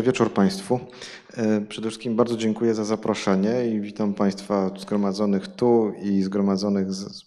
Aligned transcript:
Dobry 0.00 0.12
wieczór 0.12 0.32
Państwu. 0.32 0.80
E, 1.36 1.60
przede 1.60 1.88
wszystkim 1.88 2.16
bardzo 2.16 2.36
dziękuję 2.36 2.74
za 2.74 2.84
zaproszenie 2.84 3.66
i 3.66 3.80
witam 3.80 4.14
Państwa 4.14 4.70
zgromadzonych 4.78 5.48
tu 5.48 5.92
i 6.02 6.22
zgromadzonych 6.22 6.92
z, 6.92 7.24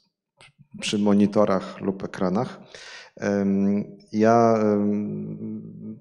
przy 0.82 1.00
monitorach 1.00 1.82
lub 1.82 2.04
ekranach. 2.04 2.60
Ja 4.12 4.58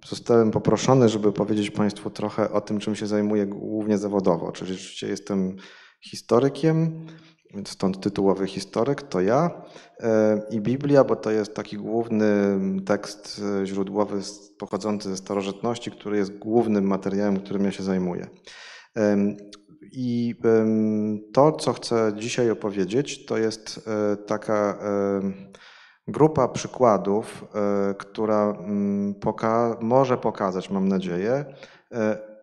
zostałem 0.09 0.51
poproszony, 0.51 1.09
żeby 1.09 1.33
powiedzieć 1.33 1.71
Państwu 1.71 2.11
trochę 2.11 2.53
o 2.53 2.61
tym, 2.61 2.79
czym 2.79 2.95
się 2.97 3.07
zajmuję 3.07 3.47
głównie 3.47 3.99
zawodowo. 3.99 4.53
Czyli 4.53 4.73
rzeczywiście 4.75 5.09
jestem 5.09 5.57
historykiem, 6.01 7.07
stąd 7.65 8.01
tytułowy 8.01 8.47
historyk 8.47 9.03
to 9.03 9.21
ja 9.21 9.51
e, 10.01 10.43
i 10.51 10.61
Biblia, 10.61 11.05
bo 11.05 11.17
to 11.17 11.31
jest 11.31 11.55
taki 11.55 11.77
główny 11.77 12.27
tekst 12.85 13.43
e, 13.63 13.67
źródłowy 13.67 14.21
pochodzący 14.59 15.09
ze 15.11 15.17
starożytności, 15.17 15.91
który 15.91 16.17
jest 16.17 16.39
głównym 16.39 16.85
materiałem, 16.85 17.41
którym 17.41 17.65
ja 17.65 17.73
się 17.73 17.83
zajmuję. 17.83 18.27
I 19.93 20.35
to, 21.33 21.53
co 21.53 21.73
chcę 21.73 22.13
dzisiaj 22.17 22.51
opowiedzieć, 22.51 23.27
to 23.27 23.39
jest 23.39 23.89
e, 23.89 24.17
taka 24.17 24.79
grupa 26.09 26.49
przykładów, 26.49 27.45
która 27.99 28.51
mm, 28.51 29.15
poka 29.15 29.77
może 29.81 30.19
pokazać, 30.19 30.71
mam 30.71 30.89
nadzieję, 30.89 31.45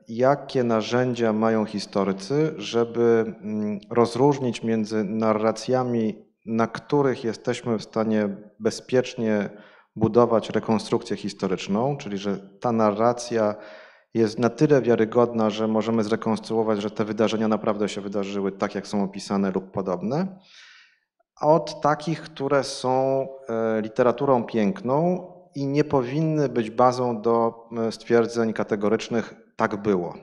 jakie 0.10 0.64
narzędzia 0.64 1.34
mają 1.34 1.66
historycy, 1.66 2.54
żeby 2.58 3.36
mm, 3.42 3.80
rozróżnić 3.90 4.64
między 4.64 5.04
narracjami, 5.04 6.26
na 6.46 6.68
których 6.68 7.24
jesteśmy 7.24 7.78
w 7.78 7.84
stanie 7.84 8.30
bezpiecznie 8.60 9.50
budować 9.96 10.50
rekonstrukcję 10.50 11.18
historyczną, 11.18 11.98
czyli 11.98 12.18
że 12.18 12.38
ta 12.38 12.72
narracja 12.72 13.56
jest 14.14 14.40
na 14.40 14.50
tyle 14.50 14.82
wiarygodna, 14.82 15.50
że 15.50 15.68
możemy 15.68 16.04
zrekonstruować, 16.04 16.82
że 16.82 16.92
te 16.92 17.06
wydarzenia 17.06 17.48
naprawdę 17.48 17.90
się 17.90 18.02
wydarzyły 18.02 18.52
tak, 18.52 18.76
jak 18.76 18.88
są 18.88 19.04
opisane 19.04 19.52
lub 19.52 19.72
podobne, 19.72 20.40
od 21.42 21.82
takich, 21.82 22.22
które 22.22 22.64
są 22.64 23.28
e, 23.50 23.82
literaturą 23.82 24.44
piękną 24.44 25.28
i 25.56 25.68
nie 25.68 25.84
powinny 25.84 26.50
być 26.50 26.70
bazą 26.70 27.22
do 27.22 27.66
e, 27.78 27.92
stwierdzeń 27.92 28.54
kategorycznych 28.54 29.49
tak 29.60 29.76
było. 29.76 30.14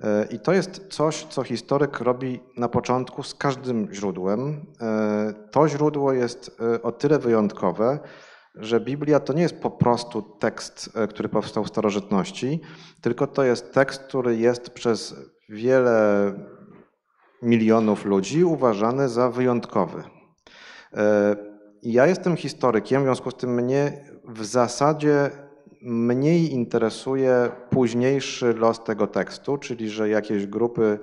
E, 0.00 0.26
I 0.30 0.40
to 0.40 0.52
jest 0.52 0.86
coś, 0.88 1.24
co 1.24 1.42
historyk 1.42 2.00
robi 2.00 2.40
na 2.56 2.68
początku 2.68 3.22
z 3.22 3.34
każdym 3.34 3.94
źródłem. 3.94 4.66
E, 4.80 5.34
to 5.50 5.68
źródło 5.68 6.12
jest 6.12 6.60
e, 6.74 6.82
o 6.82 6.92
tyle 6.92 7.18
wyjątkowe, 7.18 7.98
że 8.54 8.80
Biblia 8.80 9.20
to 9.20 9.32
nie 9.32 9.42
jest 9.42 9.60
po 9.60 9.70
prostu 9.70 10.22
tekst, 10.22 10.90
który 11.08 11.28
powstał 11.28 11.64
w 11.64 11.68
starożytności, 11.68 12.60
tylko 13.00 13.26
to 13.26 13.44
jest 13.44 13.72
tekst, 13.72 14.02
który 14.02 14.36
jest 14.36 14.70
przez 14.70 15.14
wiele 15.48 16.32
milionów 17.42 18.04
ludzi 18.04 18.44
uważany 18.44 19.08
za 19.08 19.30
wyjątkowy. 19.30 20.02
Ja 21.82 22.06
jestem 22.06 22.36
historykiem, 22.36 23.02
w 23.02 23.04
związku 23.04 23.30
z 23.30 23.34
tym 23.34 23.54
mnie 23.54 24.04
w 24.28 24.44
zasadzie 24.44 25.30
mniej 25.84 26.52
interesuje 26.52 27.50
późniejszy 27.70 28.54
los 28.54 28.84
tego 28.84 29.06
tekstu, 29.06 29.58
czyli 29.58 29.90
że 29.90 30.08
jakieś 30.08 30.46
grupy, 30.46 30.98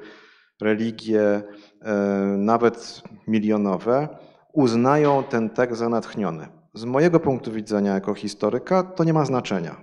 religie, 0.61 1.43
e, 1.81 1.93
nawet 2.38 3.01
milionowe, 3.28 4.07
uznają 4.53 5.23
ten 5.23 5.50
tekst 5.50 5.79
za 5.79 5.89
natchniony. 5.89 6.47
Z 6.73 6.85
mojego 6.85 7.19
punktu 7.19 7.51
widzenia 7.51 7.94
jako 7.94 8.13
historyka 8.13 8.83
to 8.83 9.03
nie 9.03 9.13
ma 9.13 9.25
znaczenia. 9.25 9.75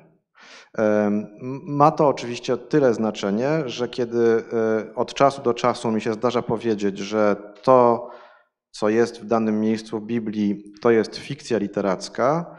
E, 0.79 1.11
ma 1.67 1.91
to 1.91 2.09
oczywiście 2.09 2.57
tyle 2.57 2.95
znaczenie, 2.95 3.49
że 3.67 3.89
kiedy 3.89 4.45
e, 4.53 4.95
od 4.95 5.15
czasu 5.15 5.43
do 5.43 5.55
czasu 5.55 5.91
mi 5.91 6.01
się 6.01 6.13
zdarza 6.13 6.43
powiedzieć, 6.43 6.99
że 6.99 7.37
to, 7.63 8.11
co 8.71 8.89
jest 8.89 9.21
w 9.21 9.27
danym 9.27 9.61
miejscu 9.61 10.01
w 10.01 10.07
Biblii, 10.07 10.73
to 10.81 10.91
jest 10.91 11.17
fikcja 11.17 11.59
literacka, 11.59 12.58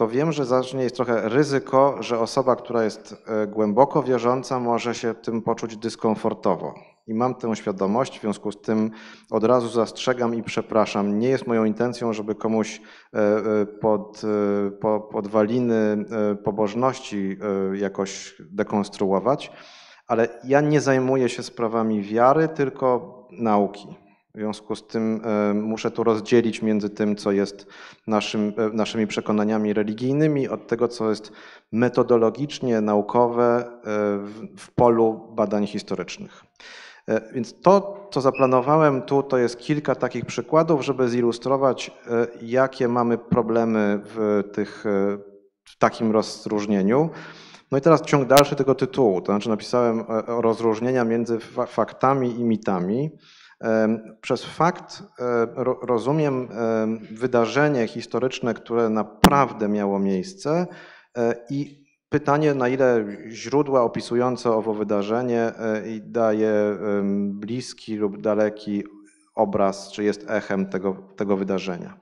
to 0.00 0.08
wiem, 0.08 0.32
że 0.32 0.44
zacznie 0.44 0.82
jest 0.82 0.96
trochę 0.96 1.28
ryzyko, 1.28 1.96
że 2.00 2.18
osoba, 2.18 2.56
która 2.56 2.84
jest 2.84 3.22
e, 3.26 3.46
głęboko 3.46 4.02
wierząca, 4.02 4.60
może 4.60 4.94
się 4.94 5.14
tym 5.14 5.42
poczuć 5.42 5.76
dyskomfortowo. 5.76 6.74
I 7.06 7.14
mam 7.14 7.34
tę 7.34 7.56
świadomość, 7.56 8.18
w 8.18 8.20
związku 8.20 8.52
z 8.52 8.60
tym 8.60 8.90
od 9.30 9.44
razu 9.44 9.68
zastrzegam 9.68 10.34
i 10.34 10.42
przepraszam. 10.42 11.18
Nie 11.18 11.28
jest 11.28 11.46
moją 11.46 11.64
intencją, 11.64 12.12
żeby 12.12 12.34
komuś 12.34 12.80
e, 12.80 13.18
e, 13.18 13.66
pod, 13.66 14.22
pod 14.80 15.10
podwaliny 15.10 16.04
pobożności 16.44 17.38
jakoś 17.74 18.34
dekonstruować, 18.50 19.52
ale 20.06 20.28
ja 20.44 20.60
nie 20.60 20.80
zajmuję 20.80 21.28
się 21.28 21.42
sprawami 21.42 22.02
wiary, 22.02 22.48
tylko 22.48 23.18
nauki. 23.30 23.99
W 24.34 24.38
związku 24.38 24.76
z 24.76 24.86
tym 24.86 25.20
e, 25.24 25.54
muszę 25.54 25.90
tu 25.90 26.04
rozdzielić 26.04 26.62
między 26.62 26.90
tym, 26.90 27.16
co 27.16 27.32
jest 27.32 27.66
naszym, 28.06 28.52
e, 28.56 28.68
naszymi 28.68 29.06
przekonaniami 29.06 29.72
religijnymi, 29.72 30.48
od 30.48 30.66
tego, 30.66 30.88
co 30.88 31.10
jest 31.10 31.32
metodologicznie 31.72 32.80
naukowe 32.80 33.64
e, 33.64 33.82
w 34.56 34.68
polu 34.74 35.32
badań 35.34 35.66
historycznych. 35.66 36.44
Więc 37.32 37.60
to, 37.60 38.08
co 38.12 38.20
zaplanowałem 38.20 39.02
tu, 39.02 39.22
to 39.22 39.38
jest 39.38 39.58
kilka 39.58 39.94
takich 39.94 40.26
przykładów, 40.26 40.84
żeby 40.84 41.08
zilustrować, 41.08 41.90
jakie 42.42 42.88
mamy 42.88 43.18
problemy 43.18 44.00
w, 44.04 44.42
tych, 44.52 44.84
w 45.64 45.78
takim 45.78 46.12
rozróżnieniu. 46.12 47.10
No 47.70 47.78
i 47.78 47.80
teraz 47.80 48.02
ciąg 48.02 48.28
dalszy 48.28 48.56
tego 48.56 48.74
tytułu, 48.74 49.20
to 49.20 49.32
znaczy 49.32 49.48
napisałem 49.48 50.04
rozróżnienia 50.26 51.04
między 51.04 51.38
faktami 51.66 52.40
i 52.40 52.44
mitami. 52.44 53.10
Przez 54.20 54.44
fakt 54.44 55.02
rozumiem 55.82 56.48
wydarzenie 57.10 57.88
historyczne, 57.88 58.54
które 58.54 58.88
naprawdę 58.88 59.68
miało 59.68 59.98
miejsce 59.98 60.66
e, 61.16 61.34
i 61.50 61.84
pytanie, 62.08 62.54
na 62.54 62.68
ile 62.68 63.04
źródła 63.28 63.82
opisujące 63.82 64.50
owo 64.50 64.74
wydarzenie 64.74 65.40
e, 65.40 65.82
daje 66.00 66.78
bliski 67.30 67.96
lub 67.96 68.20
daleki 68.20 68.84
obraz, 69.34 69.92
czy 69.92 70.04
jest 70.04 70.30
echem 70.30 70.66
tego, 70.66 70.96
tego 71.16 71.36
wydarzenia. 71.36 71.98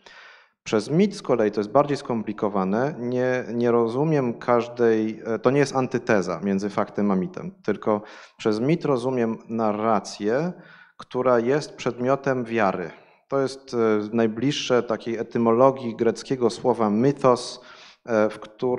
Przez 0.69 0.91
mit 0.91 1.17
z 1.17 1.23
kolei 1.23 1.51
to 1.51 1.61
jest 1.61 1.71
bardziej 1.71 1.97
skomplikowane. 1.97 2.95
Nie, 2.99 3.45
nie 3.55 3.71
rozumiem 3.71 4.35
każdej, 4.35 5.23
e, 5.25 5.39
to 5.39 5.51
nie 5.51 5.59
jest 5.59 5.77
antyteza 5.77 6.41
między 6.45 6.71
faktem 6.71 7.11
a 7.11 7.17
mitem, 7.17 7.51
tylko 7.63 8.03
przez 8.37 8.61
mit 8.61 8.85
rozumiem 8.85 9.39
narrację, 9.49 10.53
która 10.99 11.39
jest 11.39 11.77
przedmiotem 11.77 12.45
wiary. 12.45 12.91
To 13.29 13.41
jest 13.41 13.75
e, 13.75 13.77
najbliższe 14.13 14.83
takiej 14.83 15.17
etymologii 15.17 15.97
greckiego 15.97 16.51
słowa 16.51 16.91
mythos, 16.91 17.61
e, 18.07 18.29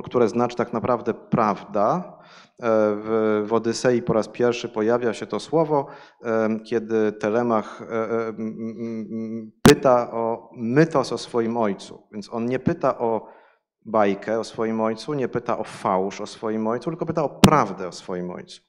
które 0.04 0.30
znaczy 0.30 0.56
tak 0.56 0.74
naprawdę 0.74 1.14
prawda. 1.14 2.18
E, 2.60 2.70
w, 3.46 3.50
Odysei 3.52 4.02
po 4.02 4.14
raz 4.14 4.28
pierwszy 4.28 4.70
pojawia 4.70 5.14
się 5.14 5.26
to 5.26 5.40
słowo, 5.40 5.88
kiedy 6.66 7.12
Telemach 7.12 7.82
pyta 9.62 10.12
o 10.12 10.50
mythos 10.58 11.14
o 11.14 11.18
swoim 11.18 11.58
ojcu. 11.58 12.08
Więc 12.12 12.34
on 12.34 12.46
nie 12.46 12.60
pyta 12.60 12.98
o 12.98 13.28
bajkę 13.86 14.40
o 14.40 14.44
swoim 14.44 14.82
ojcu, 14.82 15.14
nie 15.14 15.28
pyta 15.28 15.58
o 15.58 15.64
fałsz 15.64 16.22
o 16.22 16.28
swoim 16.28 16.68
ojcu, 16.68 16.90
tylko 16.90 17.06
pyta 17.06 17.24
o 17.24 17.30
prawdę 17.30 17.88
o 17.88 17.92
swoim 17.92 18.32
ojcu. 18.32 18.62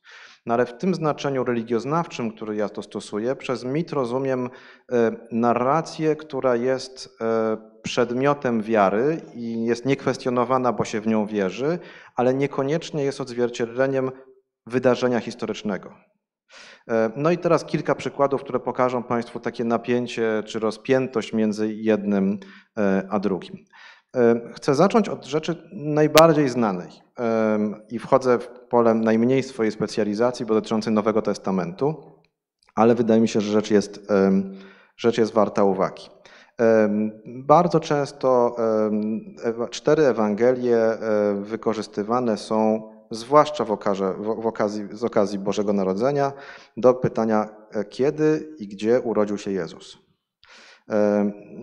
No 0.47 0.55
ale 0.55 0.67
w 0.67 0.79
tym 0.79 0.95
znaczeniu 0.95 1.45
religioznawczym, 1.45 2.33
który 2.33 2.57
ja 2.57 2.69
to 2.69 2.83
stosuję, 2.83 3.37
przez 3.37 3.65
mit 3.65 3.93
rozumiem 3.93 4.51
e, 4.93 5.13
narrację, 5.33 6.17
która 6.17 6.57
jest 6.57 7.17
e, 7.21 7.57
przedmiotem 7.83 8.63
wiary 8.63 9.21
i 9.35 9.65
jest 9.65 9.87
niekwestionowana, 9.87 10.73
bo 10.73 10.85
się 10.85 11.01
w 11.01 11.07
nią 11.07 11.27
wierzy, 11.27 11.79
ale 12.17 12.35
niekoniecznie 12.35 13.05
jest 13.05 13.21
odzwierciedleniem 13.21 14.11
wydarzenia 14.67 15.21
historycznego. 15.21 15.95
E, 16.89 17.11
no 17.17 17.31
i 17.31 17.39
teraz 17.39 17.65
kilka 17.65 17.95
przykładów, 17.95 18.43
które 18.43 18.61
pokażą 18.61 19.03
Państwu 19.03 19.41
takie 19.41 19.65
napięcie 19.65 20.43
czy 20.47 20.59
rozpiętość 20.59 21.33
między 21.33 21.75
jednym 21.75 22.39
a 23.11 23.19
drugim. 23.19 23.57
Chcę 24.55 24.75
zacząć 24.75 25.09
od 25.09 25.25
rzeczy 25.25 25.69
najbardziej 25.73 26.49
znanej 26.49 26.91
i 27.91 27.99
wchodzę 27.99 28.39
w 28.39 28.49
pole 28.49 28.95
najmniej 28.95 29.43
swojej 29.43 29.73
specjalizacji, 29.73 30.47
bo 30.47 30.55
dotyczącej 30.55 30.93
Nowego 30.93 31.23
Testamentu, 31.23 31.95
ale 32.75 32.95
wydaje 32.95 33.21
mi 33.21 33.29
się, 33.29 33.41
że 33.41 33.53
rzecz 33.53 33.71
jest, 33.71 34.13
rzecz 34.97 35.19
jest 35.19 35.33
warta 35.33 35.65
uwagi. 35.65 36.09
Bardzo 37.27 37.81
często 37.81 38.57
cztery 39.71 40.07
Ewangelie 40.07 40.77
e, 40.77 41.35
wykorzystywane 41.35 42.37
są, 42.37 42.91
zwłaszcza 43.11 43.65
w, 43.65 43.71
okarze, 43.73 44.15
w 44.19 44.47
okazji, 44.47 44.89
z 44.93 45.05
okazji 45.05 45.39
Bożego 45.39 45.73
Narodzenia, 45.73 46.33
do 46.77 46.95
pytania, 46.95 47.49
e, 47.73 47.85
kiedy 47.85 48.55
i 48.59 48.69
gdzie 48.69 49.01
urodził 49.01 49.39
się 49.39 49.51
Jezus. 49.51 49.99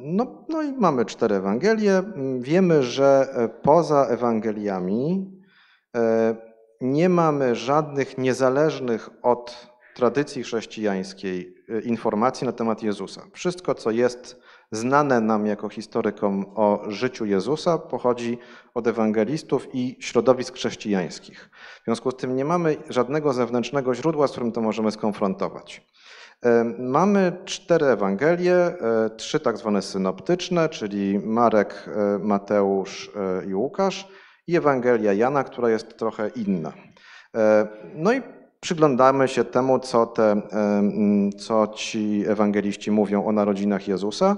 No, 0.04 0.46
no 0.50 0.64
i 0.64 0.72
mamy 0.72 1.06
cztery 1.06 1.36
Ewangelie. 1.36 2.04
Wiemy, 2.40 2.84
że 2.84 3.28
e, 3.34 3.50
poza 3.50 4.06
Ewangeliami 4.06 5.32
E, 5.98 6.36
nie 6.82 7.10
mamy 7.10 7.56
żadnych 7.56 8.18
niezależnych 8.18 9.10
od 9.22 9.68
tradycji 9.96 10.44
chrześcijańskiej 10.44 11.56
e, 11.70 11.80
informacji 11.80 12.46
na 12.46 12.54
temat 12.54 12.84
Jezusa. 12.84 13.22
Wszystko, 13.34 13.76
co 13.76 13.92
jest 13.92 14.40
znane 14.72 15.22
nam 15.22 15.46
jako 15.46 15.70
historykom 15.70 16.46
o 16.56 16.84
życiu 16.88 17.26
Jezusa, 17.26 17.78
pochodzi 17.78 18.38
od 18.74 18.88
ewangelistów 18.88 19.68
i 19.74 19.98
środowisk 20.00 20.56
chrześcijańskich. 20.56 21.50
W 21.82 21.86
związku 21.86 22.12
z 22.12 22.16
tym 22.16 22.36
nie 22.36 22.46
mamy 22.46 22.78
żadnego 22.90 23.34
zewnętrznego 23.34 23.96
źródła, 23.96 24.28
z 24.28 24.32
którym 24.32 24.52
to 24.52 24.62
możemy 24.62 24.92
skonfrontować. 24.92 25.88
E, 26.46 26.64
mamy 26.80 27.32
cztery 27.46 27.86
Ewangelie, 27.86 28.56
e, 28.56 29.10
trzy 29.18 29.40
tak 29.40 29.58
zwane 29.58 29.82
synoptyczne, 29.82 30.70
czyli 30.70 31.20
Marek, 31.20 31.90
Mateusz 32.20 33.12
i 33.48 33.56
Łukasz 33.56 34.08
i 34.48 34.56
Ewangelia 34.56 35.14
Jana, 35.14 35.44
która 35.44 35.70
jest 35.70 35.98
trochę 35.98 36.30
inna. 36.30 36.74
No 37.96 38.14
i 38.14 38.22
przyglądamy 38.60 39.28
się 39.28 39.44
temu, 39.44 39.80
co, 39.80 40.06
te, 40.06 40.42
co 41.40 41.68
ci 41.68 42.24
ewangeliści 42.28 42.92
mówią 42.92 43.26
o 43.26 43.32
narodzinach 43.32 43.88
Jezusa 43.88 44.38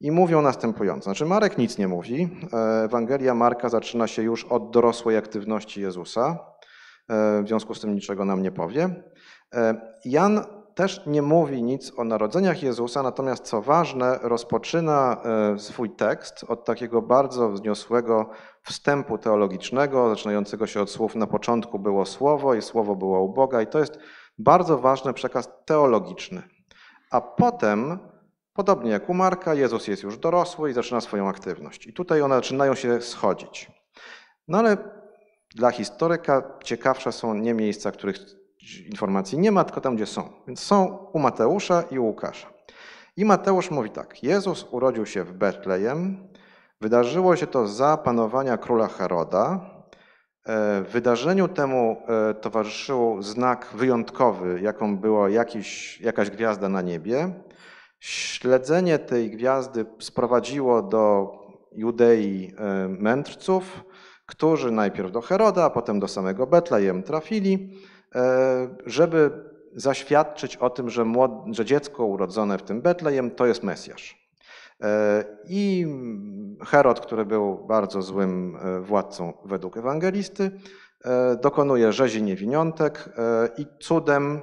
i 0.00 0.10
mówią 0.10 0.42
następująco. 0.42 1.04
Znaczy 1.04 1.26
Marek 1.26 1.58
nic 1.58 1.78
nie 1.78 1.88
mówi. 1.88 2.28
E, 2.52 2.84
Ewangelia 2.84 3.34
Marka 3.34 3.68
zaczyna 3.68 4.06
się 4.06 4.22
już 4.22 4.44
od 4.44 4.70
dorosłej 4.70 5.16
aktywności 5.16 5.80
Jezusa. 5.80 6.38
E, 7.08 7.42
w 7.42 7.48
związku 7.48 7.74
z 7.74 7.80
tym 7.80 7.94
niczego 7.94 8.24
nam 8.24 8.42
nie 8.42 8.52
powie. 8.52 8.90
E, 9.54 9.74
Jan 10.04 10.44
też 10.74 11.06
nie 11.06 11.22
mówi 11.22 11.62
nic 11.62 11.92
o 11.98 12.04
narodzeniach 12.04 12.62
Jezusa, 12.62 13.02
natomiast 13.02 13.44
co 13.44 13.62
ważne, 13.62 14.18
rozpoczyna 14.22 15.22
swój 15.58 15.90
tekst 15.90 16.44
od 16.48 16.64
takiego 16.64 17.02
bardzo 17.02 17.50
wzniosłego 17.50 18.30
wstępu 18.62 19.18
teologicznego, 19.18 20.10
zaczynającego 20.10 20.66
się 20.66 20.80
od 20.80 20.90
słów 20.90 21.14
na 21.14 21.26
początku 21.26 21.78
było 21.78 22.06
słowo 22.06 22.54
i 22.54 22.62
słowo 22.62 22.96
było 22.96 23.22
u 23.22 23.32
Boga 23.32 23.62
i 23.62 23.66
to 23.66 23.78
jest 23.78 23.98
bardzo 24.38 24.78
ważny 24.78 25.12
przekaz 25.12 25.48
teologiczny. 25.64 26.42
A 27.10 27.20
potem, 27.20 27.98
podobnie 28.52 28.90
jak 28.90 29.08
u 29.08 29.14
Marka, 29.14 29.54
Jezus 29.54 29.88
jest 29.88 30.02
już 30.02 30.18
dorosły 30.18 30.70
i 30.70 30.72
zaczyna 30.72 31.00
swoją 31.00 31.28
aktywność. 31.28 31.86
I 31.86 31.92
tutaj 31.92 32.22
one 32.22 32.34
zaczynają 32.34 32.74
się 32.74 33.00
schodzić. 33.00 33.70
No 34.48 34.58
ale 34.58 34.76
dla 35.54 35.70
historyka 35.70 36.58
ciekawsze 36.64 37.12
są 37.12 37.34
nie 37.34 37.54
miejsca, 37.54 37.92
których 37.92 38.39
informacji 38.86 39.38
nie 39.38 39.52
ma, 39.52 39.64
tylko 39.64 39.80
tam, 39.80 39.96
gdzie 39.96 40.06
są. 40.06 40.28
Więc 40.46 40.60
są 40.60 41.08
u 41.12 41.18
Mateusza 41.18 41.82
i 41.90 41.98
u 41.98 42.04
Łukasza. 42.04 42.48
I 43.16 43.24
Mateusz 43.24 43.70
mówi 43.70 43.90
tak: 43.90 44.22
Jezus 44.22 44.66
urodził 44.70 45.06
się 45.06 45.24
w 45.24 45.32
Betlejem, 45.32 46.30
Wydarzyło 46.80 47.36
się 47.36 47.46
to 47.46 47.66
za 47.66 47.96
panowania 47.96 48.56
króla 48.56 48.88
Heroda. 48.88 49.70
E, 50.46 50.82
wydarzeniu 50.82 51.48
temu 51.48 52.02
e, 52.08 52.34
towarzyszył 52.34 53.22
znak 53.22 53.66
wyjątkowy, 53.74 54.60
jaką 54.62 54.96
była 54.96 55.30
jakiś, 55.30 56.00
jakaś 56.00 56.30
gwiazda 56.30 56.68
na 56.68 56.82
niebie. 56.82 57.34
Śledzenie 58.00 58.98
tej 58.98 59.30
gwiazdy 59.30 59.86
sprowadziło 59.98 60.82
do 60.82 61.32
Judei 61.72 62.54
e, 62.58 62.88
mędrców, 62.88 63.84
którzy 64.26 64.70
najpierw 64.70 65.12
do 65.12 65.20
Heroda, 65.20 65.64
a 65.64 65.70
potem 65.70 66.00
do 66.00 66.08
samego 66.08 66.46
Betlejem 66.46 67.02
trafili, 67.02 67.78
żeby 68.86 69.30
zaświadczyć 69.74 70.56
o 70.56 70.70
tym, 70.70 70.90
że, 70.90 71.04
że 71.50 71.64
dziecko 71.64 72.04
urodzone 72.04 72.58
w 72.58 72.62
tym 72.62 72.82
Betlejem 72.82 73.30
to 73.30 73.46
jest 73.46 73.62
Mesjasz. 73.62 74.20
E, 74.82 75.24
I 75.44 75.86
Herod, 76.66 77.00
który 77.00 77.24
był 77.24 77.66
bardzo 77.66 78.02
złym 78.02 78.56
e, 78.56 78.80
władcą 78.80 79.32
według 79.44 79.76
ewangelisty, 79.76 80.50
e, 81.04 81.36
dokonuje 81.36 81.92
rzezi 81.92 82.22
niewiniątek 82.22 83.08
i 83.58 83.66
cudem, 83.80 84.40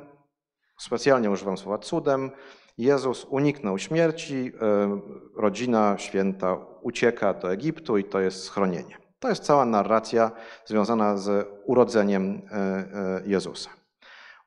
specjalnie 0.78 1.31
używam 1.31 1.58
słowa 1.58 1.78
cudem, 1.78 2.31
Jezus 2.78 3.25
uniknął 3.30 3.78
śmierci, 3.78 4.52
rodzina 5.36 5.98
święta 5.98 6.58
ucieka 6.81 7.34
do 7.34 7.52
Egiptu 7.52 7.98
i 7.98 8.04
to 8.04 8.19
jest 8.19 8.44
schronienie. 8.44 9.06
To 9.19 9.30
jest 9.30 9.44
cała 9.44 9.66
narracja 9.66 10.31
związana 10.66 11.18
z 11.18 11.48
urodzeniem 11.66 12.42
Jezusa. 13.25 13.69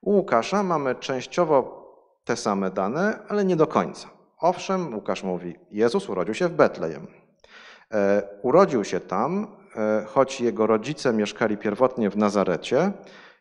U 0.00 0.10
Łukasza 0.10 0.62
mamy 0.62 0.94
częściowo 0.94 1.80
te 2.24 2.36
same 2.36 2.70
dane, 2.70 3.18
ale 3.28 3.44
nie 3.44 3.56
do 3.56 3.66
końca. 3.66 4.08
Owszem, 4.40 4.94
Łukasz 4.94 5.22
mówi, 5.22 5.54
Jezus 5.70 6.08
urodził 6.08 6.34
się 6.34 6.48
w 6.48 6.52
Betlejem. 6.52 7.06
E, 7.92 8.22
urodził 8.42 8.84
się 8.84 9.00
tam, 9.00 9.56
e, 9.76 10.04
choć 10.04 10.40
jego 10.40 10.66
rodzice 10.66 11.12
mieszkali 11.12 11.56
pierwotnie 11.56 12.10
w 12.10 12.16
Nazarecie 12.16 12.92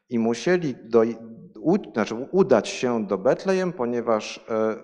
i 0.09 0.19
musieli 0.19 0.75
do, 0.83 1.03
u, 1.59 1.91
znaczy 1.93 2.15
udać 2.31 2.69
się 2.69 3.07
do 3.07 3.17
Betlejem, 3.17 3.73
ponieważ 3.73 4.45
e, 4.49 4.75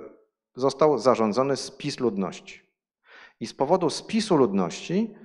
został 0.55 0.97
zarządzony 0.97 1.55
spis 1.55 1.99
ludności. 1.99 2.61
I 3.39 3.47
z 3.47 3.53
powodu 3.53 3.89
spisu 3.89 4.37
ludności 4.37 5.15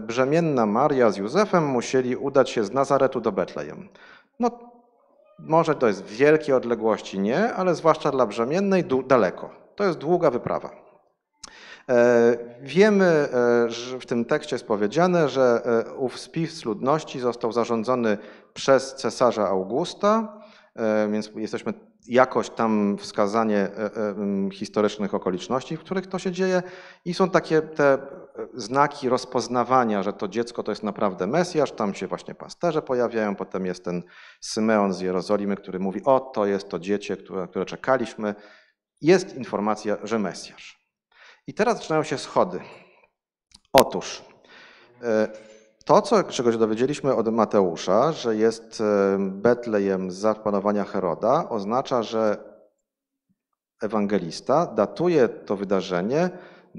brzemienna 0.00 0.66
Maria 0.66 1.10
z 1.10 1.16
Józefem 1.16 1.66
musieli 1.66 2.16
udać 2.16 2.50
się 2.50 2.64
z 2.64 2.72
Nazaretu 2.72 3.20
do 3.20 3.32
Betlejem. 3.32 3.88
No, 4.40 4.50
może 5.38 5.74
to 5.74 5.86
jest 5.86 6.04
wielkie 6.04 6.56
odległości, 6.56 7.18
nie, 7.18 7.54
ale 7.54 7.74
zwłaszcza 7.74 8.10
dla 8.10 8.26
brzemiennej 8.26 8.84
daleko. 9.06 9.50
To 9.76 9.84
jest 9.84 9.98
długa 9.98 10.30
wyprawa. 10.30 10.84
E, 11.88 12.36
wiemy, 12.62 13.04
e, 13.04 13.70
że 13.70 13.98
w 13.98 14.06
tym 14.06 14.24
tekście 14.24 14.56
jest 14.56 14.66
powiedziane, 14.66 15.28
że 15.28 15.62
e, 15.86 15.94
ów 15.94 16.20
spis 16.20 16.64
ludności 16.64 17.20
został 17.20 17.52
zarządzony 17.52 18.18
przez 18.54 18.94
cesarza 18.94 19.48
Augusta, 19.48 20.40
więc 21.10 21.30
jesteśmy 21.36 21.72
jakoś 22.08 22.50
tam 22.50 22.96
wskazanie 22.98 23.68
historycznych 24.52 25.14
okoliczności, 25.14 25.76
w 25.76 25.80
których 25.80 26.06
to 26.06 26.18
się 26.18 26.32
dzieje 26.32 26.62
i 27.04 27.14
są 27.14 27.30
takie 27.30 27.62
te 27.62 27.98
znaki 28.54 29.08
rozpoznawania, 29.08 30.02
że 30.02 30.12
to 30.12 30.28
dziecko 30.28 30.62
to 30.62 30.72
jest 30.72 30.82
naprawdę 30.82 31.26
Mesjasz, 31.26 31.72
tam 31.72 31.94
się 31.94 32.06
właśnie 32.06 32.34
pasterze 32.34 32.82
pojawiają, 32.82 33.36
potem 33.36 33.66
jest 33.66 33.84
ten 33.84 34.02
Symeon 34.40 34.92
z 34.92 35.00
Jerozolimy, 35.00 35.56
który 35.56 35.78
mówi, 35.78 36.04
o 36.04 36.20
to 36.20 36.46
jest 36.46 36.68
to 36.68 36.78
dziecię, 36.78 37.16
które, 37.16 37.48
które 37.48 37.64
czekaliśmy, 37.64 38.34
jest 39.00 39.36
informacja, 39.36 39.96
że 40.02 40.18
Mesjasz. 40.18 40.84
I 41.46 41.54
teraz 41.54 41.76
zaczynają 41.76 42.02
się 42.02 42.18
schody. 42.18 42.60
Otóż 43.72 44.24
e, 45.02 45.28
to, 45.84 46.02
co, 46.02 46.22
czego 46.22 46.52
się 46.52 46.58
dowiedzieliśmy 46.58 47.14
od 47.14 47.32
Mateusza, 47.32 48.12
że 48.12 48.36
jest 48.36 48.80
e, 48.80 49.16
Betlejem 49.18 50.10
za 50.10 50.34
panowania 50.34 50.84
Heroda, 50.84 51.48
oznacza, 51.48 52.02
że 52.02 52.54
ewangelista 53.82 54.66
datuje 54.66 55.28
to 55.28 55.56
wydarzenie 55.56 56.30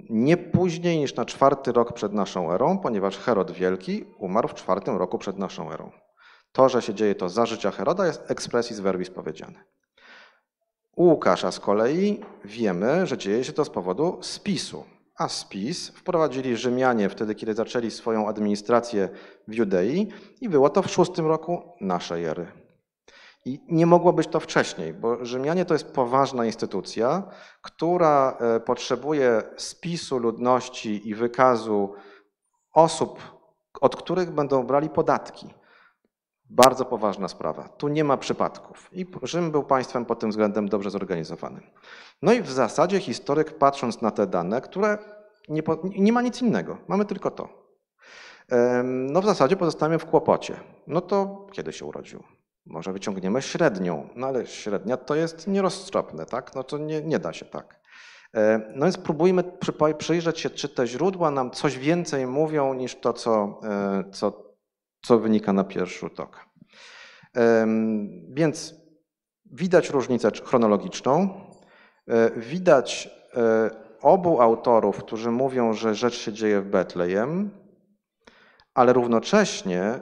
nie 0.09 0.37
później 0.37 0.99
niż 0.99 1.15
na 1.15 1.25
czwarty 1.25 1.71
rok 1.71 1.93
przed 1.93 2.13
naszą 2.13 2.51
erą, 2.51 2.77
ponieważ 2.77 3.17
Herod 3.17 3.51
Wielki 3.51 4.05
umarł 4.17 4.47
w 4.47 4.53
czwartym 4.53 4.97
roku 4.97 5.17
przed 5.17 5.37
naszą 5.37 5.71
erą. 5.71 5.91
To, 6.51 6.69
że 6.69 6.81
się 6.81 6.93
dzieje 6.93 7.15
to 7.15 7.29
za 7.29 7.45
życia 7.45 7.71
Heroda, 7.71 8.07
jest 8.07 8.31
expressis 8.31 8.79
verbis 8.79 9.09
powiedziane. 9.09 9.63
U 10.95 11.03
Łukasza 11.03 11.51
z 11.51 11.59
kolei 11.59 12.21
wiemy, 12.45 13.07
że 13.07 13.17
dzieje 13.17 13.43
się 13.43 13.53
to 13.53 13.65
z 13.65 13.69
powodu 13.69 14.17
spisu. 14.21 14.83
A 15.17 15.29
spis 15.29 15.89
wprowadzili 15.89 16.57
Rzymianie 16.57 17.09
wtedy, 17.09 17.35
kiedy 17.35 17.53
zaczęli 17.53 17.91
swoją 17.91 18.27
administrację 18.27 19.09
w 19.47 19.53
Judei 19.53 20.07
i 20.41 20.49
było 20.49 20.69
to 20.69 20.81
w 20.81 20.91
szóstym 20.91 21.25
roku 21.25 21.61
naszej 21.81 22.25
ery. 22.25 22.64
I 23.45 23.59
nie 23.67 23.85
mogło 23.85 24.13
być 24.13 24.27
to 24.27 24.39
wcześniej, 24.39 24.93
bo 24.93 25.25
Rzymianie 25.25 25.65
to 25.65 25.73
jest 25.73 25.93
poważna 25.93 26.45
instytucja, 26.45 27.23
która 27.61 28.37
e, 28.39 28.59
potrzebuje 28.59 29.43
spisu 29.57 30.17
ludności 30.17 31.09
i 31.09 31.15
wykazu 31.15 31.93
osób, 32.73 33.19
od 33.81 33.95
których 33.95 34.31
będą 34.31 34.63
brali 34.63 34.89
podatki. 34.89 35.53
Bardzo 36.49 36.85
poważna 36.85 37.27
sprawa. 37.27 37.67
Tu 37.67 37.87
nie 37.87 38.03
ma 38.03 38.17
przypadków. 38.17 38.89
I 38.93 39.05
Rzym 39.23 39.51
był 39.51 39.63
państwem 39.63 40.05
pod 40.05 40.19
tym 40.19 40.29
względem 40.29 40.69
dobrze 40.69 40.89
zorganizowanym. 40.89 41.63
No 42.21 42.33
i 42.33 42.41
w 42.41 42.51
zasadzie 42.51 42.99
historyk, 42.99 43.57
patrząc 43.57 44.01
na 44.01 44.11
te 44.11 44.27
dane, 44.27 44.61
które 44.61 44.97
nie, 45.49 45.61
nie 45.83 46.13
ma 46.13 46.21
nic 46.21 46.41
innego, 46.41 46.77
mamy 46.87 47.05
tylko 47.05 47.31
to. 47.31 47.49
No 48.83 49.21
w 49.21 49.25
zasadzie 49.25 49.55
pozostajemy 49.55 49.99
w 49.99 50.05
kłopocie. 50.05 50.59
No 50.87 51.01
to 51.01 51.47
kiedy 51.51 51.73
się 51.73 51.85
urodził? 51.85 52.23
Może 52.65 52.93
wyciągniemy 52.93 53.41
średnią, 53.41 54.09
no 54.15 54.27
ale 54.27 54.47
średnia 54.47 54.97
to 54.97 55.15
jest 55.15 55.47
nieroztropne, 55.47 56.25
tak? 56.25 56.55
No 56.55 56.63
to 56.63 56.77
nie, 56.77 57.01
nie 57.01 57.19
da 57.19 57.33
się 57.33 57.45
tak. 57.45 57.79
No 58.75 58.85
więc 58.85 58.97
próbujmy 58.97 59.43
przyjrzeć 59.97 60.39
się, 60.39 60.49
czy 60.49 60.69
te 60.69 60.87
źródła 60.87 61.31
nam 61.31 61.51
coś 61.51 61.77
więcej 61.77 62.27
mówią 62.27 62.73
niż 62.73 62.95
to, 62.95 63.13
co, 63.13 63.59
e, 63.63 64.03
co 64.11 64.45
co 65.05 65.19
wynika 65.19 65.53
na 65.53 65.63
pierwszy 65.63 65.99
rzut 65.99 66.19
oka. 66.19 66.45
Więc 68.29 68.75
widać 69.51 69.89
różnicę 69.89 70.31
chronologiczną, 70.43 71.29
e, 72.07 72.31
widać 72.39 73.09
e, 73.33 73.69
obu 74.01 74.41
autorów, 74.41 74.97
którzy 74.97 75.31
mówią, 75.31 75.73
że 75.73 75.95
rzecz 75.95 76.13
się 76.13 76.33
dzieje 76.33 76.61
w 76.61 76.69
Betlejem, 76.69 77.49
ale 78.73 78.93
równocześnie 78.93 79.99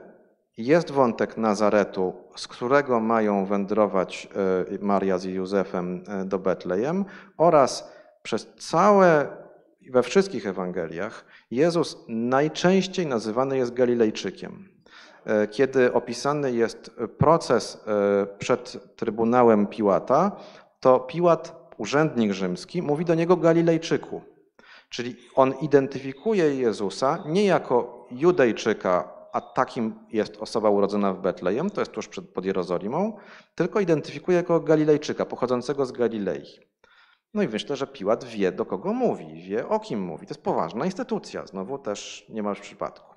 jest 0.57 0.91
wątek 0.91 1.37
Nazaretu, 1.37 2.13
z 2.35 2.47
którego 2.47 2.99
mają 2.99 3.45
wędrować 3.45 4.27
e, 4.75 4.85
Maria 4.85 5.17
z 5.17 5.23
Józefem 5.23 6.03
e, 6.07 6.25
do 6.25 6.39
Betlejem 6.39 7.05
oraz 7.37 7.93
przez 8.23 8.47
całe, 8.57 9.27
we 9.89 10.03
wszystkich 10.03 10.47
Ewangeliach 10.47 11.25
Jezus 11.51 11.97
najczęściej 12.07 13.07
nazywany 13.07 13.57
jest 13.57 13.73
Galilejczykiem. 13.73 14.69
E, 15.25 15.47
kiedy 15.47 15.93
opisany 15.93 16.51
jest 16.51 16.91
proces 17.17 17.83
przed 18.39 18.95
Trybunałem 18.95 19.67
Piłata, 19.67 20.31
to 20.79 20.99
Piłat, 20.99 21.63
urzędnik 21.77 22.31
rzymski, 22.31 22.81
mówi 22.81 23.05
do 23.05 23.15
niego 23.15 23.37
Galilejczyku. 23.37 24.21
Czyli 24.89 25.15
on 25.35 25.53
identyfikuje 25.61 26.55
Jezusa 26.55 27.23
nie 27.25 27.45
jako 27.45 28.07
Judejczyka, 28.11 29.22
a 29.33 29.41
takim 29.41 29.95
jest 30.09 30.37
osoba 30.37 30.69
urodzona 30.69 31.13
w 31.13 31.21
Betlejem, 31.21 31.69
to 31.69 31.81
jest 31.81 31.91
tuż 31.91 32.07
przed, 32.07 32.29
pod 32.29 32.45
Jerozolimą, 32.45 33.17
tylko 33.55 33.79
identyfikuje 33.79 34.37
jako 34.37 34.59
Galilejczyka, 34.59 35.25
pochodzącego 35.25 35.85
z 35.85 35.91
Galilei. 35.91 36.43
No 37.33 37.43
i 37.43 37.47
myślę, 37.47 37.75
że 37.75 37.87
Piłat 37.87 38.23
wie, 38.23 38.51
do 38.51 38.65
kogo 38.65 38.93
mówi, 38.93 39.43
wie, 39.49 39.67
o 39.67 39.79
kim 39.79 40.01
mówi. 40.01 40.27
To 40.27 40.33
jest 40.33 40.43
poważna 40.43 40.85
instytucja, 40.85 41.47
znowu 41.47 41.77
też 41.77 42.25
nie 42.29 42.43
ma 42.43 42.55
przypadku. 42.55 43.13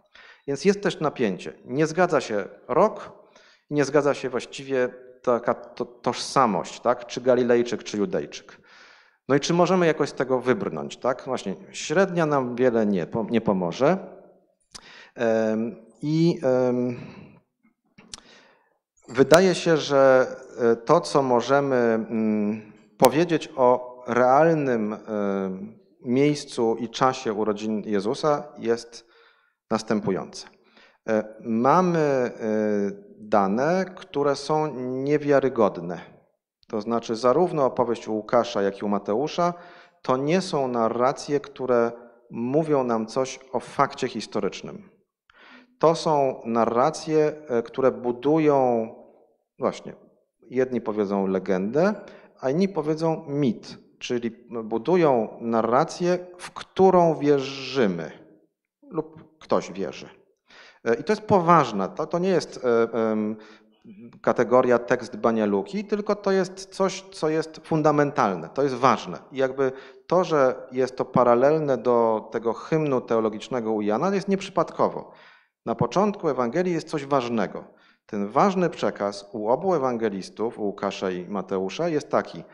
Więc 0.47 0.65
jest 0.65 0.83
też 0.83 1.01
napięcie. 1.01 1.53
Nie 1.65 1.87
zgadza 1.87 2.21
się 2.21 2.45
rok, 2.69 3.13
nie 3.71 3.85
zgadza 3.85 4.15
się 4.15 4.29
właściwie 4.29 4.89
taka 5.23 5.55
to, 5.55 5.85
tożsamość, 5.85 6.81
tak? 6.81 7.07
czy 7.07 7.21
Galilejczyk, 7.21 7.85
czy 7.85 7.97
Judejczyk. 7.97 8.61
No 9.29 9.35
i 9.35 9.41
czy 9.41 9.55
możemy 9.55 9.87
jakoś 9.87 10.09
z 10.09 10.13
tego 10.13 10.41
wybrnąć? 10.41 10.97
Tak? 10.97 11.23
Właśnie 11.27 11.55
średnia 11.73 12.27
nam 12.27 12.57
wiele 12.57 12.87
nie, 12.87 13.07
nie 13.31 13.41
pomoże. 13.41 13.99
I 16.03 16.41
wydaje 19.09 19.55
się, 19.55 19.77
że 19.77 20.27
e, 20.59 20.77
to, 20.77 21.01
co 21.01 21.23
możemy 21.23 21.77
mm, 21.77 22.73
powiedzieć 22.99 23.53
o 23.57 23.97
realnym 24.07 24.97
miejscu 26.01 26.77
i 26.81 26.89
czasie 26.89 27.33
urodzin 27.33 27.83
Jezusa, 27.87 28.45
jest 28.59 29.07
następujące. 29.71 30.47
E, 31.09 31.25
mamy 31.41 31.99
e, 31.99 32.31
dane, 33.19 33.85
które 33.97 34.37
są 34.37 34.75
niewiarygodne. 34.77 36.01
To 36.67 36.81
znaczy, 36.81 37.17
zarówno 37.17 37.65
opowieść 37.65 38.09
u 38.09 38.15
Łukasza, 38.15 38.63
jak 38.63 38.83
i 38.83 38.85
u 38.85 38.89
Mateusza 38.89 39.55
to 40.03 40.17
nie 40.17 40.41
są 40.41 40.69
narracje, 40.69 41.41
które 41.41 41.93
mówią 42.31 42.85
nam 42.85 43.07
coś 43.07 43.41
o 43.53 43.61
fakcie 43.61 44.09
historycznym 44.09 44.96
to 45.79 45.95
są 45.95 46.41
narracje, 46.45 47.33
e, 47.49 47.63
które 47.63 47.91
budują 47.91 48.89
właśnie, 49.59 49.93
jedni 50.51 50.81
powiedzą 50.81 51.27
legendę, 51.27 51.95
a 52.41 52.51
inni 52.51 52.69
powiedzą 52.69 53.25
mit, 53.29 53.79
czyli 53.99 54.31
budują 54.65 55.29
narrację, 55.41 56.19
w 56.39 56.51
którą 56.51 57.15
wierzymy 57.15 58.11
lub 58.91 59.39
ktoś 59.39 59.73
wierzy. 59.73 60.09
E, 60.85 60.95
I 60.95 61.05
to 61.05 61.13
jest 61.13 61.23
poważne. 61.23 61.89
To, 61.89 62.07
to 62.07 62.19
nie 62.19 62.29
jest 62.29 62.65
e, 62.65 62.89
kategoria 64.23 64.79
tekst 64.79 65.17
Banialuki, 65.17 65.85
tylko 65.85 66.17
to 66.17 66.33
jest 66.33 66.67
coś, 66.67 67.05
co 67.13 67.29
jest 67.29 67.61
fundamentalne, 67.65 68.49
to 68.49 68.63
jest 68.63 68.75
ważne. 68.75 69.19
I 69.33 69.37
jakby 69.37 69.73
to, 70.07 70.25
że 70.25 70.69
jest 70.73 70.97
to 70.97 71.05
paralelne 71.05 71.77
do 71.77 72.29
tego 72.33 72.53
hymnu 72.53 73.01
teologicznego 73.01 73.73
u 73.73 73.81
Jana, 73.81 74.15
jest 74.15 74.29
nieprzypadkowo. 74.29 75.13
Na 75.67 75.75
początku 75.75 76.29
Ewangelii 76.29 76.73
jest 76.73 76.89
coś 76.89 77.07
ważnego. 77.07 77.65
Ten 78.07 78.29
ważny 78.29 78.71
przekaz 78.71 79.29
u 79.33 79.49
obu 79.49 79.75
ewangelistów, 79.75 80.59
u 80.59 80.63
Łukasza 80.63 81.11
i 81.11 81.29
Mateusza, 81.29 81.89
jest 81.89 82.09
taki. 82.09 82.45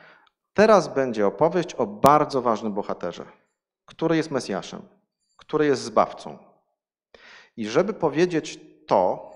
Teraz 0.54 0.88
będzie 0.88 1.26
opowieść 1.26 1.74
o 1.74 1.86
bardzo 1.86 2.42
ważnym 2.42 2.72
bohaterze, 2.72 3.24
który 3.86 4.16
jest 4.16 4.30
Mesjaszem, 4.30 4.82
który 5.36 5.66
jest 5.66 5.82
zbawcą. 5.82 6.38
I 7.56 7.66
żeby 7.66 7.92
powiedzieć 7.92 8.60
to, 8.86 9.32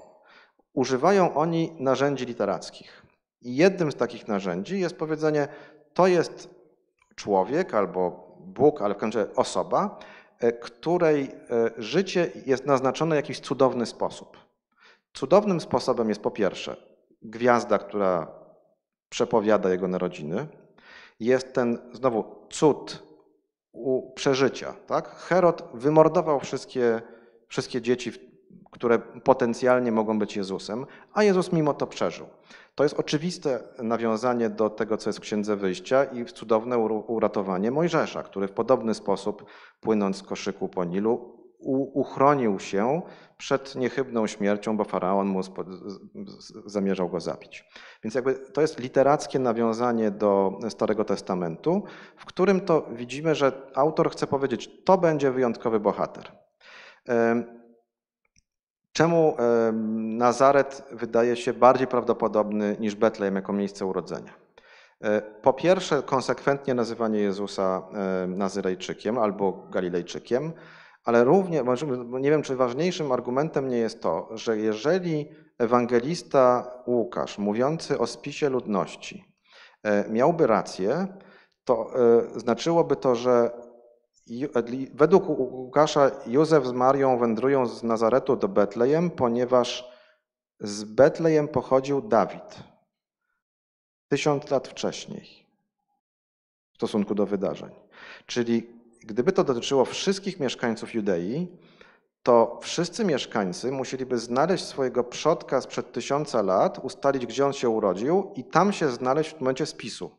używają 0.72 1.34
oni 1.34 1.72
narzędzi 1.78 2.26
literackich. 2.26 3.02
I 3.42 3.56
jednym 3.56 3.92
z 3.92 3.96
takich 3.96 4.28
narzędzi 4.28 4.80
jest 4.80 4.96
powiedzenie: 4.96 5.48
to 5.94 6.06
jest 6.06 6.50
człowiek 7.14 7.74
albo 7.74 8.26
Bóg, 8.40 8.82
ale 8.82 8.94
w 8.94 8.98
końcu 8.98 9.18
osoba, 9.36 9.98
której 10.60 11.24
e, 11.24 11.70
życie 11.78 12.30
jest 12.46 12.66
naznaczone 12.66 13.14
w 13.14 13.16
jakiś 13.16 13.40
cudowny 13.40 13.86
sposób. 13.86 14.36
Cudownym 15.12 15.60
sposobem 15.60 16.08
jest 16.08 16.22
po 16.22 16.30
pierwsze 16.30 16.76
gwiazda, 17.22 17.78
która 17.78 18.26
przepowiada 19.08 19.70
jego 19.70 19.88
narodziny. 19.88 20.46
Jest 21.20 21.52
ten 21.52 21.78
znowu 21.92 22.46
cud 22.50 23.02
u 23.72 24.12
przeżycia. 24.12 24.74
Tak? 24.86 25.08
Herod 25.08 25.68
wymordował 25.74 26.40
wszystkie, 26.40 27.02
wszystkie 27.48 27.82
dzieci, 27.82 28.12
które 28.70 28.98
potencjalnie 28.98 29.92
mogą 29.92 30.18
być 30.18 30.36
Jezusem, 30.36 30.86
a 31.12 31.22
Jezus 31.22 31.52
mimo 31.52 31.74
to 31.74 31.86
przeżył. 31.86 32.26
To 32.74 32.82
jest 32.82 33.00
oczywiste 33.00 33.60
nawiązanie 33.78 34.50
do 34.50 34.70
tego, 34.70 34.96
co 34.96 35.08
jest 35.10 35.18
w 35.18 35.22
Księdze 35.22 35.56
Wyjścia 35.56 36.04
i 36.04 36.24
cudowne 36.24 36.78
uratowanie 36.78 37.70
Mojżesza, 37.70 38.22
który 38.22 38.48
w 38.48 38.52
podobny 38.52 38.94
sposób, 38.94 39.44
płynąc 39.80 40.16
z 40.16 40.22
koszyku 40.22 40.68
po 40.68 40.84
Nilu, 40.84 41.36
uchronił 41.94 42.60
się 42.60 43.02
przed 43.36 43.74
niechybną 43.74 44.26
śmiercią, 44.26 44.76
bo 44.76 44.84
faraon 44.84 45.26
mu 45.26 45.40
zamierzał 46.66 47.08
go 47.08 47.20
zabić. 47.20 47.64
Więc 48.04 48.14
jakby 48.14 48.34
to 48.34 48.60
jest 48.60 48.78
literackie 48.78 49.38
nawiązanie 49.38 50.10
do 50.10 50.58
Starego 50.68 51.04
Testamentu, 51.04 51.82
w 52.16 52.24
którym 52.24 52.60
to 52.60 52.86
widzimy, 52.92 53.34
że 53.34 53.52
autor 53.74 54.10
chce 54.10 54.26
powiedzieć, 54.26 54.84
to 54.84 54.98
będzie 54.98 55.30
wyjątkowy 55.30 55.80
bohater. 55.80 56.32
Czemu 58.96 59.36
Nazaret 59.96 60.82
wydaje 60.92 61.36
się 61.36 61.52
bardziej 61.52 61.86
prawdopodobny 61.86 62.76
niż 62.80 62.94
Betlejem 62.94 63.34
jako 63.34 63.52
miejsce 63.52 63.86
urodzenia? 63.86 64.34
E, 65.00 65.22
po 65.22 65.52
pierwsze, 65.52 66.02
konsekwentnie 66.02 66.74
nazywanie 66.74 67.18
Jezusa 67.18 67.82
Nazyrejczykiem 68.28 69.18
albo 69.18 69.52
Galilejczykiem, 69.70 70.52
ale 71.04 71.24
równie, 71.24 71.64
nie 72.20 72.30
wiem, 72.30 72.42
czy 72.42 72.56
ważniejszym 72.56 73.12
argumentem 73.12 73.68
nie 73.68 73.76
jest 73.76 74.02
to, 74.02 74.28
że 74.30 74.58
jeżeli 74.58 75.28
ewangelista 75.58 76.70
Łukasz, 76.86 77.38
mówiący 77.38 77.98
o 77.98 78.06
spisie 78.06 78.48
ludności, 78.48 79.24
e, 79.82 80.10
miałby 80.10 80.46
rację, 80.46 81.06
to 81.64 81.90
e, 82.34 82.40
znaczyłoby 82.40 82.96
to, 82.96 83.14
że 83.14 83.50
Według 84.94 85.28
Łukasza 85.28 86.10
Józef 86.26 86.66
z 86.66 86.72
Marią 86.72 87.18
wędrują 87.18 87.66
z 87.66 87.82
Nazaretu 87.82 88.36
do 88.36 88.48
Betlejem, 88.48 89.10
ponieważ 89.10 89.90
z 90.60 90.84
Betlejem 90.84 91.48
pochodził 91.48 92.00
Dawid. 92.00 92.62
Tysiąc 94.08 94.50
lat 94.50 94.68
wcześniej 94.68 95.46
w 96.72 96.76
stosunku 96.76 97.14
do 97.14 97.26
wydarzeń. 97.26 97.70
Czyli 98.26 98.66
gdyby 99.00 99.32
to 99.32 99.44
dotyczyło 99.44 99.84
wszystkich 99.84 100.40
mieszkańców 100.40 100.94
Judei, 100.94 101.48
to 102.22 102.58
wszyscy 102.62 103.04
mieszkańcy 103.04 103.72
musieliby 103.72 104.18
znaleźć 104.18 104.64
swojego 104.64 105.04
przodka 105.04 105.60
sprzed 105.60 105.92
tysiąca 105.92 106.42
lat, 106.42 106.78
ustalić, 106.78 107.26
gdzie 107.26 107.46
on 107.46 107.52
się 107.52 107.68
urodził 107.68 108.32
i 108.34 108.44
tam 108.44 108.72
się 108.72 108.90
znaleźć 108.90 109.30
w 109.30 109.40
momencie 109.40 109.66
spisu. 109.66 110.10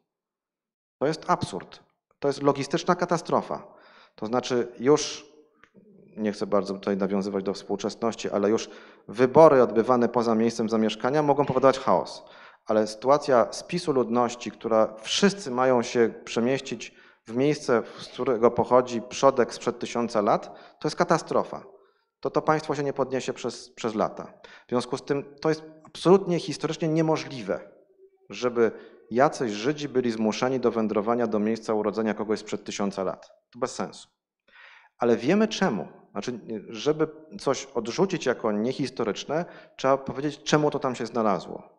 To 1.00 1.08
jest 1.08 1.30
absurd. 1.30 1.80
To 2.20 2.28
jest 2.28 2.42
logistyczna 2.44 2.96
katastrofa. 2.96 3.77
To 4.18 4.26
znaczy 4.26 4.68
już, 4.80 5.26
nie 6.18 6.32
chcę 6.32 6.48
bardzo 6.48 6.74
tutaj 6.74 6.98
nawiązywać 6.98 7.44
do 7.44 7.54
współczesności, 7.54 8.30
ale 8.30 8.50
już 8.50 8.70
wybory 9.08 9.64
odbywane 9.64 10.10
poza 10.10 10.36
miejscem 10.36 10.70
zamieszkania 10.70 11.24
mogą 11.24 11.46
powodować 11.46 11.80
chaos. 11.80 12.24
Ale 12.66 12.88
sytuacja 12.88 13.48
spisu 13.52 13.92
ludności, 13.92 14.52
która 14.52 14.96
wszyscy 15.02 15.52
mają 15.52 15.82
się 15.82 16.14
przemieścić 16.26 16.94
w 17.28 17.36
miejsce, 17.36 17.84
z 18.00 18.08
którego 18.08 18.52
pochodzi 18.52 19.02
przodek 19.02 19.54
sprzed 19.54 19.80
tysiąca 19.80 20.22
lat, 20.22 20.46
to 20.80 20.88
jest 20.88 20.96
katastrofa. 20.96 21.64
To 22.20 22.30
to 22.30 22.42
państwo 22.42 22.76
się 22.76 22.84
nie 22.84 22.94
podniesie 22.94 23.34
przez, 23.34 23.70
przez 23.70 23.96
lata. 23.96 24.34
W 24.68 24.70
związku 24.70 24.98
z 24.98 25.04
tym 25.04 25.36
to 25.42 25.50
jest 25.50 25.64
absolutnie 25.84 26.40
historycznie 26.40 26.88
niemożliwe, 26.88 27.60
żeby 28.30 28.72
jacyś 29.12 29.52
Żydzi 29.52 29.90
byli 29.90 30.12
zmuszeni 30.12 30.60
do 30.60 30.72
wędrowania 30.72 31.28
do 31.28 31.40
miejsca 31.40 31.74
urodzenia 31.74 32.14
kogoś 32.14 32.40
sprzed 32.40 32.64
tysiąca 32.64 33.04
lat. 33.04 33.32
To 33.50 33.60
bez 33.60 33.76
sensu. 33.76 34.08
Ale 34.98 35.18
wiemy 35.18 35.48
czemu. 35.48 35.88
Znaczy, 36.12 36.40
żeby 36.70 37.08
coś 37.40 37.66
odrzucić 37.66 38.26
jako 38.26 38.52
niehistoryczne, 38.52 39.46
trzeba 39.76 39.98
powiedzieć, 39.98 40.44
czemu 40.44 40.72
to 40.72 40.80
tam 40.80 40.96
się 40.96 41.06
znalazło. 41.06 41.78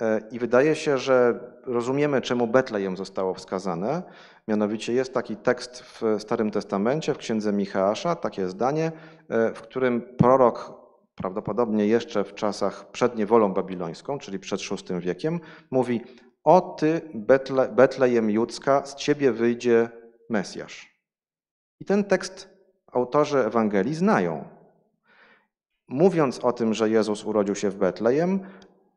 E, 0.00 0.22
I 0.30 0.38
wydaje 0.38 0.74
się, 0.74 0.98
że 0.98 1.40
rozumiemy, 1.66 2.20
czemu 2.20 2.46
Betlejem 2.46 2.96
zostało 2.96 3.34
wskazane. 3.34 4.02
Mianowicie 4.48 4.92
jest 4.92 5.14
taki 5.14 5.36
tekst 5.36 5.82
w 5.82 6.02
Starym 6.18 6.50
Testamencie, 6.50 7.14
w 7.14 7.18
księdze 7.18 7.52
Michała, 7.52 8.16
takie 8.16 8.48
zdanie, 8.48 8.92
e, 9.28 9.54
w 9.54 9.62
którym 9.62 10.02
prorok 10.16 10.82
prawdopodobnie 11.14 11.86
jeszcze 11.86 12.24
w 12.24 12.34
czasach 12.34 12.90
przed 12.90 13.16
niewolą 13.16 13.52
babilońską, 13.52 14.18
czyli 14.18 14.38
przed 14.38 14.60
VI 14.60 15.00
wiekiem, 15.00 15.40
mówi: 15.70 16.00
O 16.44 16.60
ty, 16.60 17.00
Betle, 17.14 17.68
Betlejem 17.68 18.30
Judzka, 18.30 18.86
z 18.86 18.94
ciebie 18.94 19.32
wyjdzie 19.32 19.88
Mesjasz. 20.30 20.92
I 21.80 21.84
ten 21.84 22.04
tekst 22.04 22.48
autorzy 22.92 23.38
Ewangelii 23.38 23.94
znają. 23.94 24.44
Mówiąc 25.88 26.38
o 26.38 26.52
tym, 26.52 26.74
że 26.74 26.90
Jezus 26.90 27.24
urodził 27.24 27.54
się 27.54 27.70
w 27.70 27.76
Betlejem, 27.76 28.40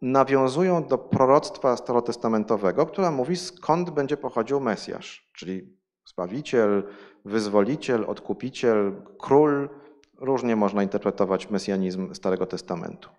nawiązują 0.01 0.83
do 0.83 0.97
proroctwa 0.97 1.77
starotestamentowego, 1.77 2.85
która 2.85 3.11
mówi, 3.11 3.35
skąd 3.35 3.89
będzie 3.89 4.17
pochodził 4.17 4.59
Mesjasz, 4.59 5.29
czyli 5.33 5.77
Zbawiciel, 6.05 6.83
Wyzwoliciel, 7.25 8.05
Odkupiciel, 8.07 9.01
Król. 9.19 9.69
Różnie 10.17 10.55
można 10.55 10.83
interpretować 10.83 11.49
mesjanizm 11.49 12.13
Starego 12.13 12.45
Testamentu. 12.45 13.09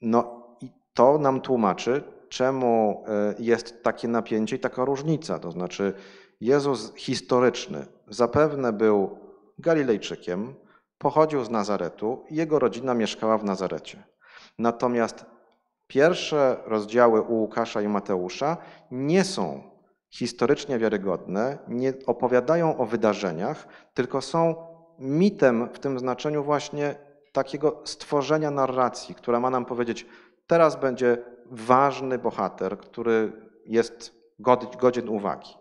No 0.00 0.46
i 0.60 0.70
to 0.94 1.18
nam 1.18 1.40
tłumaczy, 1.40 2.13
czemu 2.34 3.04
e, 3.06 3.34
jest 3.38 3.82
takie 3.82 4.08
napięcie 4.08 4.56
i 4.56 4.58
taka 4.58 4.84
różnica. 4.84 5.38
To 5.38 5.50
znaczy, 5.50 5.92
Jezus 6.40 6.92
historyczny 6.96 7.86
zapewne 8.08 8.72
był 8.72 9.18
Galilejczykiem, 9.58 10.54
pochodził 10.98 11.44
z 11.44 11.50
Nazaretu 11.50 12.24
i 12.30 12.36
jego 12.36 12.58
rodzina 12.58 12.94
mieszkała 12.94 13.38
w 13.38 13.44
Nazarecie. 13.44 14.02
Natomiast 14.58 15.26
pierwsze 15.86 16.56
rozdziały 16.66 17.22
u 17.22 17.34
Łukasza 17.34 17.82
i 17.82 17.88
Mateusza 17.88 18.56
nie 18.90 19.24
są 19.24 19.62
historycznie 20.10 20.78
wiarygodne, 20.78 21.58
nie 21.68 21.92
opowiadają 22.06 22.76
o 22.76 22.86
wydarzeniach, 22.86 23.68
tylko 23.94 24.20
są 24.20 24.54
mitem 24.98 25.68
w 25.72 25.78
tym 25.78 25.98
znaczeniu 25.98 26.44
właśnie 26.44 26.94
takiego 27.32 27.80
stworzenia 27.84 28.50
narracji, 28.50 29.14
która 29.14 29.40
ma 29.40 29.50
nam 29.50 29.64
powiedzieć, 29.64 30.06
teraz 30.46 30.76
będzie 30.76 31.33
ważny 31.50 32.18
bohater, 32.18 32.78
który 32.78 33.32
jest 33.66 34.14
godzien 34.78 35.08
uwagi. 35.08 35.54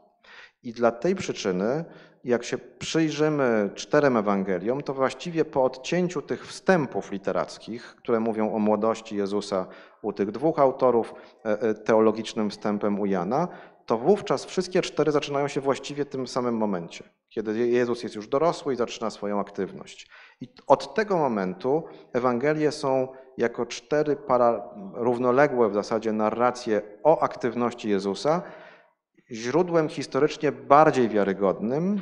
I 0.64 0.74
dla 0.74 0.92
tej 0.92 1.16
przyczyny, 1.16 1.86
jak 2.24 2.44
się 2.44 2.58
przyjrzymy 2.58 3.70
czterem 3.76 4.18
Ewangeliom, 4.18 4.82
to 4.82 4.94
właściwie 4.94 5.46
po 5.46 5.64
odcięciu 5.64 6.22
tych 6.22 6.48
wstępów 6.48 7.12
literackich, 7.12 7.96
które 7.96 8.20
mówią 8.20 8.54
o 8.54 8.60
młodości 8.60 9.16
Jezusa 9.16 9.68
u 10.02 10.14
tych 10.14 10.32
dwóch 10.32 10.60
autorów, 10.60 11.14
e, 11.46 11.62
e, 11.62 11.74
teologicznym 11.74 12.50
wstępem 12.50 13.00
u 13.00 13.06
Jana, 13.06 13.48
to 13.86 13.98
wówczas 13.98 14.46
wszystkie 14.46 14.82
cztery 14.82 15.12
zaczynają 15.12 15.48
się 15.48 15.62
właściwie 15.62 16.06
w 16.06 16.10
tym 16.10 16.28
samym 16.28 16.58
momencie, 16.58 17.04
kiedy 17.30 17.68
Jezus 17.68 18.04
jest 18.04 18.16
już 18.16 18.28
dorosły 18.28 18.74
i 18.74 18.76
zaczyna 18.76 19.10
swoją 19.10 19.40
aktywność. 19.40 20.10
I 20.44 20.48
od 20.68 20.94
tego 20.94 21.18
momentu 21.18 21.84
Ewangelie 22.14 22.72
są 22.72 23.08
jako 23.38 23.66
cztery 23.66 24.16
para, 24.16 24.70
równoległe 24.94 25.70
w 25.70 25.74
zasadzie 25.74 26.12
narracje 26.12 26.82
o 27.04 27.20
aktywności 27.20 27.90
Jezusa, 27.90 28.42
źródłem 29.32 29.90
historycznie 29.90 30.52
bardziej 30.52 31.10
wiarygodnym 31.10 32.02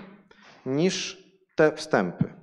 niż 0.66 1.24
te 1.56 1.72
wstępy. 1.72 2.34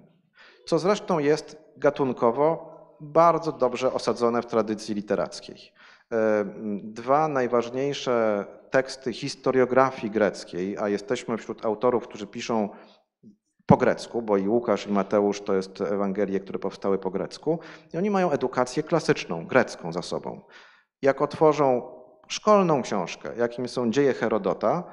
Co 0.66 0.78
zresztą 0.78 1.18
jest 1.18 1.56
gatunkowo 1.76 2.78
bardzo 3.00 3.52
dobrze 3.52 3.92
osadzone 3.92 4.42
w 4.42 4.46
tradycji 4.46 4.94
literackiej. 4.94 5.72
E, 6.12 6.44
dwa 6.82 7.28
najważniejsze 7.28 8.44
teksty 8.70 9.12
historiografii 9.12 10.10
greckiej, 10.10 10.78
a 10.78 10.88
jesteśmy 10.88 11.36
wśród 11.36 11.64
autorów, 11.64 12.08
którzy 12.08 12.26
piszą 12.26 12.68
po 13.68 13.76
grecku, 13.76 14.22
bo 14.22 14.36
i 14.36 14.48
Łukasz 14.48 14.86
i 14.86 14.92
Mateusz 14.92 15.40
to 15.40 15.54
jest 15.54 15.80
Ewangelie, 15.80 16.40
które 16.40 16.58
powstały 16.58 16.98
po 16.98 17.10
grecku, 17.10 17.58
i 17.94 17.98
oni 17.98 18.10
mają 18.10 18.30
edukację 18.30 18.82
klasyczną, 18.82 19.46
grecką 19.46 19.92
za 19.92 20.02
sobą. 20.02 20.40
Jak 21.02 21.22
otworzą 21.22 21.82
szkolną 22.28 22.82
książkę, 22.82 23.32
jakim 23.36 23.68
są 23.68 23.90
dzieje 23.90 24.14
Herodota, 24.14 24.84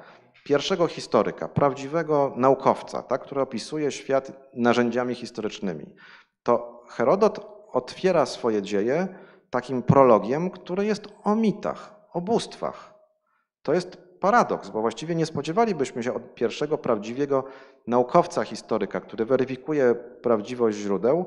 pierwszego 0.44 0.86
historyka, 0.86 1.48
prawdziwego 1.48 2.32
naukowca, 2.36 3.02
tak, 3.02 3.22
który 3.22 3.40
opisuje 3.40 3.92
świat 3.92 4.32
narzędziami 4.54 5.14
historycznymi, 5.14 5.94
to 6.42 6.82
Herodot 6.88 7.46
otwiera 7.72 8.26
swoje 8.26 8.62
dzieje 8.62 9.08
takim 9.50 9.82
prologiem, 9.82 10.50
który 10.50 10.84
jest 10.84 11.08
o 11.24 11.36
mitach, 11.36 11.94
o 12.12 12.20
bóstwach. 12.20 12.94
To 13.62 13.74
jest 13.74 14.05
paradoks, 14.20 14.70
bo 14.70 14.80
właściwie 14.80 15.14
nie 15.14 15.26
spodziewalibyśmy 15.26 16.02
się 16.02 16.14
od 16.14 16.34
pierwszego 16.34 16.78
prawdziwego 16.78 17.44
naukowca, 17.86 18.44
historyka, 18.44 19.00
który 19.00 19.24
weryfikuje 19.24 19.94
prawdziwość 20.22 20.78
źródeł, 20.78 21.26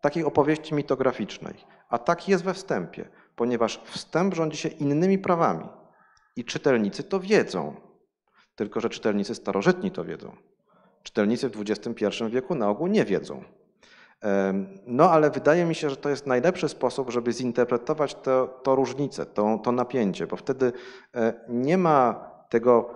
takiej 0.00 0.24
opowieści 0.24 0.74
mitograficznej. 0.74 1.54
A 1.88 1.98
tak 1.98 2.28
jest 2.28 2.44
we 2.44 2.54
wstępie 2.54 3.08
ponieważ 3.40 3.80
wstęp 3.84 4.34
rządzi 4.34 4.56
się 4.56 4.68
innymi 4.68 5.18
prawami 5.18 5.68
i 6.36 6.44
czytelnicy 6.44 7.02
to 7.02 7.20
wiedzą. 7.20 7.74
Tylko, 8.56 8.80
że 8.80 8.88
czytelnicy 8.88 9.34
starożytni 9.34 9.90
to 9.90 10.04
wiedzą. 10.04 10.36
Czytelnicy 11.02 11.48
w 11.48 11.60
XXI 11.60 12.06
wieku 12.30 12.54
na 12.54 12.68
ogół 12.68 12.86
nie 12.86 13.04
wiedzą. 13.04 13.44
No, 14.86 15.10
ale 15.10 15.30
wydaje 15.30 15.64
mi 15.64 15.74
się, 15.74 15.90
że 15.90 15.96
to 15.96 16.08
jest 16.08 16.26
najlepszy 16.26 16.68
sposób, 16.68 17.10
żeby 17.10 17.32
zinterpretować 17.32 18.14
to, 18.14 18.60
to 18.62 18.74
różnicę, 18.74 19.26
to, 19.26 19.60
to 19.62 19.72
napięcie, 19.72 20.26
bo 20.26 20.36
wtedy 20.36 20.72
e, 21.14 21.32
nie 21.48 21.78
ma 21.78 22.29
tego 22.50 22.90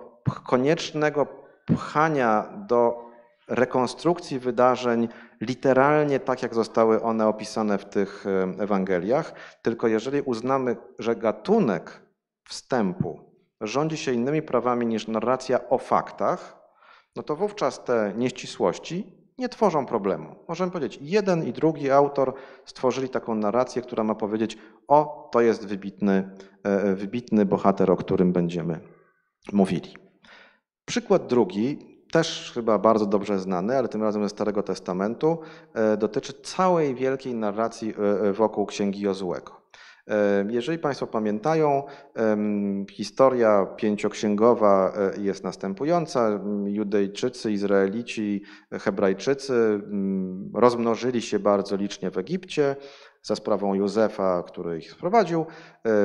koniecznego 0.45 1.27
pchania 1.65 2.45
do 2.67 3.05
rekonstrukcji 3.47 4.39
wydarzeń 4.39 5.07
literalnie 5.41 6.19
tak, 6.19 6.43
jak 6.43 6.53
zostały 6.53 7.01
one 7.01 7.27
opisane 7.27 7.77
w 7.77 7.85
tych 7.85 8.25
Ewangeliach, 8.59 9.33
tylko 9.61 9.87
jeżeli 9.87 10.21
uznamy, 10.21 10.75
że 10.99 11.15
gatunek 11.15 12.01
wstępu 12.43 13.19
rządzi 13.61 13.97
się 13.97 14.11
innymi 14.11 14.41
prawami 14.41 14.85
niż 14.85 15.07
narracja 15.07 15.69
o 15.69 15.77
faktach, 15.77 16.57
no 17.15 17.23
to 17.23 17.35
wówczas 17.35 17.83
te 17.83 18.13
nieścisłości 18.17 19.25
nie 19.37 19.49
tworzą 19.49 19.85
problemu. 19.85 20.35
Możemy 20.47 20.71
powiedzieć, 20.71 20.99
jeden 21.01 21.43
i 21.43 21.53
drugi 21.53 21.91
autor 21.91 22.33
stworzyli 22.65 23.09
taką 23.09 23.35
narrację, 23.35 23.81
która 23.81 24.03
ma 24.03 24.15
powiedzieć, 24.15 24.57
o, 24.87 25.29
to 25.31 25.41
jest 25.41 25.67
wybitny, 25.67 26.29
e, 26.63 26.95
wybitny 26.95 27.45
bohater, 27.45 27.91
o 27.91 27.95
którym 27.95 28.33
będziemy 28.33 28.94
mówili. 29.53 29.95
Przykład 30.85 31.27
drugi 31.27 31.95
też 32.11 32.51
chyba 32.53 32.77
bardzo 32.77 33.05
dobrze 33.05 33.39
znany, 33.39 33.77
ale 33.77 33.87
tym 33.87 34.03
razem 34.03 34.23
ze 34.23 34.29
Starego 34.29 34.63
Testamentu, 34.63 35.39
e, 35.73 35.97
dotyczy 35.97 36.33
całej 36.33 36.95
wielkiej 36.95 37.35
narracji 37.35 37.93
e, 37.99 38.29
e, 38.29 38.33
wokół 38.33 38.65
Księgi 38.65 39.01
Jozułego. 39.01 39.65
Jeżeli 40.49 40.79
Państwo 40.79 41.07
pamiętają, 41.07 41.83
historia 42.91 43.65
pięcioksięgowa 43.65 44.93
jest 45.17 45.43
następująca. 45.43 46.39
Judejczycy, 46.65 47.51
Izraelici, 47.51 48.41
Hebrajczycy 48.71 49.81
rozmnożyli 50.53 51.21
się 51.21 51.39
bardzo 51.39 51.75
licznie 51.75 52.11
w 52.11 52.17
Egipcie 52.17 52.75
za 53.21 53.35
sprawą 53.35 53.73
Józefa, 53.73 54.43
który 54.43 54.77
ich 54.77 54.91
sprowadził. 54.91 55.45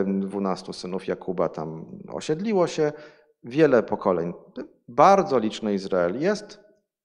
Dwunastu 0.06 0.72
synów 0.72 1.06
Jakuba 1.06 1.48
tam 1.48 1.84
osiedliło 2.08 2.66
się 2.66 2.92
wiele 3.44 3.82
pokoleń. 3.82 4.32
Bardzo 4.88 5.38
liczny 5.38 5.74
Izrael 5.74 6.20
jest 6.20 6.60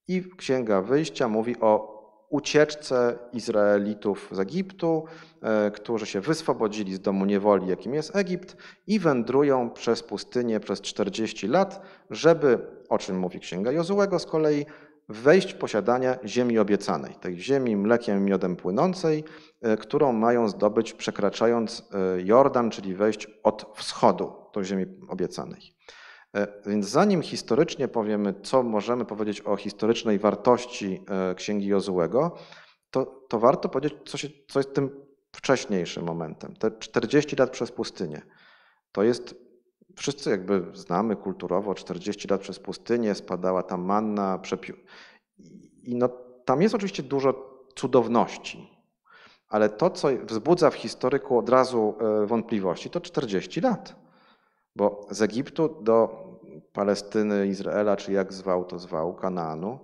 i 0.08 0.24
Księga 0.38 0.82
Wyjścia 0.82 1.28
mówi 1.28 1.60
o 1.60 1.96
ucieczce 2.30 3.18
Izraelitów 3.34 4.30
z 4.32 4.40
Egiptu, 4.40 5.06
e, 5.42 5.72
którzy 5.72 6.06
się 6.06 6.22
wyswobodzili 6.22 6.94
z 6.94 7.00
domu 7.00 7.26
niewoli, 7.26 7.68
jakim 7.68 7.94
jest 7.94 8.16
Egipt, 8.16 8.58
i 8.88 9.00
wędrują 9.00 9.70
przez 9.70 10.04
pustynię 10.04 10.60
przez 10.60 10.82
40 10.82 11.48
lat, 11.48 11.82
żeby, 12.10 12.60
o 12.90 12.98
czym 12.98 13.20
mówi 13.20 13.40
Księga 13.40 13.72
Jozułego 13.72 14.20
z 14.20 14.26
kolei, 14.26 14.66
wejść 15.10 15.54
w 15.54 15.58
posiadanie 15.58 16.20
ziemi 16.26 16.60
obiecanej, 16.60 17.16
tej 17.16 17.40
ziemi 17.40 17.76
mlekiem 17.76 18.26
miodem 18.26 18.56
płynącej, 18.56 19.24
e, 19.62 19.78
którą 19.78 20.14
mają 20.14 20.50
zdobyć 20.50 20.94
przekraczając 20.94 21.90
e, 21.94 22.22
Jordan, 22.22 22.70
czyli 22.72 22.96
wejść 22.96 23.28
od 23.44 23.66
wschodu 23.76 24.34
do 24.54 24.64
ziemi 24.64 24.86
obiecanej. 25.08 25.76
E, 26.36 26.48
więc 26.66 26.86
zanim 26.86 27.22
historycznie 27.22 27.88
powiemy, 27.88 28.34
co 28.44 28.64
możemy 28.64 29.06
powiedzieć 29.06 29.42
o 29.42 29.56
historycznej 29.56 30.20
wartości 30.20 31.04
e, 31.10 31.36
Księgi 31.36 31.68
Jozułego, 31.68 32.36
to, 32.92 33.06
to 33.30 33.40
warto 33.40 33.70
powiedzieć, 33.70 33.94
co, 34.06 34.18
się, 34.18 34.30
co 34.48 34.60
jest 34.60 34.74
tym 34.74 35.06
wcześniejszym 35.36 36.06
momentem. 36.06 36.56
Te 36.56 36.72
40 36.72 37.36
lat 37.36 37.50
przez 37.50 37.72
pustynię. 37.72 38.22
To 38.92 39.04
jest, 39.04 39.36
wszyscy 39.96 40.30
jakby 40.30 40.66
znamy 40.74 41.16
kulturowo, 41.16 41.76
40 41.76 42.28
lat 42.28 42.42
przez 42.42 42.60
pustynię, 42.60 43.16
spadała 43.16 43.64
tam 43.64 43.82
manna, 43.82 44.40
przepiu... 44.40 44.74
I 45.84 45.96
no, 45.96 46.10
tam 46.46 46.62
jest 46.62 46.76
oczywiście 46.76 47.04
dużo 47.04 47.56
cudowności, 47.76 48.70
ale 49.50 49.70
to, 49.70 49.90
co 49.90 50.08
wzbudza 50.24 50.70
w 50.70 50.76
historyku 50.76 51.38
od 51.38 51.50
razu 51.50 51.96
e, 52.00 52.26
wątpliwości, 52.26 52.90
to 52.90 53.02
40 53.02 53.62
lat. 53.62 54.06
Bo 54.76 55.08
z 55.10 55.22
Egiptu 55.22 55.82
do 55.82 56.25
Palestyny, 56.74 57.48
Izraela, 57.48 57.96
czy 57.96 58.12
jak 58.12 58.34
zwał 58.34 58.66
to 58.66 58.80
zwał, 58.80 59.16
Kanaanu, 59.16 59.80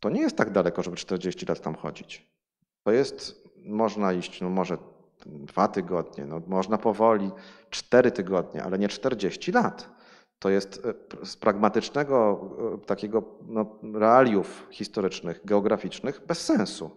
to 0.00 0.10
nie 0.10 0.20
jest 0.20 0.36
tak 0.36 0.50
daleko, 0.50 0.82
żeby 0.82 0.96
40 0.96 1.46
lat 1.46 1.60
tam 1.60 1.74
chodzić. 1.74 2.34
To 2.82 2.92
jest, 2.92 3.44
można 3.64 4.12
iść, 4.12 4.40
no 4.40 4.50
może 4.50 4.78
dwa 5.26 5.68
tygodnie, 5.68 6.26
no 6.26 6.40
można 6.46 6.78
powoli, 6.78 7.30
cztery 7.70 8.10
tygodnie, 8.10 8.62
ale 8.62 8.78
nie 8.78 8.88
40 8.88 9.52
lat. 9.52 9.90
To 10.38 10.50
jest 10.50 10.86
e, 11.22 11.26
z 11.26 11.36
pragmatycznego 11.36 12.40
e, 12.74 12.86
takiego 12.86 13.22
no, 13.46 13.78
realiów 13.94 14.66
historycznych, 14.70 15.40
geograficznych 15.44 16.26
bez 16.26 16.40
sensu. 16.40 16.90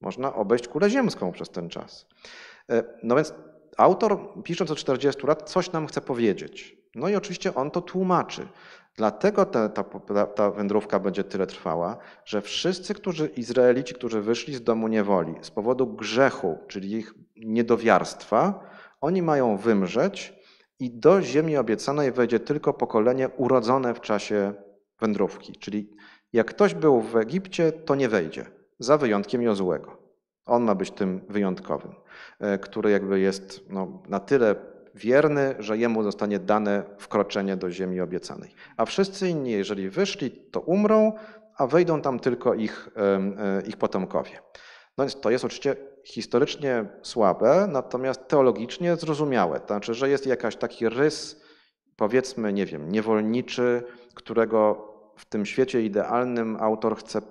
Można 0.00 0.34
obejść 0.34 0.68
kulę 0.68 0.90
ziemską 0.90 1.32
przez 1.32 1.50
ten 1.50 1.68
czas. 1.68 2.06
E, 2.70 2.84
no 3.02 3.14
więc 3.16 3.34
autor, 3.76 4.18
pisząc 4.44 4.70
o 4.70 4.74
40 4.74 5.26
lat, 5.26 5.50
coś 5.50 5.72
nam 5.72 5.86
chce 5.86 6.00
powiedzieć. 6.00 6.79
No 6.94 7.08
i 7.08 7.16
oczywiście 7.16 7.54
on 7.54 7.70
to 7.70 7.80
tłumaczy. 7.80 8.48
Dlatego 8.96 9.46
ta, 9.46 9.68
ta, 9.68 9.84
ta, 10.26 10.50
wędrówka 10.50 10.98
będzie 10.98 11.24
tyle 11.24 11.46
trwała, 11.46 11.96
że 12.24 12.42
wszyscy 12.42 12.94
którzy, 12.94 13.26
Izraelici, 13.26 13.94
którzy 13.94 14.20
wyszli 14.20 14.54
z 14.54 14.62
domu 14.62 14.88
niewoli 14.88 15.34
z 15.40 15.50
powodu 15.50 15.86
grzechu, 15.86 16.58
czyli 16.68 16.92
ich 16.92 17.14
niedowiarstwa, 17.36 18.70
oni 19.00 19.22
mają 19.22 19.56
wymrzeć 19.56 20.34
i 20.78 20.90
do 20.90 21.22
ziemi 21.22 21.56
obiecanej 21.56 22.12
wejdzie 22.12 22.40
tylko 22.40 22.72
pokolenie 22.72 23.28
urodzone 23.28 23.94
w 23.94 24.00
czasie 24.00 24.54
wędrówki. 25.00 25.52
Czyli 25.52 25.90
jak 26.32 26.46
ktoś 26.46 26.74
był 26.74 27.00
w 27.00 27.16
Egipcie, 27.16 27.72
to 27.72 27.94
nie 27.94 28.08
wejdzie, 28.08 28.46
za 28.78 28.98
wyjątkiem 28.98 29.42
Jozłego. 29.42 29.96
On 30.46 30.62
ma 30.62 30.74
być 30.74 30.90
tym 30.90 31.20
wyjątkowym, 31.28 31.94
e, 32.38 32.58
który 32.58 32.90
jakby 32.90 33.20
jest 33.20 33.60
no, 33.68 34.02
na 34.08 34.20
tyle 34.20 34.56
wierny, 34.94 35.54
że 35.58 35.78
jemu 35.78 36.02
zostanie 36.02 36.38
dane 36.38 36.82
wkroczenie 36.98 37.56
do 37.56 37.70
ziemi 37.70 38.00
obiecanej. 38.00 38.54
A 38.76 38.84
wszyscy 38.84 39.28
inni, 39.28 39.50
jeżeli 39.50 39.90
wyszli, 39.90 40.30
to 40.30 40.60
umrą, 40.60 41.12
a 41.56 41.66
wejdą 41.66 42.02
tam 42.02 42.20
tylko 42.20 42.54
ich, 42.54 42.88
e, 42.96 43.62
ich 43.66 43.76
potomkowie. 43.76 44.40
No 44.98 45.04
więc 45.04 45.20
to 45.20 45.30
jest 45.30 45.44
oczywiście 45.44 45.76
historycznie 46.04 46.84
słabe, 47.02 47.68
natomiast 47.72 48.28
teologicznie 48.28 48.96
zrozumiałe. 48.96 49.60
To 49.60 49.66
znaczy, 49.66 49.94
że 49.94 50.08
jest 50.08 50.26
jakiś 50.26 50.56
taki 50.56 50.88
rys, 50.88 51.42
powiedzmy, 51.96 52.52
nie 52.52 52.66
wiem, 52.66 52.92
niewolniczy, 52.92 53.82
którego 54.14 54.90
w 55.16 55.24
tym 55.24 55.46
świecie 55.46 55.82
idealnym 55.82 56.56
autor 56.60 56.96
chce 56.96 57.22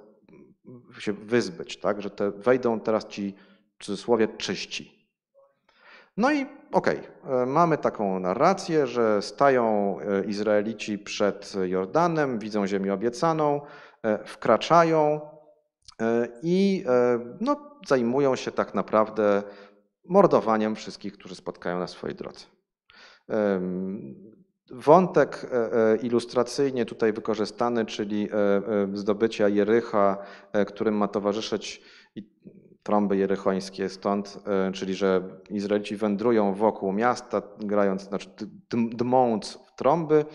się 0.99 1.13
wyzbyć, 1.13 1.77
tak? 1.77 2.01
że 2.01 2.09
te 2.09 2.31
wejdą 2.31 2.79
teraz 2.79 3.07
ci 3.07 3.35
w 3.79 3.85
cudzysłowie 3.85 4.27
czyści. 4.27 4.98
No 6.19 6.31
i 6.31 6.45
okej, 6.71 6.99
okay, 7.23 7.45
mamy 7.45 7.77
taką 7.77 8.19
narrację, 8.19 8.87
że 8.87 9.21
stają 9.21 9.97
e, 9.99 10.25
Izraelici 10.25 10.97
przed 10.97 11.53
Jordanem, 11.63 12.39
widzą 12.39 12.67
ziemię 12.67 12.93
obiecaną, 12.93 13.61
e, 14.03 14.25
wkraczają 14.25 15.21
e, 16.01 16.27
i 16.43 16.85
no, 17.41 17.79
zajmują 17.87 18.35
się 18.35 18.51
tak 18.51 18.73
naprawdę 18.73 19.43
mordowaniem 20.05 20.75
wszystkich, 20.75 21.13
którzy 21.13 21.35
spotkają 21.35 21.79
na 21.79 21.87
swojej 21.87 22.15
drodze. 22.15 22.45
Wątek 24.71 25.45
e, 25.51 25.73
e, 25.73 25.95
ilustracyjnie 25.95 26.85
tutaj 26.85 27.13
wykorzystany, 27.13 27.85
czyli 27.85 28.29
e, 28.31 28.97
zdobycia 28.97 29.47
Jericha, 29.47 30.17
którym 30.67 30.95
ma 30.95 31.07
towarzyszyć 31.07 31.81
trąby 32.83 33.17
jerychońskie 33.17 33.89
stąd, 33.89 34.39
czyli 34.73 34.95
że 34.95 35.21
Izraelici 35.49 35.95
wędrują 35.95 36.53
wokół 36.53 36.93
miasta, 36.93 37.41
grając, 37.59 38.01
znaczy 38.01 38.29
dmąc 38.69 39.59
w 39.67 39.75
trąby 39.75 40.25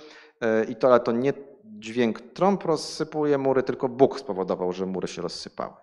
i 0.68 0.76
to, 0.76 0.88
ale 0.88 1.00
to 1.00 1.12
nie 1.12 1.32
dźwięk 1.64 2.20
trąb 2.20 2.64
rozsypuje 2.64 3.38
mury, 3.38 3.62
tylko 3.62 3.88
Bóg 3.88 4.20
spowodował, 4.20 4.72
że 4.72 4.86
mury 4.86 5.08
się 5.08 5.22
rozsypały. 5.22 5.74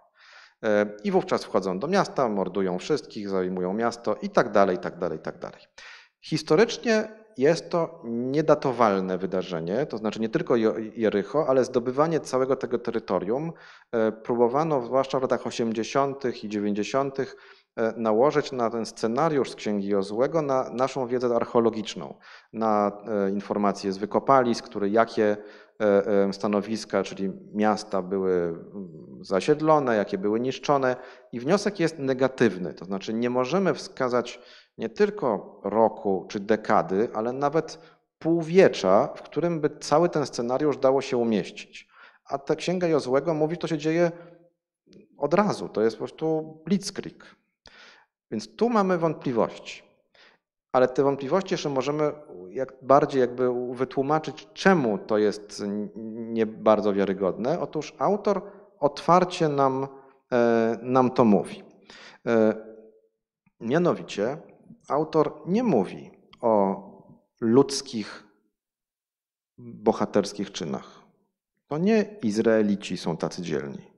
I 1.03 1.11
wówczas 1.11 1.43
wchodzą 1.43 1.79
do 1.79 1.87
miasta, 1.87 2.29
mordują 2.29 2.79
wszystkich, 2.79 3.29
zajmują 3.29 3.73
miasto 3.73 4.15
i 4.21 4.29
tak 4.29 4.51
dalej, 4.51 4.75
i 4.75 4.79
tak 4.79 4.97
dalej, 4.97 5.17
i 5.17 5.21
tak 5.21 5.39
dalej. 5.39 5.61
Historycznie 6.21 7.20
jest 7.41 7.69
to 7.69 8.01
niedatowalne 8.03 9.17
wydarzenie, 9.17 9.85
to 9.85 9.97
znaczy 9.97 10.21
nie 10.21 10.29
tylko 10.29 10.55
Jericho, 10.95 11.47
ale 11.47 11.65
zdobywanie 11.65 12.19
całego 12.19 12.55
tego 12.55 12.79
terytorium. 12.79 13.53
E, 13.91 14.11
próbowano, 14.11 14.81
zwłaszcza 14.81 15.19
w 15.19 15.21
latach 15.21 15.47
80. 15.47 16.43
i 16.43 16.49
90., 16.49 17.19
e, 17.19 17.93
nałożyć 17.97 18.51
na 18.51 18.69
ten 18.69 18.85
scenariusz 18.85 19.51
z 19.51 19.55
Księgi 19.55 19.87
Jozłego 19.87 20.41
na 20.41 20.69
naszą 20.69 21.07
wiedzę 21.07 21.35
archeologiczną, 21.35 22.13
na 22.53 22.91
e, 23.07 23.29
informacje 23.31 23.91
z 23.91 23.97
wykopalisk, 23.97 24.65
które 24.65 24.89
jakie 24.89 25.37
stanowiska, 26.31 27.03
czyli 27.03 27.31
miasta 27.53 28.01
były 28.01 28.33
mm, 28.33 28.65
zasiedlone, 29.21 29.95
jakie 29.95 30.17
były 30.17 30.39
niszczone. 30.39 30.95
I 31.31 31.39
wniosek 31.39 31.79
jest 31.79 31.99
negatywny, 31.99 32.73
to 32.73 32.85
znaczy 32.85 33.13
nie 33.13 33.29
możemy 33.29 33.73
wskazać 33.73 34.39
nie 34.77 34.89
tylko 34.89 35.59
roku 35.63 36.25
czy 36.29 36.39
dekady, 36.39 37.09
ale 37.13 37.33
nawet 37.33 37.79
półwiecza, 38.19 39.09
w 39.15 39.21
którym 39.21 39.59
by 39.59 39.69
cały 39.79 40.09
ten 40.09 40.25
scenariusz 40.25 40.77
dało 40.77 41.01
się 41.01 41.17
umieścić. 41.17 41.87
A 42.25 42.37
ta 42.37 42.55
księga 42.55 42.87
Jozłego 42.87 43.33
mówi, 43.33 43.57
to 43.57 43.67
się 43.67 43.77
dzieje 43.77 44.11
od 45.17 45.33
razu, 45.33 45.69
to 45.69 45.81
jest 45.81 45.95
po 45.95 45.99
prostu 45.99 46.57
blitzkrieg. 46.65 47.35
Więc 48.31 48.55
tu 48.55 48.69
mamy 48.69 48.97
wątpliwości. 48.97 49.83
Ale 50.71 50.87
te 50.87 51.03
wątpliwości 51.03 51.53
jeszcze 51.53 51.69
możemy 51.69 52.11
jak 52.49 52.73
bardziej 52.81 53.21
jakby 53.21 53.73
wytłumaczyć, 53.73 54.47
czemu 54.53 54.97
to 54.97 55.17
jest 55.17 55.63
nie 56.05 56.45
bardzo 56.45 56.93
wiarygodne. 56.93 57.59
Otóż 57.59 57.93
autor 57.99 58.41
otwarcie 58.79 59.49
nam, 59.49 59.87
e, 60.31 60.77
nam 60.81 61.11
to 61.11 61.25
mówi. 61.25 61.63
E, 62.27 62.55
mianowicie 63.59 64.37
autor 64.91 65.41
nie 65.45 65.63
mówi 65.63 66.11
o 66.41 66.81
ludzkich, 67.41 68.23
bohaterskich 69.57 70.51
czynach. 70.51 71.01
To 71.67 71.77
nie 71.77 72.05
Izraelici 72.23 72.97
są 72.97 73.17
tacy 73.17 73.41
dzielni. 73.41 73.91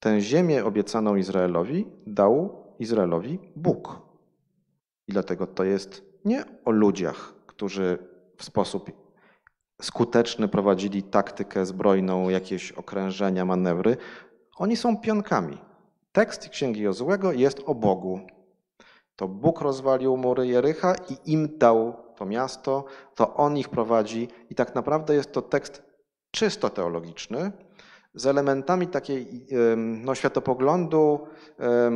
Tę 0.00 0.20
ziemię 0.20 0.64
obiecaną 0.64 1.16
Izraelowi 1.16 1.86
dał 2.06 2.64
Izraelowi 2.78 3.38
Bóg. 3.56 4.02
I 5.08 5.12
dlatego 5.12 5.46
to 5.46 5.64
jest 5.64 6.02
nie 6.24 6.44
o 6.64 6.70
ludziach, 6.70 7.34
którzy 7.46 7.98
w 8.36 8.44
sposób 8.44 8.90
skuteczny 9.82 10.48
prowadzili 10.48 11.02
taktykę 11.02 11.66
zbrojną, 11.66 12.28
jakieś 12.28 12.72
okrężenia, 12.72 13.44
manewry. 13.44 13.96
Oni 14.56 14.76
są 14.76 14.96
pionkami. 14.96 15.58
Tekst 16.12 16.48
Księgi 16.48 16.80
Jozłego 16.80 17.32
jest 17.32 17.62
o 17.66 17.74
Bogu. 17.74 18.20
To 19.16 19.28
Bóg 19.28 19.60
rozwalił 19.60 20.16
mury 20.16 20.46
Jericha 20.46 20.94
i 21.10 21.32
im 21.32 21.58
dał 21.58 21.96
to 22.16 22.26
miasto, 22.26 22.84
to 23.14 23.34
On 23.34 23.56
ich 23.56 23.68
prowadzi. 23.68 24.28
I 24.50 24.54
tak 24.54 24.74
naprawdę 24.74 25.14
jest 25.14 25.32
to 25.32 25.42
tekst 25.42 25.82
czysto 26.30 26.70
teologiczny, 26.70 27.52
z 28.14 28.26
elementami 28.26 28.86
takiej 28.86 29.46
no, 29.76 30.14
światopoglądu, 30.14 31.20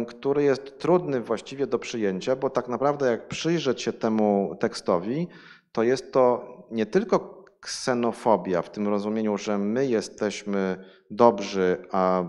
który 0.08 0.42
jest 0.42 0.78
trudny 0.78 1.20
właściwie 1.20 1.66
do 1.66 1.78
przyjęcia, 1.78 2.36
bo 2.36 2.50
tak 2.50 2.68
naprawdę 2.68 3.10
jak 3.10 3.28
przyjrzeć 3.28 3.82
się 3.82 3.92
temu 3.92 4.56
tekstowi, 4.60 5.28
to 5.72 5.82
jest 5.82 6.12
to 6.12 6.44
nie 6.70 6.86
tylko 6.86 7.44
ksenofobia 7.60 8.62
w 8.62 8.70
tym 8.70 8.88
rozumieniu, 8.88 9.38
że 9.38 9.58
my 9.58 9.86
jesteśmy 9.86 10.84
dobrzy, 11.10 11.86
a 11.92 12.24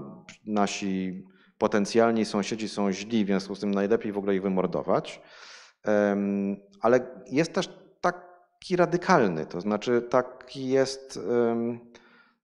nasi 0.45 1.25
potencjalni 1.62 2.26
sąsiedzi 2.26 2.69
są 2.69 2.91
źli, 2.91 3.24
w 3.26 3.28
związku 3.28 3.56
z 3.56 3.60
tym 3.60 3.71
najlepiej 3.71 4.12
w 4.12 4.17
ogóle 4.17 4.36
ich 4.36 4.41
wymordować. 4.41 5.21
Ale 6.82 7.00
jest 7.32 7.54
też 7.54 7.69
taki 8.02 8.76
radykalny, 8.76 9.45
to 9.45 9.62
znaczy 9.62 10.02
taki 10.02 10.67
jest, 10.67 11.19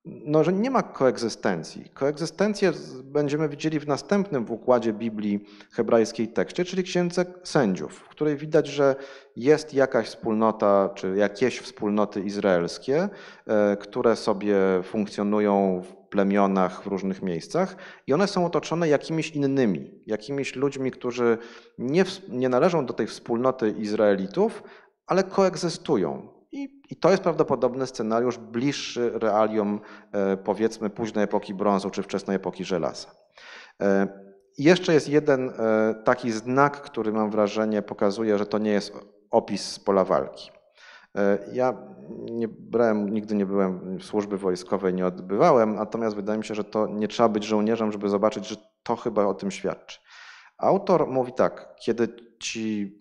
no, 0.05 0.43
że 0.43 0.53
nie 0.53 0.71
ma 0.71 0.83
koegzystencji. 0.83 1.89
Koegzystencję 1.93 2.71
będziemy 3.03 3.49
widzieli 3.49 3.79
w 3.79 3.87
następnym 3.87 4.45
w 4.45 4.51
układzie 4.51 4.93
Biblii 4.93 5.45
hebrajskiej 5.71 6.27
tekście, 6.27 6.65
czyli 6.65 6.83
Księdze 6.83 7.25
Sędziów, 7.43 7.93
w 7.93 8.09
której 8.09 8.37
widać, 8.37 8.67
że 8.67 8.95
jest 9.35 9.73
jakaś 9.73 10.07
wspólnota, 10.07 10.89
czy 10.95 11.15
jakieś 11.15 11.59
wspólnoty 11.59 12.21
izraelskie, 12.21 13.09
e, 13.47 13.77
które 13.77 14.15
sobie 14.15 14.55
funkcjonują 14.83 15.83
plemionach 16.09 16.83
w 16.83 16.87
różnych 16.87 17.21
miejscach 17.21 17.75
i 18.07 18.13
one 18.13 18.27
są 18.27 18.45
otoczone 18.45 18.89
jakimiś 18.89 19.31
innymi, 19.31 20.03
jakimiś 20.05 20.55
ludźmi, 20.55 20.91
którzy 20.91 21.37
nie, 21.77 22.05
nie 22.29 22.49
należą 22.49 22.85
do 22.85 22.93
tej 22.93 23.07
wspólnoty 23.07 23.69
Izraelitów, 23.69 24.63
ale 25.07 25.23
koegzystują. 25.23 26.37
I, 26.51 26.81
I, 26.89 26.95
to 26.95 27.11
jest 27.11 27.23
prawdopodobny 27.23 27.87
scenariusz 27.87 28.37
bliższy 28.37 29.11
realiom 29.13 29.79
e, 30.11 30.37
powiedzmy 30.37 30.89
późnej 30.89 31.23
epoki 31.23 31.53
brązu 31.53 31.89
czy 31.89 32.03
wczesnej 32.03 32.35
epoki 32.35 32.65
żelaza. 32.65 33.11
E, 33.81 34.07
jeszcze 34.57 34.93
jest 34.93 35.09
jeden 35.09 35.49
e, 35.49 35.95
taki 36.03 36.31
znak, 36.31 36.81
który 36.81 37.11
mam 37.11 37.31
wrażenie 37.31 37.81
pokazuje, 37.81 38.37
że 38.37 38.45
to 38.45 38.57
nie 38.57 38.71
jest 38.71 38.93
opis 39.31 39.79
pola 39.79 40.03
walki. 40.03 40.56
E, 41.17 41.37
ja 41.53 41.73
nie 42.09 42.47
brałem, 42.47 43.13
nigdy 43.13 43.35
nie 43.35 43.45
byłem 43.45 43.97
w 43.97 44.03
służby 44.03 44.37
wojskowej, 44.37 44.93
nie 44.93 45.05
odbywałem, 45.05 45.75
natomiast 45.75 46.15
wydaje 46.15 46.37
mi 46.37 46.45
się, 46.45 46.55
że 46.55 46.63
to 46.63 46.87
nie 46.87 47.07
trzeba 47.07 47.29
być 47.29 47.43
żołnierzem, 47.43 47.91
żeby 47.91 48.09
zobaczyć, 48.09 48.47
że 48.47 48.55
to 48.83 48.95
chyba 48.95 49.25
o 49.25 49.33
tym 49.33 49.51
świadczy. 49.51 49.99
Autor 50.57 51.07
mówi 51.07 51.33
tak, 51.33 51.75
kiedy 51.79 52.07
ci 52.39 52.97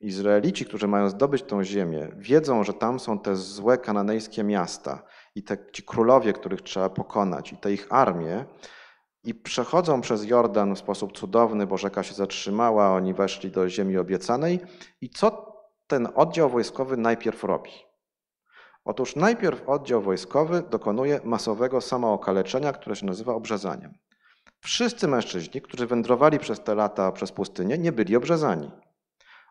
Izraelici, 0.00 0.64
którzy 0.64 0.88
mają 0.88 1.08
zdobyć 1.08 1.42
tą 1.42 1.64
ziemię, 1.64 2.08
wiedzą, 2.16 2.64
że 2.64 2.74
tam 2.74 3.00
są 3.00 3.18
te 3.18 3.36
złe 3.36 3.78
kananejskie 3.78 4.44
miasta 4.44 5.02
i 5.34 5.42
te, 5.42 5.56
ci 5.72 5.82
królowie, 5.82 6.32
których 6.32 6.62
trzeba 6.62 6.88
pokonać, 6.88 7.52
i 7.52 7.56
te 7.56 7.72
ich 7.72 7.86
armie, 7.90 8.44
i 9.24 9.34
przechodzą 9.34 10.00
przez 10.00 10.24
Jordan 10.24 10.74
w 10.74 10.78
sposób 10.78 11.18
cudowny, 11.18 11.66
bo 11.66 11.76
rzeka 11.76 12.02
się 12.02 12.14
zatrzymała, 12.14 12.94
oni 12.94 13.14
weszli 13.14 13.50
do 13.50 13.68
ziemi 13.68 13.98
obiecanej. 13.98 14.60
I 15.00 15.10
co 15.10 15.49
ten 15.90 16.08
oddział 16.14 16.50
wojskowy 16.50 16.96
najpierw 16.96 17.44
robi? 17.44 17.70
Otóż 18.84 19.16
najpierw 19.16 19.68
oddział 19.68 20.02
wojskowy 20.02 20.62
dokonuje 20.70 21.20
masowego 21.24 21.80
samookaleczenia, 21.80 22.72
które 22.72 22.96
się 22.96 23.06
nazywa 23.06 23.34
obrzezaniem. 23.34 23.94
Wszyscy 24.60 25.08
mężczyźni, 25.08 25.60
którzy 25.62 25.86
wędrowali 25.86 26.38
przez 26.38 26.60
te 26.60 26.74
lata 26.74 27.12
przez 27.12 27.32
pustynię, 27.32 27.78
nie 27.78 27.92
byli 27.92 28.16
obrzezani. 28.16 28.70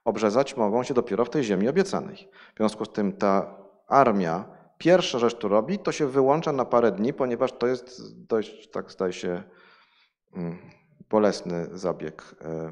Obrzezać 0.05 0.57
mogą 0.57 0.83
się 0.83 0.93
dopiero 0.93 1.25
w 1.25 1.29
tej 1.29 1.43
ziemi 1.43 1.67
obiecanej. 1.67 2.29
W 2.53 2.57
związku 2.57 2.85
z 2.85 2.89
tym 2.89 3.13
ta 3.13 3.55
armia, 3.87 4.45
pierwsza 4.77 5.19
rzecz, 5.19 5.35
którą 5.35 5.55
robi, 5.55 5.79
to 5.79 5.91
się 5.91 6.07
wyłącza 6.07 6.51
na 6.51 6.65
parę 6.65 6.91
dni, 6.91 7.13
ponieważ 7.13 7.51
to 7.51 7.67
jest 7.67 8.15
dość, 8.27 8.69
tak 8.69 8.91
zdaje 8.91 9.13
się, 9.13 9.43
mm, 10.35 10.57
bolesny 11.09 11.67
zabieg 11.71 12.35
e, 12.41 12.71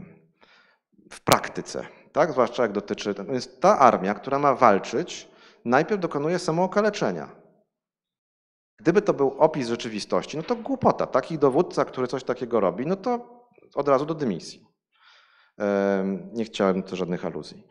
w 1.12 1.22
praktyce, 1.22 1.86
tak? 2.18 2.32
zwłaszcza 2.32 2.64
jak 2.64 2.72
dotyczy. 2.72 3.14
Więc 3.14 3.60
ta 3.60 3.80
armia, 3.80 4.14
która 4.14 4.40
ma 4.40 4.54
walczyć, 4.54 5.30
najpierw 5.66 6.02
dokonuje 6.02 6.40
samookaleczenia. 6.40 7.30
Gdyby 8.80 9.02
to 9.02 9.14
był 9.14 9.36
opis 9.38 9.68
rzeczywistości, 9.68 10.38
no 10.38 10.44
to 10.44 10.56
głupota. 10.56 11.08
Taki 11.08 11.38
dowódca, 11.38 11.86
który 11.86 12.08
coś 12.08 12.24
takiego 12.24 12.60
robi, 12.60 12.86
no 12.86 12.96
to 12.96 13.40
od 13.76 13.88
razu 13.88 14.06
do 14.06 14.14
dymisji. 14.14 14.68
Nie 16.34 16.46
chciałem 16.46 16.84
tu 16.84 16.96
żadnych 16.96 17.26
aluzji. 17.26 17.68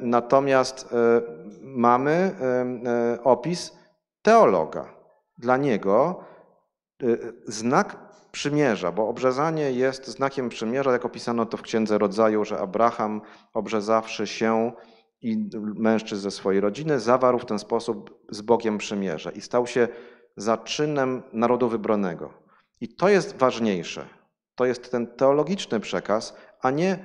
Natomiast 0.00 0.92
e, 0.92 1.20
mamy 1.60 2.10
e, 2.12 3.24
opis 3.24 3.78
teologa. 4.22 4.94
Dla 5.38 5.56
niego 5.56 6.24
e, 7.02 7.06
znak 7.46 8.09
przymierza, 8.32 8.92
bo 8.92 9.08
obrzezanie 9.08 9.72
jest 9.72 10.08
znakiem 10.08 10.48
przymierza, 10.48 10.92
jak 10.92 11.04
opisano 11.04 11.46
to 11.46 11.56
w 11.56 11.62
Księdze 11.62 11.98
Rodzaju, 11.98 12.44
że 12.44 12.58
Abraham 12.58 13.20
obrzezawszy 13.54 14.26
się 14.26 14.72
i 15.22 15.50
mężczyzn 15.74 16.22
ze 16.22 16.30
swojej 16.30 16.60
rodziny, 16.60 17.00
zawarł 17.00 17.38
w 17.38 17.46
ten 17.46 17.58
sposób 17.58 18.24
z 18.28 18.40
Bogiem 18.40 18.78
przymierze 18.78 19.32
i 19.32 19.40
stał 19.40 19.66
się 19.66 19.88
zaczynem 20.36 21.22
narodu 21.32 21.68
wybranego. 21.68 22.32
I 22.80 22.88
to 22.88 23.08
jest 23.08 23.36
ważniejsze. 23.36 24.06
To 24.54 24.64
jest 24.64 24.90
ten 24.90 25.06
teologiczny 25.06 25.80
przekaz, 25.80 26.36
a 26.60 26.70
nie 26.70 26.98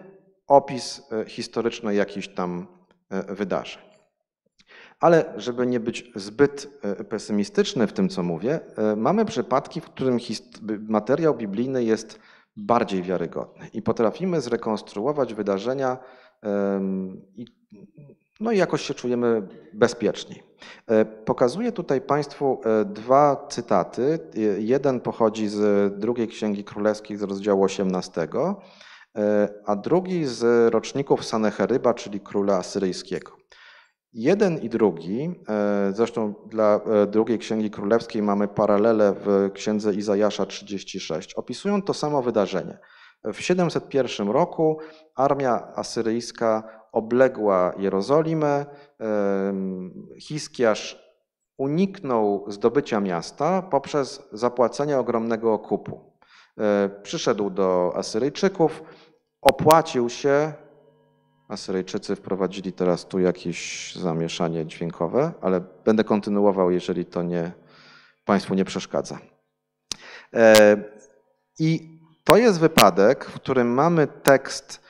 opis 0.47 1.01
e, 1.11 1.25
historyczny 1.29 1.95
jakichś 1.95 2.27
tam 2.27 2.67
e, 3.09 3.35
wydarzeń. 3.35 3.94
Ale 4.99 5.33
żeby 5.37 5.67
nie 5.67 5.79
być 5.79 6.11
zbyt 6.15 6.79
e, 6.81 7.03
pesymistyczny 7.03 7.87
w 7.87 7.93
tym, 7.93 8.09
co 8.09 8.23
mówię, 8.23 8.59
mamy 8.97 9.25
przypadki, 9.25 9.81
w 9.81 9.85
którym 9.85 10.17
materiał 10.87 11.35
biblijny 11.35 11.83
jest 11.83 12.19
bardziej 12.57 13.03
wiarygodny 13.03 13.67
i 13.73 13.81
potrafimy 13.81 14.41
zrekonstruować 14.41 15.33
wydarzenia 15.33 15.97
i 17.35 17.45
no 18.39 18.51
i 18.51 18.57
jakoś 18.57 18.81
się 18.81 18.93
czujemy 18.93 19.47
bezpieczniej. 19.73 20.43
Pokazuję 21.25 21.71
tutaj 21.71 22.01
Państwu 22.01 22.61
dwa 22.85 23.47
cytaty. 23.49 24.19
Jeden 24.57 24.99
pochodzi 24.99 25.47
z 25.47 25.93
drugiej 25.99 26.27
Księgi 26.27 26.63
Królewskiej 26.63 27.17
z 27.17 27.21
rozdziału 27.21 27.63
18, 27.63 28.27
a 29.65 29.75
drugi 29.75 30.25
z 30.25 30.73
roczników 30.73 31.25
Sanecheryba, 31.25 31.93
czyli 31.93 32.19
króla 32.19 32.57
asyryjskiego. 32.57 33.31
Jeden 34.17 34.57
i 34.57 34.69
drugi, 34.69 35.35
e, 35.49 35.91
zresztą 35.93 36.33
dla 36.45 36.79
e, 36.85 37.07
drugiej 37.07 37.39
księgi 37.39 37.71
królewskiej 37.71 38.21
mamy 38.21 38.47
paralele 38.47 39.13
w 39.13 39.49
księdze 39.53 39.93
Izajasza 39.93 40.45
36, 40.45 41.33
opisują 41.33 41.81
to 41.81 41.93
samo 41.93 42.21
wydarzenie. 42.21 42.77
W 43.23 43.41
701 43.41 44.29
roku 44.29 44.79
armia 45.15 45.67
asyryjska 45.75 46.63
obległa 46.91 47.73
Jerozolimę. 47.77 48.65
Hiskiasz 50.19 51.05
uniknął 51.57 52.45
zdobycia 52.47 52.99
miasta 52.99 53.61
poprzez 53.61 54.29
zapłacenie 54.31 54.97
ogromnego 54.97 55.53
okupu. 55.53 56.11
E, 56.57 56.89
przyszedł 57.03 57.49
do 57.49 57.93
Asyryjczyków, 57.95 58.83
opłacił 59.41 60.09
się. 60.09 60.53
Asyryjczycy 61.47 62.15
wprowadzili 62.15 62.73
teraz 62.73 63.05
tu 63.05 63.19
jakieś 63.19 63.91
zamieszanie 63.95 64.65
dźwiękowe, 64.65 65.31
ale 65.41 65.61
będę 65.85 66.03
kontynuował, 66.03 66.71
jeżeli 66.71 67.05
to 67.05 67.23
nie, 67.23 67.51
Państwu 68.25 68.55
nie 68.55 68.65
przeszkadza. 68.65 69.19
E, 70.33 70.77
I 71.59 71.99
to 72.23 72.37
jest 72.37 72.59
wypadek, 72.59 73.25
w 73.25 73.33
którym 73.33 73.67
mamy 73.67 74.07
tekst, 74.07 74.81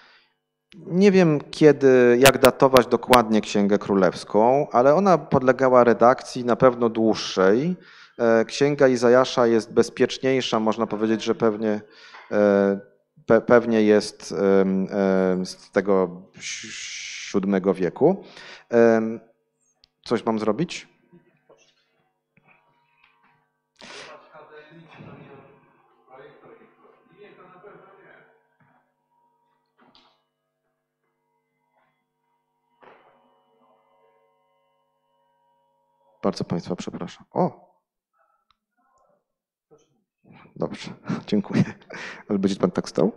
nie 0.76 1.12
wiem 1.12 1.41
kiedy, 1.52 2.18
jak 2.20 2.38
datować 2.38 2.88
dokładnie 2.88 3.41
Księgę 3.41 3.78
Królewską, 3.78 4.68
ale 4.72 4.96
ona 4.96 5.18
podlegała 5.18 5.84
redakcji 5.84 6.46
na 6.46 6.56
pewno 6.56 6.89
dłuższej. 6.89 7.76
E, 8.20 8.46
Księga 8.46 8.88
Izajasza 8.88 9.48
jest 9.48 9.74
bezpieczniejsza, 9.74 10.60
można 10.60 10.88
powiedzieć, 10.88 11.24
że 11.24 11.36
pewnie 11.36 11.82
e, 12.32 12.94
pe, 13.25 13.41
pewnie 13.41 13.81
jest 13.81 14.27
z 15.43 15.71
tego 15.71 16.21
VII 17.33 17.73
wieku. 17.73 18.23
Coś 20.03 20.25
mam 20.25 20.39
zrobić? 20.39 20.88
Bardzo 36.23 36.43
Państwa 36.43 36.75
przepraszam. 36.75 37.25
O! 37.31 37.64
Dobrze, 40.56 40.91
dziękuję. 41.28 41.63
Ale 42.30 42.39
będzie 42.39 42.56
Pan 42.56 42.72
tak 42.72 42.89
stał? 42.89 43.12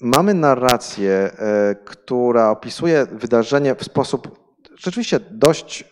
Mamy 0.00 0.34
narrację, 0.34 1.12
e, 1.12 1.74
która 1.84 2.50
opisuje 2.50 3.06
wydarzenie 3.06 3.74
w 3.74 3.84
sposób 3.84 4.44
rzeczywiście 4.76 5.20
dość 5.30 5.84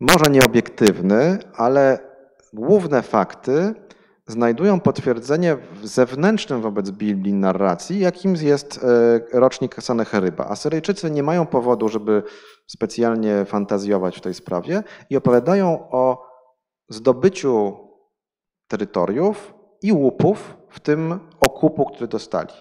może 0.00 0.24
nieobiektywny, 0.30 1.38
ale 1.56 1.98
główne 2.52 3.02
fakty 3.02 3.74
znajdują 4.26 4.80
potwierdzenie 4.80 5.56
w 5.72 5.86
zewnętrznym 5.86 6.62
wobec 6.62 6.90
Biblii 6.90 7.32
narracji, 7.32 8.00
jakim 8.00 8.34
jest 8.36 8.84
e, 8.84 9.40
rocznik 9.40 9.82
Sanecheryba. 9.82 10.46
Asyryjczycy 10.46 11.10
nie 11.10 11.22
mają 11.22 11.46
powodu, 11.46 11.88
żeby 11.88 12.22
specjalnie 12.66 13.44
fantazjować 13.44 14.18
w 14.18 14.20
tej 14.20 14.34
sprawie 14.34 14.82
i 15.10 15.16
opowiadają 15.16 15.90
o 15.90 16.26
zdobyciu 16.88 17.76
terytoriów 18.68 19.54
i 19.82 19.92
łupów, 19.92 20.56
w 20.74 20.80
tym 20.80 21.20
okupu, 21.40 21.84
który 21.84 22.08
dostali. 22.08 22.52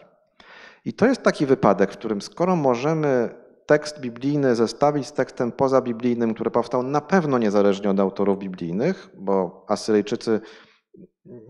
I 0.86 0.94
to 0.94 1.06
jest 1.06 1.22
taki 1.22 1.46
wypadek, 1.46 1.92
w 1.92 1.98
którym 1.98 2.22
skoro 2.22 2.56
możemy 2.56 3.30
tekst 3.66 4.00
biblijny 4.00 4.56
zestawić 4.56 5.08
z 5.08 5.14
tekstem 5.14 5.52
pozabiblijnym, 5.52 6.34
który 6.34 6.52
powstał 6.52 6.84
na 6.84 7.02
pewno 7.02 7.38
niezależnie 7.38 7.90
od 7.90 8.00
autorów 8.00 8.40
biblijnych, 8.40 9.10
bo 9.18 9.66
Asyryjczycy 9.68 10.42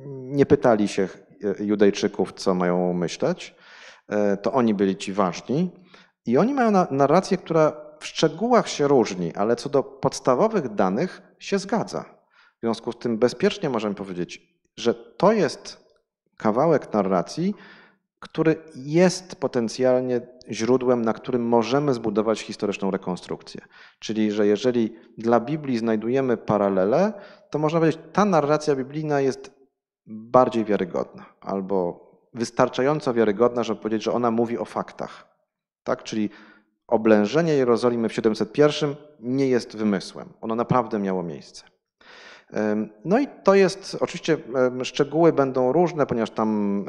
nie 0.06 0.46
pytali 0.46 0.88
się 0.88 1.10
Judejczyków, 1.60 2.34
co 2.34 2.54
mają 2.54 2.94
myśleć, 2.94 3.56
e, 4.08 4.38
to 4.38 4.54
oni 4.54 4.74
byli 4.74 4.98
ci 4.98 5.14
ważni. 5.14 5.72
I 6.26 6.38
oni 6.38 6.54
mają 6.54 6.72
narrację, 6.92 7.38
która 7.38 7.74
w 8.00 8.06
szczegółach 8.06 8.70
się 8.70 8.88
różni, 8.88 9.36
ale 9.36 9.56
co 9.56 9.70
do 9.70 9.84
podstawowych 9.84 10.76
danych 10.76 11.22
się 11.40 11.60
zgadza. 11.60 12.06
W 12.58 12.60
związku 12.60 12.92
z 12.92 12.98
tym 12.98 13.18
bezpiecznie 13.18 13.70
możemy 13.70 13.96
powiedzieć, 13.96 14.42
że 14.78 14.94
to 14.94 15.32
jest 15.32 15.84
kawałek 16.38 16.94
narracji, 16.94 17.56
który 18.20 18.56
jest 18.76 19.36
potencjalnie 19.36 20.22
źródłem, 20.52 21.02
na 21.02 21.14
którym 21.14 21.48
możemy 21.48 21.94
zbudować 21.94 22.42
historyczną 22.42 22.92
rekonstrukcję. 22.92 23.62
Czyli, 24.00 24.32
że 24.32 24.48
jeżeli 24.48 24.96
dla 25.18 25.40
Biblii 25.40 25.78
znajdujemy 25.78 26.38
paralele, 26.38 27.14
to 27.50 27.60
można 27.60 27.80
powiedzieć, 27.80 28.02
ta 28.14 28.26
narracja 28.26 28.76
biblijna 28.76 29.22
jest 29.22 29.53
bardziej 30.08 30.66
wiarygodna 30.66 31.26
albo 31.42 32.04
wystarczająco 32.34 33.14
wiarygodna, 33.14 33.64
żeby 33.64 33.82
powiedzieć, 33.82 34.04
że 34.04 34.12
ona 34.12 34.32
mówi 34.32 34.58
o 34.58 34.66
faktach. 34.66 35.38
Tak? 35.84 36.04
Czyli 36.04 36.30
oblężenie 36.88 37.54
Jerozolimy 37.54 38.10
w 38.10 38.14
701 38.14 38.96
nie 39.20 39.48
jest 39.48 39.78
wymysłem. 39.78 40.30
Ono 40.42 40.56
naprawdę 40.56 41.00
miało 41.00 41.24
miejsce. 41.24 41.64
No 43.06 43.20
i 43.20 43.28
to 43.44 43.56
jest, 43.56 43.98
oczywiście 44.00 44.38
szczegóły 44.84 45.34
będą 45.34 45.72
różne, 45.72 46.06
ponieważ 46.06 46.30
tam 46.30 46.86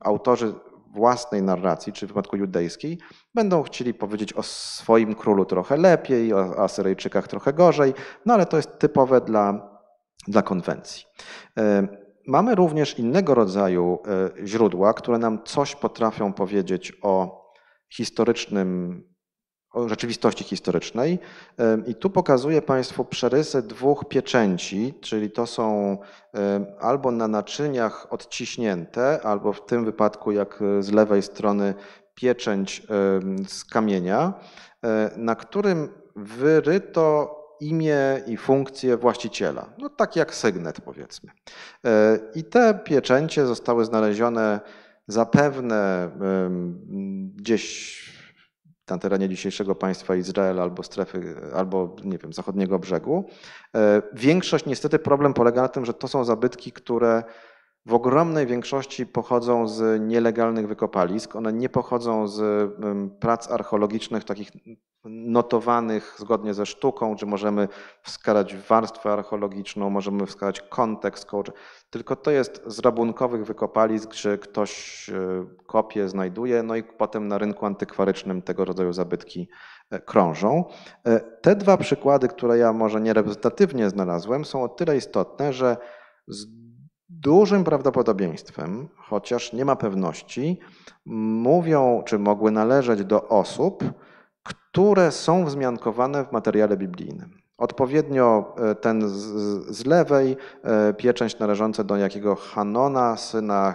autorzy 0.00 0.54
własnej 0.90 1.42
narracji, 1.42 1.92
czy 1.92 2.06
w 2.06 2.08
wypadku 2.08 2.36
judejskiej, 2.36 2.98
będą 3.34 3.62
chcieli 3.62 3.94
powiedzieć 3.94 4.32
o 4.32 4.42
swoim 4.42 5.14
królu 5.14 5.44
trochę 5.44 5.76
lepiej, 5.76 6.32
o 6.32 6.58
Asyryjczykach 6.58 7.28
trochę 7.28 7.52
gorzej, 7.52 7.94
no 8.26 8.34
ale 8.34 8.46
to 8.46 8.56
jest 8.56 8.78
typowe 8.78 9.20
dla, 9.20 9.73
dla 10.28 10.42
konwencji. 10.42 11.04
Mamy 12.26 12.54
również 12.54 12.98
innego 12.98 13.34
rodzaju 13.34 13.98
e, 14.40 14.46
źródła, 14.46 14.94
które 14.94 15.18
nam 15.18 15.44
coś 15.44 15.76
potrafią 15.76 16.32
powiedzieć 16.32 16.92
o 17.02 17.44
historycznym, 17.88 19.02
o 19.72 19.88
rzeczywistości 19.88 20.44
historycznej. 20.44 21.18
I 21.86 21.94
tu 21.94 22.10
pokazuję 22.10 22.62
Państwu 22.62 23.04
przerysy 23.04 23.62
dwóch 23.62 24.04
pieczęci, 24.08 24.94
czyli 25.00 25.30
to 25.30 25.46
są 25.46 25.98
albo 26.80 27.10
na 27.10 27.28
naczyniach 27.28 28.12
odciśnięte, 28.12 29.20
albo 29.22 29.52
w 29.52 29.66
tym 29.66 29.84
wypadku, 29.84 30.32
jak 30.32 30.62
z 30.80 30.92
lewej 30.92 31.22
strony, 31.22 31.74
pieczęć 32.14 32.86
z 33.46 33.64
kamienia, 33.64 34.32
e, 34.84 35.10
na 35.16 35.34
którym 35.34 35.88
wyryto 36.16 37.34
imię 37.60 37.96
i 38.26 38.36
funkcję 38.36 38.96
właściciela. 38.96 39.72
No 39.78 39.88
tak 39.88 40.16
jak 40.16 40.34
sygnet 40.34 40.80
powiedzmy. 40.80 41.30
E, 41.86 42.18
I 42.34 42.44
te 42.44 42.80
pieczęcie 42.84 43.46
zostały 43.46 43.84
znalezione 43.84 44.60
zapewne 45.08 46.10
gdzieś 47.34 48.04
na 48.90 48.98
terenie 48.98 49.28
dzisiejszego 49.28 49.74
państwa 49.74 50.16
Izrael 50.16 50.60
albo 50.60 50.82
strefy, 50.82 51.36
albo 51.54 51.96
nie 52.04 52.18
wiem, 52.18 52.32
zachodniego 52.32 52.78
brzegu. 52.78 53.24
E, 53.76 54.02
większość, 54.12 54.66
niestety 54.66 54.98
problem 54.98 55.34
polega 55.34 55.62
na 55.62 55.68
tym, 55.68 55.84
że 55.84 55.94
to 55.94 56.08
są 56.08 56.24
zabytki, 56.24 56.72
które 56.72 57.22
w 57.86 57.94
ogromnej 57.94 58.46
większości 58.46 59.06
pochodzą 59.06 59.68
z 59.68 60.00
nielegalnych 60.00 60.68
wykopalisk. 60.68 61.36
One 61.36 61.52
nie 61.52 61.68
pochodzą 61.68 62.28
z 62.28 62.70
prac 63.20 63.50
archeologicznych 63.50 64.24
takich 64.24 64.50
notowanych 65.04 66.16
zgodnie 66.18 66.54
ze 66.54 66.66
sztuką, 66.66 67.16
czy 67.16 67.26
możemy 67.26 67.68
wskazać 68.02 68.56
warstwę 68.56 69.12
archeologiczną, 69.12 69.90
możemy 69.90 70.26
wskazać 70.26 70.60
kontekst, 70.60 71.30
tylko 71.90 72.16
to 72.16 72.30
jest 72.30 72.62
z 72.66 72.78
rabunkowych 72.78 73.44
wykopalisk, 73.44 74.10
gdzie 74.10 74.38
ktoś 74.38 75.10
e, 75.10 75.14
kopie, 75.66 76.08
znajduje, 76.08 76.62
no 76.62 76.76
i 76.76 76.82
potem 76.82 77.28
na 77.28 77.38
rynku 77.38 77.66
antykwarycznym 77.66 78.42
tego 78.42 78.64
rodzaju 78.64 78.92
zabytki 78.92 79.48
e, 79.90 80.00
krążą. 80.00 80.64
E, 81.06 81.20
te 81.20 81.56
dwa 81.56 81.76
przykłady, 81.76 82.28
które 82.28 82.58
ja 82.58 82.72
może 82.72 83.00
niereprezentatywnie 83.00 83.90
znalazłem, 83.90 84.44
są 84.44 84.62
o 84.62 84.68
tyle 84.68 84.96
istotne, 84.96 85.52
że 85.52 85.76
z 86.28 86.63
dużym 87.24 87.64
prawdopodobieństwem, 87.64 88.88
chociaż 88.96 89.52
nie 89.52 89.64
ma 89.64 89.76
pewności, 89.76 90.60
mówią, 91.06 92.02
czy 92.06 92.18
mogły 92.18 92.50
należeć 92.50 93.04
do 93.04 93.28
osób, 93.28 93.84
które 94.42 95.12
są 95.12 95.44
wzmiankowane 95.44 96.24
w 96.24 96.32
materiale 96.32 96.76
biblijnym. 96.76 97.38
Odpowiednio 97.58 98.54
e, 98.58 98.74
ten 98.74 99.08
z, 99.08 99.14
z 99.76 99.86
lewej 99.86 100.36
e, 100.62 100.94
pieczęć 100.94 101.38
należąca 101.38 101.84
do 101.84 101.96
jakiego 101.96 102.34
Hanona, 102.34 103.16
syna 103.16 103.74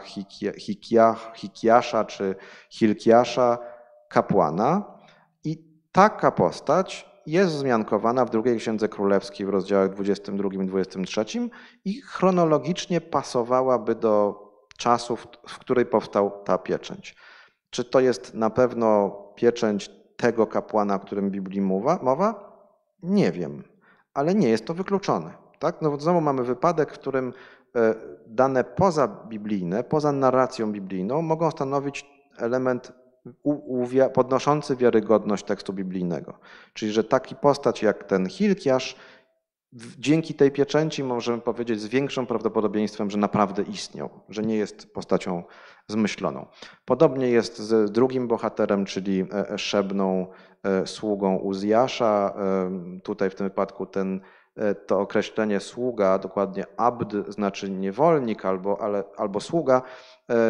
Hikiasza 1.35 2.05
czy 2.05 2.35
Hilkiasza, 2.69 3.57
kapłana. 4.09 4.83
I 5.43 5.63
taka 5.91 6.31
postać 6.31 7.08
jest 7.31 7.55
wzmiankowana 7.55 8.25
w 8.25 8.29
drugiej 8.29 8.57
Księdze 8.57 8.89
Królewskiej 8.89 9.45
w 9.45 9.49
rozdziałach 9.49 9.89
22 9.89 10.49
i 10.63 10.65
23 10.65 11.25
i 11.85 12.01
chronologicznie 12.01 13.01
pasowałaby 13.01 13.95
do 13.95 14.43
czasów, 14.77 15.27
w 15.47 15.59
której 15.59 15.85
powstał 15.85 16.43
ta 16.43 16.57
pieczęć. 16.57 17.15
Czy 17.69 17.83
to 17.83 17.99
jest 17.99 18.33
na 18.33 18.49
pewno 18.49 19.11
pieczęć 19.35 19.89
tego 20.17 20.47
kapłana, 20.47 20.95
o 20.95 20.99
którym 20.99 21.31
Biblii 21.31 21.61
mowa? 21.61 21.99
mowa? 22.01 22.49
Nie 23.03 23.31
wiem, 23.31 23.63
ale 24.13 24.35
nie 24.35 24.49
jest 24.49 24.65
to 24.65 24.73
wykluczone. 24.73 25.33
Tak? 25.59 25.81
No 25.81 25.99
znowu 25.99 26.21
mamy 26.21 26.43
wypadek, 26.43 26.91
w 26.91 26.99
którym 26.99 27.33
e, 27.75 27.95
dane 28.27 28.63
poza 28.63 29.07
biblijne, 29.07 29.83
poza 29.83 30.11
narracją 30.11 30.71
biblijną 30.71 31.21
mogą 31.21 31.51
stanowić 31.51 32.05
element 32.37 32.91
podnoszący 34.13 34.75
wiarygodność 34.75 35.45
tekstu 35.45 35.73
biblijnego. 35.73 36.33
Czyli, 36.73 36.91
że 36.91 37.03
taki 37.03 37.35
postać 37.35 37.83
jak 37.83 38.03
ten 38.03 38.29
Hilkiasz, 38.29 38.95
dzięki 39.99 40.33
tej 40.33 40.51
pieczęci 40.51 41.03
możemy 41.03 41.41
powiedzieć 41.41 41.81
z 41.81 41.87
większym 41.87 42.25
prawdopodobieństwem, 42.25 43.11
że 43.11 43.17
naprawdę 43.17 43.63
istniał, 43.63 44.09
że 44.29 44.41
nie 44.41 44.55
jest 44.55 44.93
postacią 44.93 45.43
zmyśloną. 45.87 46.45
Podobnie 46.85 47.27
jest 47.27 47.59
z 47.59 47.91
drugim 47.91 48.27
bohaterem, 48.27 48.85
czyli 48.85 49.25
e, 49.51 49.57
Szebną, 49.57 50.27
e, 50.63 50.87
sługą 50.87 51.35
Uzjasza. 51.35 52.33
E, 52.37 52.99
tutaj 53.03 53.29
w 53.29 53.35
tym 53.35 53.47
wypadku 53.47 53.85
ten, 53.85 54.21
to 54.87 54.99
określenie 54.99 55.59
sługa, 55.59 56.17
dokładnie 56.17 56.65
abd, 56.77 57.33
znaczy 57.33 57.69
niewolnik 57.69 58.45
albo, 58.45 58.81
ale, 58.81 59.03
albo 59.17 59.39
sługa, 59.39 59.81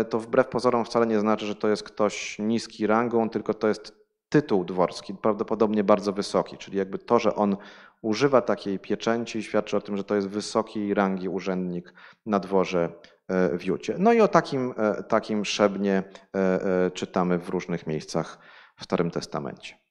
to 0.09 0.19
wbrew 0.19 0.47
pozorom 0.47 0.85
wcale 0.85 1.07
nie 1.07 1.19
znaczy, 1.19 1.45
że 1.45 1.55
to 1.55 1.67
jest 1.67 1.83
ktoś 1.83 2.39
niski 2.39 2.87
rangą, 2.87 3.29
tylko 3.29 3.53
to 3.53 3.67
jest 3.67 3.99
tytuł 4.29 4.65
dworski, 4.65 5.13
prawdopodobnie 5.13 5.83
bardzo 5.83 6.13
wysoki, 6.13 6.57
czyli 6.57 6.77
jakby 6.77 6.97
to, 6.97 7.19
że 7.19 7.35
on 7.35 7.57
używa 8.01 8.41
takiej 8.41 8.79
pieczęci, 8.79 9.43
świadczy 9.43 9.77
o 9.77 9.81
tym, 9.81 9.97
że 9.97 10.03
to 10.03 10.15
jest 10.15 10.29
wysokiej 10.29 10.93
rangi 10.93 11.29
urzędnik 11.29 11.93
na 12.25 12.39
dworze 12.39 12.91
e, 13.27 13.57
w 13.57 13.65
Jucie. 13.65 13.95
No 13.97 14.13
i 14.13 14.21
o 14.21 14.27
takim, 14.27 14.73
e, 14.77 15.03
takim 15.03 15.45
szebnie 15.45 16.03
e, 16.35 16.91
czytamy 16.91 17.37
w 17.37 17.49
różnych 17.49 17.87
miejscach 17.87 18.39
w 18.75 18.83
Starym 18.83 19.11
Testamencie. 19.11 19.88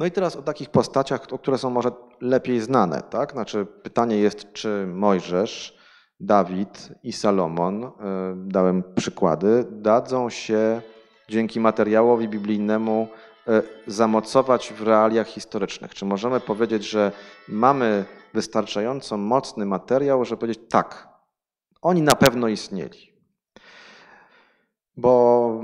No 0.00 0.06
i 0.06 0.10
teraz 0.10 0.36
o 0.36 0.42
takich 0.42 0.70
postaciach, 0.70 1.20
które 1.20 1.58
są 1.58 1.70
może 1.70 1.90
lepiej 2.20 2.60
znane. 2.60 3.02
Tak? 3.02 3.32
Znaczy 3.32 3.66
pytanie 3.82 4.16
jest, 4.16 4.52
czy 4.52 4.86
Mojżesz, 4.86 5.78
Dawid 6.20 6.88
i 7.02 7.12
Salomon, 7.12 7.90
dałem 8.36 8.82
przykłady, 8.96 9.66
dadzą 9.70 10.30
się 10.30 10.82
dzięki 11.28 11.60
materiałowi 11.60 12.28
biblijnemu 12.28 13.08
E, 13.48 13.62
zamocować 13.86 14.72
w 14.72 14.82
realiach 14.82 15.28
historycznych? 15.28 15.94
Czy 15.94 16.04
możemy 16.04 16.40
powiedzieć, 16.40 16.84
że 16.84 17.12
mamy 17.48 18.04
wystarczająco 18.34 19.16
mocny 19.16 19.66
materiał, 19.66 20.24
żeby 20.24 20.40
powiedzieć 20.40 20.60
tak, 20.70 21.08
oni 21.82 22.02
na 22.02 22.14
pewno 22.14 22.48
istnieli? 22.48 23.09
Bo, 24.96 25.60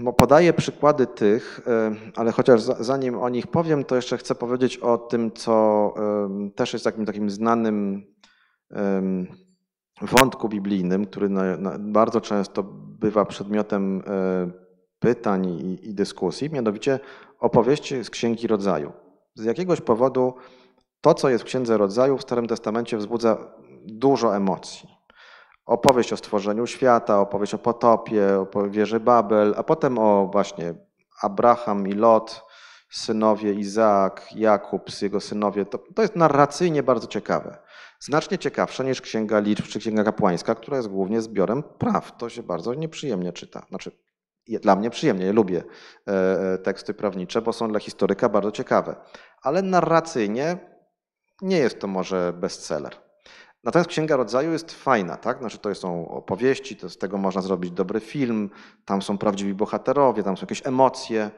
bo 0.00 0.12
podaję 0.12 0.52
przykłady 0.52 1.06
tych, 1.06 1.60
e, 1.66 1.94
ale 2.16 2.32
chociaż 2.32 2.60
zanim 2.60 3.18
o 3.18 3.28
nich 3.28 3.46
powiem, 3.46 3.84
to 3.84 3.96
jeszcze 3.96 4.18
chcę 4.18 4.34
powiedzieć 4.34 4.76
o 4.76 4.98
tym, 4.98 5.32
co 5.32 5.94
też 6.54 6.72
jest 6.72 6.84
takim, 6.84 7.06
takim 7.06 7.30
znanym 7.30 8.06
wątku 10.02 10.48
biblijnym, 10.48 11.06
który 11.06 11.28
bardzo 11.78 12.20
często 12.20 12.62
bywa 13.00 13.24
przedmiotem 13.24 14.02
pytań 14.98 15.46
i, 15.46 15.88
i 15.88 15.94
dyskusji, 15.94 16.50
mianowicie 16.50 17.00
opowieści 17.40 18.04
z 18.04 18.10
Księgi 18.10 18.46
Rodzaju. 18.46 18.92
Z 19.34 19.44
jakiegoś 19.44 19.80
powodu 19.80 20.34
to, 21.00 21.14
co 21.14 21.28
jest 21.28 21.44
w 21.44 21.46
Księdze 21.46 21.78
Rodzaju 21.78 22.18
w 22.18 22.22
Starym 22.22 22.46
Testamencie 22.46 22.96
wzbudza 22.96 23.54
dużo 23.84 24.36
emocji. 24.36 24.95
Opowieść 25.66 26.12
o 26.12 26.16
stworzeniu 26.16 26.66
świata, 26.66 27.20
opowieść 27.20 27.54
o 27.54 27.58
potopie, 27.58 28.40
o 28.54 28.68
wieży 28.68 29.00
Babel, 29.00 29.54
a 29.56 29.62
potem 29.62 29.98
o 29.98 30.28
właśnie 30.32 30.74
Abraham 31.22 31.88
i 31.88 31.92
Lot, 31.92 32.44
synowie 32.90 33.52
Izaak, 33.52 34.28
Jakub, 34.34 35.02
jego 35.02 35.20
synowie. 35.20 35.66
To, 35.66 35.78
to 35.94 36.02
jest 36.02 36.16
narracyjnie 36.16 36.82
bardzo 36.82 37.06
ciekawe. 37.06 37.58
Znacznie 38.00 38.38
ciekawsze 38.38 38.84
niż 38.84 39.00
Księga 39.00 39.38
Liczb 39.38 39.66
czy 39.66 39.78
Księga 39.78 40.04
Kapłańska, 40.04 40.54
która 40.54 40.76
jest 40.76 40.88
głównie 40.88 41.20
zbiorem 41.20 41.62
praw. 41.62 42.16
To 42.16 42.28
się 42.28 42.42
bardzo 42.42 42.74
nieprzyjemnie 42.74 43.32
czyta. 43.32 43.66
Znaczy, 43.68 43.90
dla 44.48 44.76
mnie 44.76 44.90
przyjemnie, 44.90 45.32
lubię 45.32 45.64
e, 46.08 46.12
e, 46.52 46.58
teksty 46.58 46.94
prawnicze, 46.94 47.42
bo 47.42 47.52
są 47.52 47.68
dla 47.68 47.80
historyka 47.80 48.28
bardzo 48.28 48.52
ciekawe. 48.52 48.96
Ale 49.42 49.62
narracyjnie 49.62 50.58
nie 51.42 51.58
jest 51.58 51.80
to 51.80 51.86
może 51.86 52.32
bestseller. 52.32 53.05
Natomiast 53.66 53.90
Księga 53.90 54.16
Rodzaju 54.16 54.52
jest 54.52 54.72
fajna, 54.72 55.16
tak? 55.16 55.38
Znaczy 55.38 55.58
to 55.58 55.74
są 55.74 56.08
opowieści, 56.08 56.76
to 56.76 56.90
z 56.90 56.98
tego 56.98 57.18
można 57.18 57.40
zrobić 57.42 57.70
dobry 57.70 58.00
film, 58.00 58.50
tam 58.84 59.02
są 59.02 59.18
prawdziwi 59.18 59.54
bohaterowie, 59.54 60.22
tam 60.22 60.36
są 60.36 60.40
jakieś 60.40 60.66
emocje. 60.66 61.30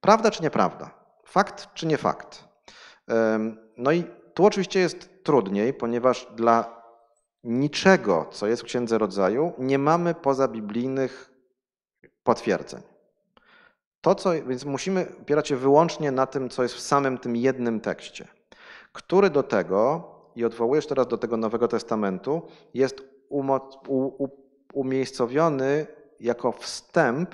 Prawda 0.00 0.30
czy 0.30 0.42
nieprawda? 0.42 0.90
Fakt 1.24 1.74
czy 1.74 1.86
nie 1.86 1.96
fakt? 1.96 2.44
No 3.76 3.92
i 3.92 4.04
tu 4.34 4.44
oczywiście 4.46 4.80
jest 4.80 5.24
trudniej, 5.24 5.74
ponieważ 5.74 6.28
dla 6.34 6.82
niczego, 7.44 8.26
co 8.30 8.46
jest 8.46 8.62
w 8.62 8.66
Księdze 8.66 8.98
Rodzaju, 8.98 9.52
nie 9.58 9.78
mamy 9.78 10.14
poza 10.14 10.48
biblijnych 10.48 11.32
potwierdzeń. 12.22 12.82
To, 14.00 14.14
co, 14.14 14.32
więc 14.32 14.64
musimy 14.64 15.06
opierać 15.22 15.48
się 15.48 15.56
wyłącznie 15.56 16.12
na 16.12 16.26
tym, 16.26 16.48
co 16.48 16.62
jest 16.62 16.74
w 16.74 16.80
samym 16.80 17.18
tym 17.18 17.36
jednym 17.36 17.80
tekście, 17.80 18.28
który 18.92 19.30
do 19.30 19.42
tego 19.42 20.13
i 20.36 20.44
odwołujesz 20.44 20.86
teraz 20.86 21.06
do 21.06 21.18
tego 21.18 21.36
Nowego 21.36 21.68
Testamentu, 21.68 22.42
jest 22.74 23.02
umiejscowiony 24.72 25.86
jako 26.20 26.52
wstęp 26.52 27.30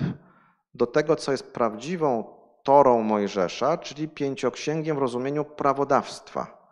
do 0.73 0.87
tego, 0.87 1.15
co 1.15 1.31
jest 1.31 1.53
prawdziwą 1.53 2.23
Torą 2.63 3.01
Mojżesza, 3.01 3.77
czyli 3.77 4.07
pięcioksięgiem 4.07 4.95
w 4.95 4.99
rozumieniu 4.99 5.45
prawodawstwa. 5.45 6.67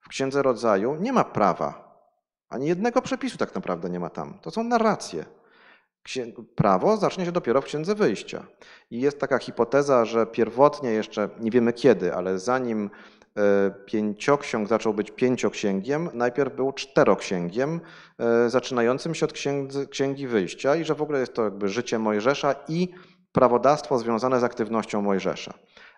W 0.00 0.08
Księdze 0.08 0.42
Rodzaju 0.42 0.94
nie 0.94 1.12
ma 1.12 1.24
prawa, 1.24 1.92
ani 2.48 2.66
jednego 2.66 3.02
przepisu 3.02 3.38
tak 3.38 3.54
naprawdę 3.54 3.90
nie 3.90 4.00
ma 4.00 4.10
tam. 4.10 4.38
To 4.42 4.50
są 4.50 4.64
narracje. 4.64 5.24
Prawo 6.54 6.96
zacznie 6.96 7.24
się 7.24 7.32
dopiero 7.32 7.60
w 7.60 7.64
Księdze 7.64 7.94
Wyjścia. 7.94 8.46
I 8.90 9.00
jest 9.00 9.20
taka 9.20 9.38
hipoteza, 9.38 10.04
że 10.04 10.26
pierwotnie 10.26 10.90
jeszcze, 10.90 11.28
nie 11.40 11.50
wiemy 11.50 11.72
kiedy, 11.72 12.14
ale 12.14 12.38
zanim 12.38 12.90
pięcioksiąg 13.86 14.68
zaczął 14.68 14.94
być 14.94 15.10
pięcioksięgiem, 15.10 16.10
najpierw 16.14 16.54
był 16.56 16.72
czteroksięgiem, 16.72 17.80
e, 18.18 18.50
zaczynającym 18.50 19.14
się 19.14 19.26
od 19.26 19.32
księgi, 19.32 19.88
księgi 19.88 20.26
Wyjścia 20.26 20.76
i 20.76 20.84
że 20.84 20.94
w 20.94 21.02
ogóle 21.02 21.20
jest 21.20 21.34
to 21.34 21.44
jakby 21.44 21.68
życie 21.68 21.98
Mojżesza 21.98 22.54
i 22.68 22.88
prawodawstwo 23.32 23.98
związane 23.98 24.40
z 24.40 24.44
aktywnością 24.44 25.02
Mojżesza. 25.02 25.54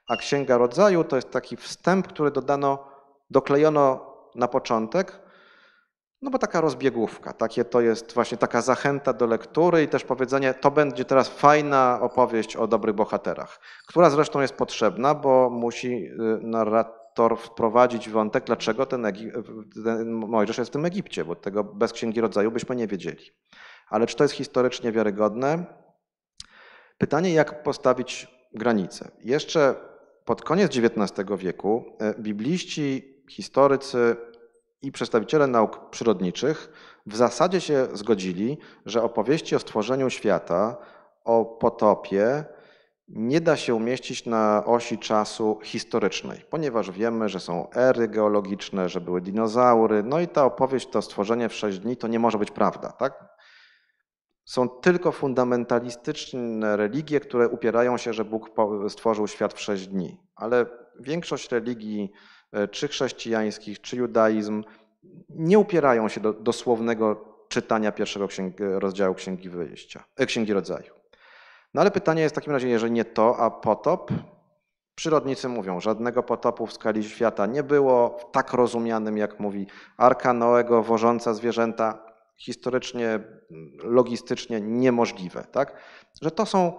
A 0.09 0.16
Księga 0.16 0.59
Rodzaju 0.59 1.05
to 1.05 1.16
jest 1.16 1.30
taki 1.30 1.57
wstęp, 1.57 2.09
który 2.09 2.30
dodano, 2.30 2.89
doklejono 3.30 4.14
na 4.35 4.49
początek, 4.49 5.20
no 6.22 6.30
bo 6.30 6.39
taka 6.39 6.61
rozbiegówka, 6.61 7.32
takie 7.32 7.64
to 7.64 7.80
jest 7.80 8.12
właśnie 8.12 8.39
taka 8.39 8.62
zachęta 8.62 9.12
do 9.12 9.26
lektury 9.26 9.82
i 9.82 9.89
też 9.89 10.05
powiedzenie, 10.05 10.55
to 10.55 10.70
będzie 10.70 11.05
teraz 11.05 11.28
fajna 11.28 11.99
opowieść 12.01 12.57
o 12.57 12.66
dobrych 12.66 12.95
bohaterach, 12.95 13.61
która 13.87 14.11
zresztą 14.11 14.41
jest 14.41 14.55
potrzebna, 14.55 15.14
bo 15.14 15.51
musi 15.51 16.07
y, 16.07 16.14
narrator 17.19 17.39
wprowadzić 17.39 18.09
wątek, 18.09 18.45
dlaczego 18.45 18.87
ten, 18.87 19.07
ten 19.85 20.12
Mojżesz 20.12 20.59
jest 20.59 20.71
w 20.71 20.73
tym 20.73 20.85
Egipcie, 20.85 21.25
bo 21.25 21.37
tego 21.37 21.65
bez 21.65 21.93
Księgi 21.93 22.21
Rodzaju 22.21 22.51
byśmy 22.51 22.77
nie 22.77 22.87
wiedzieli. 22.87 23.31
Ale 23.89 24.07
czy 24.07 24.17
to 24.17 24.25
jest 24.25 24.35
historycznie 24.35 24.93
wiarygodne? 24.93 25.65
Pytanie, 26.99 27.33
jak 27.33 27.62
postawić 27.62 28.29
granice. 28.53 29.11
Jeszcze 29.21 29.75
pod 30.25 30.43
koniec 30.43 30.73
XIX 30.77 31.29
wieku 31.39 31.85
y, 32.19 32.23
bibliści, 32.23 33.15
historycy 33.31 34.17
i 34.83 34.93
przedstawiciele 34.93 35.47
nauk 35.47 35.91
przyrodniczych 35.91 36.73
w 37.07 37.17
zasadzie 37.17 37.61
się 37.61 37.87
zgodzili, 37.93 38.59
że 38.87 39.03
opowieści 39.03 39.57
o 39.57 39.59
stworzeniu 39.59 40.11
świata, 40.11 40.77
o 41.25 41.45
potopie 41.45 42.45
nie 43.09 43.41
da 43.41 43.57
się 43.57 43.75
umieścić 43.75 44.27
na 44.27 44.65
osi 44.65 44.99
czasu 44.99 45.59
historycznej, 45.63 46.41
ponieważ 46.51 46.91
wiemy, 46.91 47.29
że 47.29 47.41
są 47.41 47.71
ery 47.71 48.09
geologiczne, 48.09 48.89
że 48.89 49.01
były 49.01 49.21
dinozaury, 49.21 50.03
no 50.03 50.21
i 50.21 50.29
ta 50.29 50.45
opowieść, 50.45 50.89
to 50.89 51.03
stworzenie 51.03 51.49
w 51.49 51.55
sześć 51.55 51.79
dni, 51.79 51.97
to 51.97 52.09
nie 52.09 52.19
może 52.19 52.39
być 52.39 52.51
prawda, 52.51 52.93
tak? 52.93 53.35
Są 54.45 54.69
tylko 54.69 55.13
fundamentalistyczne 55.13 56.77
religie, 56.77 57.21
które 57.21 57.49
upierają 57.49 57.97
się, 57.97 58.13
że 58.13 58.25
Bóg 58.25 58.51
stworzył 58.89 59.29
świat 59.29 59.55
w 59.55 59.61
sześć 59.61 59.87
dni, 59.87 60.21
ale 60.37 60.67
większość 61.01 61.53
religii 61.53 62.13
E, 62.55 62.69
czy 62.69 62.89
chrześcijańskich, 62.89 63.81
czy 63.81 63.97
judaizm, 63.97 64.65
nie 65.29 65.59
upierają 65.59 66.09
się 66.09 66.21
do 66.21 66.33
dosłownego 66.33 67.35
czytania 67.49 67.93
pierwszego 67.93 68.29
rozdziału 68.59 69.15
Księgi 69.15 69.49
Wyjścia, 69.49 70.05
e, 70.17 70.27
Księgi 70.27 70.53
Rodzaju. 70.53 70.94
No 71.75 71.81
ale 71.81 71.91
pytanie 71.91 72.22
jest 72.22 72.35
w 72.35 72.37
takim 72.37 72.53
razie, 72.53 72.68
jeżeli 72.68 72.93
nie 72.93 73.05
to, 73.05 73.37
a 73.39 73.51
potop? 73.51 74.11
Przyrodnicy 74.95 75.49
mówią, 75.49 75.81
żadnego 75.81 76.22
potopu 76.22 76.66
w 76.66 76.72
skali 76.72 77.05
świata 77.05 77.47
nie 77.47 77.62
było, 77.62 78.18
tak 78.33 78.53
rozumianym, 78.53 79.16
jak 79.16 79.41
mówi 79.41 79.66
Arka 79.97 80.33
Noego, 80.33 80.83
wożąca 80.83 81.35
zwierzęta, 81.35 81.99
historycznie, 82.37 83.20
logistycznie 83.83 84.61
niemożliwe. 84.61 85.45
Tak? 85.53 85.77
Że 86.22 86.31
to 86.31 86.47
są 86.47 86.72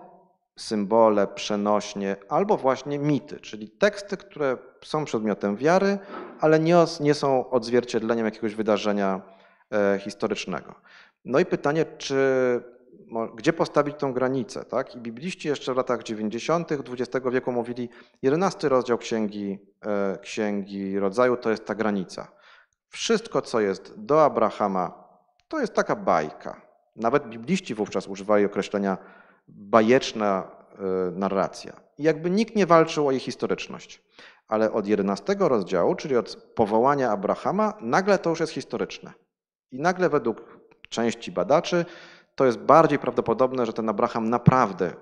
symbole, 0.58 1.28
przenośnie 1.28 2.16
albo 2.30 2.58
właśnie 2.58 3.00
mity, 3.00 3.40
czyli 3.40 3.70
teksty, 3.70 4.18
które 4.18 4.58
są 4.84 5.06
przedmiotem 5.06 5.56
wiary, 5.56 5.98
ale 6.40 6.60
nie, 6.60 6.76
nie 7.00 7.14
są 7.14 7.50
odzwierciedleniem 7.50 8.26
jakiegoś 8.26 8.56
wydarzenia 8.56 9.22
e, 9.72 10.00
historycznego. 10.00 10.76
No 11.26 11.40
i 11.40 11.46
pytanie, 11.46 11.86
czy, 11.98 12.16
gdzie 13.36 13.54
postawić 13.54 13.96
tą 13.98 14.14
granicę? 14.14 14.66
Tak? 14.66 14.96
I 14.96 15.00
bibliści 15.00 15.48
jeszcze 15.48 15.74
w 15.74 15.78
latach 15.78 16.04
90. 16.04 16.72
XX 16.72 17.26
wieku 17.32 17.52
mówili, 17.52 17.90
11 18.22 18.70
rozdział 18.70 18.98
księgi, 18.98 19.60
e, 19.86 20.18
księgi 20.18 21.00
Rodzaju 21.00 21.38
to 21.38 21.50
jest 21.50 21.66
ta 21.66 21.76
granica. 21.76 22.32
Wszystko, 22.90 23.42
co 23.42 23.60
jest 23.60 23.94
do 23.98 24.26
Abrahama, 24.26 25.04
to 25.48 25.60
jest 25.60 25.74
taka 25.74 25.96
bajka. 25.96 26.62
Nawet 26.96 27.30
bibliści 27.30 27.76
wówczas 27.76 28.08
używali 28.08 28.46
określenia 28.46 28.98
bajeczna 29.48 30.44
e, 30.44 31.12
narracja. 31.12 31.74
I 31.98 32.04
jakby 32.04 32.30
nikt 32.30 32.56
nie 32.56 32.66
walczył 32.66 33.08
o 33.08 33.12
jej 33.12 33.20
historyczność. 33.20 34.02
Ale 34.48 34.72
od 34.72 34.88
11 34.88 35.36
rozdziału, 35.40 35.96
czyli 35.96 36.18
od 36.18 36.36
powołania 36.36 37.12
Abrahama, 37.12 37.74
nagle 37.82 38.20
to 38.20 38.30
już 38.30 38.40
jest 38.40 38.54
historyczne. 38.54 39.14
I 39.72 39.80
nagle 39.80 40.10
według 40.10 40.60
części 40.90 41.32
badaczy 41.32 41.86
to 42.36 42.46
jest 42.46 42.58
bardziej 42.58 43.00
prawdopodobne, 43.00 43.66
że 43.66 43.74
ten 43.74 43.90
Abraham 43.90 44.30
naprawdę 44.30 44.94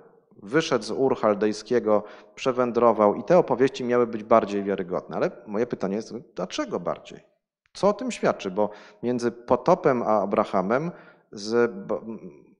wyszedł 0.44 0.86
z 0.86 0.92
Ur 0.92 1.18
Chaldejskiego, 1.18 2.04
przewędrował 2.36 3.16
i 3.16 3.24
te 3.24 3.38
opowieści 3.38 3.84
miały 3.84 4.08
być 4.08 4.24
bardziej 4.24 4.64
wiarygodne. 4.64 5.16
Ale 5.16 5.32
moje 5.48 5.68
pytanie 5.68 5.96
jest, 5.96 6.14
dlaczego 6.36 6.80
bardziej? 6.80 7.20
Co 7.74 7.90
o 7.90 7.94
tym 7.94 8.12
świadczy? 8.12 8.52
Bo 8.52 8.70
między 9.04 9.32
potopem 9.32 10.04
a 10.04 10.22
Abrahamem 10.22 10.92
z 11.32 11.72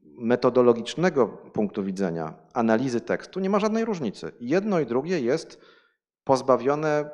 metodologicznego 0.04 1.28
punktu 1.28 1.84
widzenia 1.84 2.34
analizy 2.54 3.02
tekstu 3.02 3.40
nie 3.40 3.50
ma 3.50 3.60
żadnej 3.60 3.86
różnicy. 3.86 4.32
Jedno 4.40 4.80
i 4.80 4.86
drugie 4.86 5.20
jest 5.20 5.62
pozbawione 6.24 7.10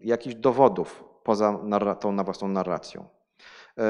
jakichś 0.00 0.34
dowodów 0.34 1.04
poza 1.22 1.58
tą 2.00 2.24
własną 2.24 2.48
narracją. 2.48 3.08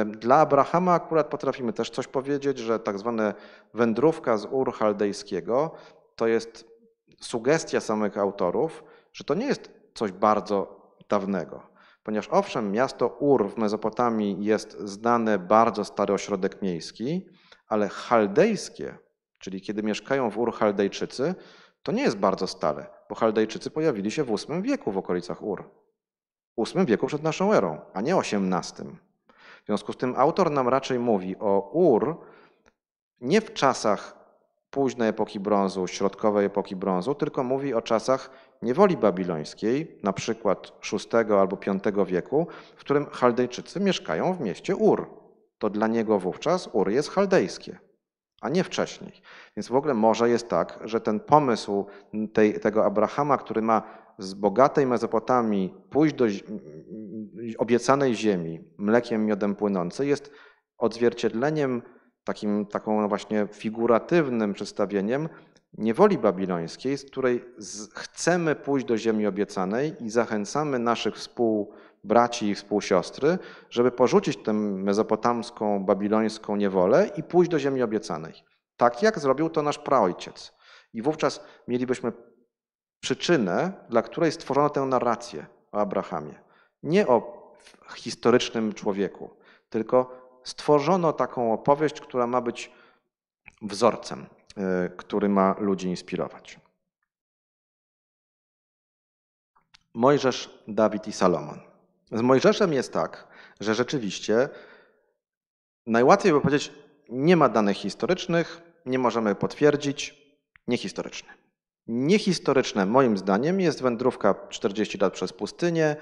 Dla 0.07 0.37
Abrahama 0.37 0.95
akurat 0.95 1.26
potrafimy 1.26 1.72
też 1.72 1.91
coś 1.91 2.07
powiedzieć, 2.07 2.59
że 2.59 2.78
tak 2.78 2.99
zwana 2.99 3.35
wędrówka 3.74 4.37
z 4.37 4.45
Ur 4.51 4.72
Chaldejskiego 4.72 5.70
to 6.16 6.26
jest 6.26 6.72
sugestia 7.20 7.80
samych 7.80 8.18
autorów, 8.18 8.85
że 9.12 9.24
to 9.24 9.35
nie 9.35 9.47
jest 9.47 9.70
coś 9.95 10.12
bardzo 10.12 10.83
dawnego. 11.09 11.62
Ponieważ 12.03 12.28
owszem, 12.28 12.72
miasto 12.72 13.09
Ur 13.09 13.51
w 13.51 13.57
Mezopotamii 13.57 14.45
jest 14.45 14.78
znany 14.78 15.39
bardzo 15.39 15.85
stary 15.85 16.14
ośrodek 16.14 16.62
miejski, 16.62 17.26
ale 17.68 17.89
chaldejskie, 17.89 18.99
czyli 19.39 19.61
kiedy 19.61 19.83
mieszkają 19.83 20.30
w 20.30 20.39
Ur 20.39 20.55
Chaldejczycy, 20.55 21.35
to 21.83 21.93
nie 21.93 22.03
jest 22.03 22.16
bardzo 22.16 22.47
stare, 22.47 22.87
bo 23.09 23.14
Chaldejczycy 23.14 23.70
pojawili 23.70 24.11
się 24.11 24.24
w 24.24 24.28
VIII 24.28 24.62
wieku 24.62 24.93
w 24.93 24.99
okolicach 24.99 25.43
Ur. 25.43 25.70
VIII 26.59 26.87
wieku 26.87 27.07
przed 27.07 27.22
naszą 27.22 27.53
erą, 27.53 27.80
a 27.95 28.01
nie 28.01 28.16
XVIII. 28.16 29.12
W 29.63 29.67
związku 29.67 29.93
z 29.93 29.97
tym 29.97 30.15
autor 30.17 30.51
nam 30.51 30.69
raczej 30.69 30.99
mówi 30.99 31.37
o 31.39 31.71
Ur 31.73 32.17
nie 33.21 33.41
w 33.41 33.53
czasach 33.53 34.23
późnej 34.71 35.09
epoki 35.09 35.41
brązu, 35.41 35.87
środkowej 35.87 36.47
epoki 36.47 36.77
brązu, 36.77 37.15
tylko 37.15 37.45
mówi 37.45 37.75
o 37.75 37.83
czasach 37.83 38.31
niewoli 38.63 38.97
babilońskiej, 38.97 39.99
na 40.03 40.13
przykład 40.13 40.73
VI 40.93 41.33
albo 41.33 41.59
V 41.95 42.05
wieku, 42.05 42.47
w 42.77 42.81
którym 42.81 43.07
Chaldejczycy 43.07 43.81
mieszkają 43.81 44.35
w 44.35 44.41
mieście 44.41 44.77
Ur 44.77 45.11
to 45.59 45.71
dla 45.71 45.87
niego 45.87 46.19
wówczas 46.19 46.69
Ur 46.73 46.91
jest 46.91 47.11
chaldejskie, 47.11 47.79
a 48.41 48.49
nie 48.49 48.65
wcześniej. 48.65 49.13
Więc 49.57 49.69
w 49.69 49.75
ogóle 49.75 49.95
może 49.95 50.29
jest 50.29 50.49
tak, 50.49 50.79
że 50.85 51.01
ten 51.01 51.21
pomysł 51.21 51.87
tej, 52.33 52.61
tego 52.61 52.85
Abrahama, 52.85 53.39
który 53.39 53.63
ma 53.63 53.83
z 54.19 54.35
bogatej 54.35 54.87
Mezopotamii 54.87 55.75
pójść 55.91 56.15
do 56.15 56.25
obiecanej 57.59 58.14
ziemi, 58.14 58.61
mlekiem, 58.79 59.27
miodem 59.27 59.55
płynący, 59.55 60.07
jest 60.07 60.31
odzwierciedleniem, 60.79 61.83
takim, 62.25 62.66
taką 62.66 63.09
właśnie 63.09 63.49
figuratywnym 63.53 64.53
przedstawieniem 64.53 65.29
niewoli 65.79 66.18
babilońskiej, 66.18 66.99
z 66.99 67.05
której 67.05 67.45
chcemy 67.95 68.55
pójść 68.55 68.87
do 68.87 68.99
ziemi 68.99 69.27
obiecanej 69.27 70.05
i 70.05 70.11
zachęcamy 70.11 70.79
naszych 70.79 71.16
współ 71.16 71.73
braci 72.05 72.49
i 72.49 72.55
współsiostry, 72.55 73.39
żeby 73.70 73.91
porzucić 73.91 74.37
tę 74.37 74.53
mezopotamską, 74.53 75.85
babilońską 75.85 76.57
niewolę 76.57 77.11
i 77.16 77.23
pójść 77.23 77.51
do 77.51 77.59
ziemi 77.59 77.83
obiecanej. 77.83 78.35
Tak 78.77 79.03
jak 79.03 79.18
zrobił 79.18 79.51
to 79.51 79.62
nasz 79.62 79.79
praojciec. 79.79 80.53
I 80.95 81.03
wówczas 81.03 81.45
mielibyśmy 81.68 82.12
przyczynę, 83.01 83.73
dla 83.89 84.03
której 84.03 84.33
stworzono 84.33 84.70
tę 84.70 84.81
narrację 84.81 85.47
o 85.73 85.79
Abrahamie. 85.79 86.41
Nie 86.83 87.07
o 87.07 87.43
historycznym 87.95 88.72
człowieku, 88.72 89.30
tylko 89.70 90.22
stworzono 90.45 91.12
taką 91.12 91.53
opowieść, 91.53 92.01
która 92.01 92.26
ma 92.26 92.41
być 92.41 92.72
wzorcem, 93.62 94.26
y, 94.87 94.91
który 94.97 95.28
ma 95.28 95.57
ludzi 95.59 95.89
inspirować. 95.89 96.61
Mojżesz, 99.95 100.62
Dawid 100.68 101.09
i 101.09 101.12
Salomon. 101.12 101.61
Z 102.12 102.20
Mojżeszem 102.20 102.72
jest 102.72 102.93
tak, 102.93 103.26
że 103.61 103.74
rzeczywiście 103.74 104.49
najłatwiej 105.87 106.33
by 106.33 106.41
powiedzieć, 106.41 106.72
nie 107.09 107.37
ma 107.37 107.49
danych 107.49 107.76
historycznych, 107.76 108.62
nie 108.87 108.99
możemy 108.99 109.35
potwierdzić, 109.35 110.22
niehistoryczny. 110.68 111.41
Niehistoryczne 111.87 112.87
moim 112.87 113.18
zdaniem 113.18 113.61
jest 113.61 113.83
wędrówka 113.83 114.35
40 114.49 114.99
lat 114.99 115.12
przez 115.12 115.33
pustynię. 115.33 115.97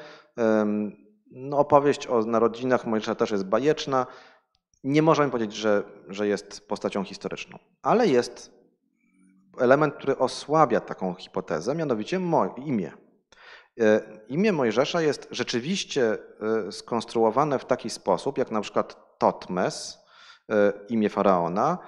No, 1.31 1.59
opowieść 1.59 2.07
o 2.07 2.22
narodzinach 2.22 2.87
Mojżesza 2.87 3.14
też 3.14 3.31
jest 3.31 3.45
bajeczna. 3.45 4.07
Nie 4.85 5.03
możemy 5.03 5.31
powiedzieć, 5.31 5.57
że, 5.57 5.83
że 6.09 6.26
jest 6.26 6.68
postacią 6.68 7.05
historyczną, 7.05 7.59
ale 7.83 8.07
jest 8.09 8.61
element, 9.59 9.95
który 9.95 10.18
osłabia 10.18 10.81
taką 10.81 11.14
hipotezę, 11.14 11.74
mianowicie 11.74 12.20
imię. 12.57 12.93
E, 13.81 14.01
imię 14.28 14.53
Mojżesza 14.53 15.01
jest 15.01 15.28
rzeczywiście 15.31 16.18
e, 16.68 16.72
skonstruowane 16.72 17.59
w 17.59 17.64
taki 17.64 17.91
sposób, 17.91 18.39
jak 18.39 18.51
na 18.51 18.61
przykład 18.61 19.18
Totmes, 19.18 19.99
e, 20.51 20.72
imię 20.89 21.09
faraona, 21.09 21.78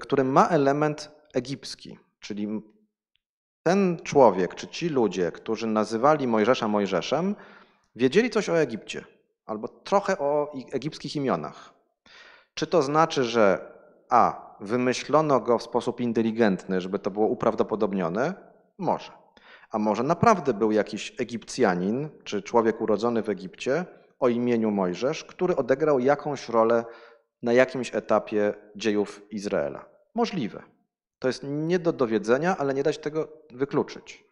który 0.00 0.24
ma 0.24 0.48
element 0.48 1.10
egipski, 1.34 1.98
czyli 2.20 2.62
ten 3.62 3.98
człowiek, 4.02 4.54
czy 4.54 4.68
ci 4.68 4.88
ludzie, 4.88 5.32
którzy 5.32 5.66
nazywali 5.66 6.26
Mojżesza 6.26 6.68
Mojżeszem, 6.68 7.34
wiedzieli 7.96 8.30
coś 8.30 8.48
o 8.48 8.58
Egipcie 8.58 9.04
albo 9.46 9.68
trochę 9.68 10.18
o 10.18 10.52
egipskich 10.72 11.16
imionach. 11.16 11.72
Czy 12.54 12.66
to 12.66 12.82
znaczy, 12.82 13.24
że 13.24 13.72
a. 14.08 14.52
Wymyślono 14.60 15.40
go 15.40 15.58
w 15.58 15.62
sposób 15.62 16.00
inteligentny, 16.00 16.80
żeby 16.80 16.98
to 16.98 17.10
było 17.10 17.26
uprawdopodobnione? 17.26 18.34
Może. 18.78 19.12
A 19.70 19.78
może 19.78 20.02
naprawdę 20.02 20.54
był 20.54 20.72
jakiś 20.72 21.14
Egipcjanin, 21.18 22.08
czy 22.24 22.42
człowiek 22.42 22.80
urodzony 22.80 23.22
w 23.22 23.28
Egipcie 23.28 23.84
o 24.20 24.28
imieniu 24.28 24.70
Mojżesz, 24.70 25.24
który 25.24 25.56
odegrał 25.56 25.98
jakąś 25.98 26.48
rolę 26.48 26.84
na 27.42 27.52
jakimś 27.52 27.94
etapie 27.94 28.54
dziejów 28.76 29.22
Izraela? 29.30 29.84
Możliwe. 30.14 30.62
To 31.22 31.28
jest 31.28 31.42
nie 31.42 31.78
do 31.78 31.92
dowiedzenia, 31.92 32.56
ale 32.58 32.74
nie 32.74 32.82
da 32.82 32.92
się 32.92 32.98
tego 32.98 33.28
wykluczyć. 33.50 34.24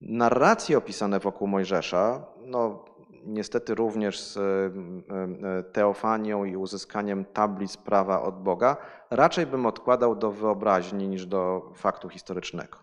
Narracje 0.00 0.78
opisane 0.78 1.20
wokół 1.20 1.48
Mojżesza, 1.48 2.26
no 2.46 2.84
niestety 3.24 3.74
również 3.74 4.20
z 4.20 4.36
e, 4.36 4.40
e, 4.40 5.62
teofanią 5.62 6.44
i 6.44 6.56
uzyskaniem 6.56 7.24
tablic 7.24 7.76
prawa 7.76 8.22
od 8.22 8.42
Boga, 8.42 8.76
raczej 9.10 9.46
bym 9.46 9.66
odkładał 9.66 10.16
do 10.16 10.32
wyobraźni 10.32 11.08
niż 11.08 11.26
do 11.26 11.72
faktu 11.74 12.08
historycznego. 12.08 12.78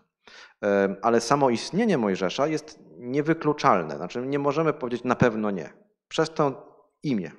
E, 0.62 0.96
ale 1.02 1.20
samo 1.20 1.50
istnienie 1.50 1.98
Mojżesza 1.98 2.46
jest 2.46 2.80
niewykluczalne, 2.98 3.96
znaczy 3.96 4.26
nie 4.26 4.38
możemy 4.38 4.72
powiedzieć 4.72 5.04
na 5.04 5.14
pewno 5.14 5.50
nie. 5.50 5.72
Przez 6.08 6.30
to 6.30 6.72
imię. 7.02 7.30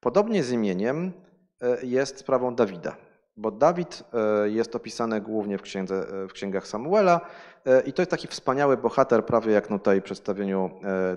Podobnie 0.00 0.42
z 0.42 0.52
imieniem 0.52 1.12
jest 1.82 2.18
sprawą 2.18 2.54
Dawida 2.54 2.96
bo 3.36 3.50
Dawid 3.50 4.04
e, 4.44 4.48
jest 4.50 4.76
opisany 4.76 5.20
głównie 5.20 5.58
w, 5.58 5.62
księdze, 5.62 6.06
e, 6.24 6.28
w 6.28 6.32
księgach 6.32 6.66
Samuela 6.66 7.20
e, 7.66 7.80
i 7.80 7.92
to 7.92 8.02
jest 8.02 8.10
taki 8.10 8.28
wspaniały 8.28 8.76
bohater, 8.76 9.26
prawie 9.26 9.52
jak 9.52 9.66
tutaj 9.66 10.00
w 10.00 10.04
przedstawieniu 10.04 10.70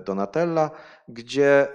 Donatella, 0.05 0.71
gdzie 1.07 1.67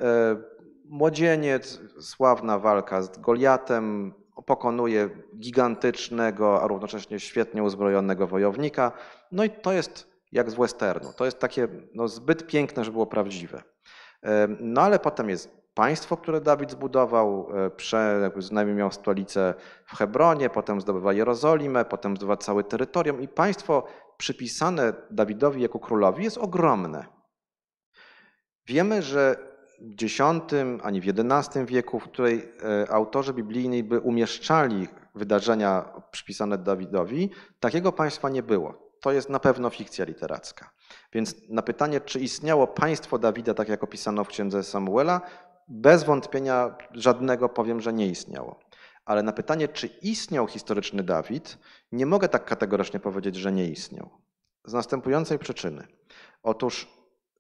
młodzieniec, 0.84 1.80
sławna 2.01 2.59
walka 2.59 3.03
z 3.03 3.18
Goliatem, 3.18 4.14
pokonuje 4.47 5.09
gigantycznego, 5.38 6.62
a 6.62 6.66
równocześnie 6.66 7.20
świetnie 7.20 7.62
uzbrojonego 7.62 8.26
wojownika. 8.26 8.93
No 9.32 9.45
i 9.45 9.51
to 9.51 9.72
jest 9.72 10.11
jak 10.32 10.51
z 10.51 10.55
westernu. 10.55 11.12
To 11.16 11.24
jest 11.24 11.38
takie 11.38 11.68
no, 11.95 12.09
zbyt 12.09 12.47
piękne, 12.47 12.84
żeby 12.84 12.93
było 12.93 13.07
prawdziwe. 13.07 13.62
No 14.61 14.82
ale 14.82 14.99
potem 14.99 15.28
jest 15.28 15.59
państwo, 15.74 16.16
które 16.16 16.40
Dawid 16.40 16.70
zbudował, 16.70 17.48
e, 17.66 17.70
prze, 17.70 18.30
miał 18.66 18.92
stolicę 18.92 19.54
w 19.86 19.96
Hebronie, 19.96 20.50
potem 20.50 20.80
zdobywa 20.80 21.12
Jerozolimę, 21.12 21.84
potem 21.84 22.16
zdobywa 22.16 22.36
całe 22.36 22.64
terytorium 22.64 23.20
i 23.20 23.28
państwo 23.28 23.86
przypisane 24.16 24.92
Dawidowi 25.10 25.62
jako 25.62 25.78
królowi 25.78 26.24
jest 26.24 26.38
ogromne. 26.38 27.06
Wiemy, 28.66 29.02
że 29.02 29.36
w 29.80 30.02
X 30.02 30.20
ani 30.82 31.00
w 31.00 31.04
XI 31.08 31.58
wieku, 31.66 32.00
w 32.00 32.04
której 32.04 32.52
e, 32.84 32.90
autorzy 32.90 33.34
biblijni 33.34 33.84
by 33.84 34.00
umieszczali 34.00 34.88
wydarzenia 35.14 35.92
przypisane 36.10 36.58
Dawidowi, 36.58 37.30
takiego 37.60 37.92
państwa 37.92 38.28
nie 38.28 38.42
było. 38.42 38.90
To 39.00 39.12
jest 39.12 39.30
na 39.30 39.40
pewno 39.40 39.70
fikcja 39.70 40.04
literacka. 40.04 40.70
Więc 41.12 41.34
na 41.48 41.62
pytanie, 41.62 42.00
czy 42.00 42.20
istniało 42.20 42.66
państwo 42.66 43.18
Dawida, 43.18 43.54
tak 43.54 43.68
jak 43.68 43.84
opisano 43.84 44.24
w 44.24 44.28
księdze 44.28 44.62
Samuela, 44.62 45.20
bez 45.70 46.04
wątpienia 46.04 46.74
żadnego 46.92 47.48
powiem, 47.48 47.80
że 47.80 47.92
nie 47.92 48.06
istniało. 48.06 48.60
Ale 49.04 49.22
na 49.22 49.32
pytanie, 49.32 49.68
czy 49.68 49.86
istniał 49.86 50.46
historyczny 50.46 51.02
Dawid, 51.02 51.58
nie 51.92 52.06
mogę 52.06 52.28
tak 52.28 52.44
kategorycznie 52.44 53.00
powiedzieć, 53.00 53.36
że 53.36 53.52
nie 53.52 53.68
istniał. 53.68 54.10
Z 54.64 54.72
następującej 54.72 55.38
przyczyny. 55.38 55.86
Otóż 56.42 56.88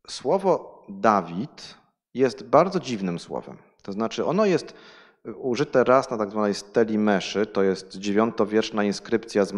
słowo 0.08 0.82
Dawid 0.88 1.74
jest 2.14 2.44
bardzo 2.44 2.80
dziwnym 2.80 3.18
słowem. 3.18 3.58
To 3.82 3.92
znaczy, 3.92 4.24
ono 4.24 4.46
jest 4.46 4.74
użyte 5.36 5.84
raz 5.84 6.10
na 6.10 6.18
tak 6.18 6.30
zwanej 6.30 6.54
steli 6.54 6.98
Meszy, 6.98 7.46
to 7.46 7.62
jest 7.62 7.96
dziewiątowieczna 7.96 8.84
inskrypcja 8.84 9.44
z, 9.44 9.52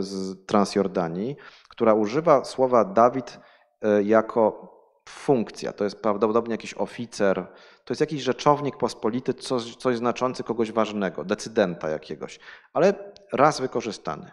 z 0.00 0.46
Transjordanii, 0.46 1.36
która 1.68 1.94
używa 1.94 2.44
słowa 2.44 2.84
Dawid 2.84 3.40
e, 3.82 4.02
jako 4.02 4.77
funkcja. 5.08 5.72
To 5.72 5.84
jest 5.84 6.02
prawdopodobnie 6.02 6.52
jakiś 6.52 6.74
oficer, 6.74 7.46
to 7.84 7.92
jest 7.92 8.00
jakiś 8.00 8.22
rzeczownik 8.22 8.76
pospolity, 8.76 9.34
coś, 9.34 9.76
coś 9.76 9.96
znaczący 9.96 10.44
kogoś 10.44 10.72
ważnego, 10.72 11.24
decydenta 11.24 11.88
jakiegoś, 11.88 12.38
ale 12.72 12.94
raz 13.32 13.60
wykorzystany. 13.60 14.30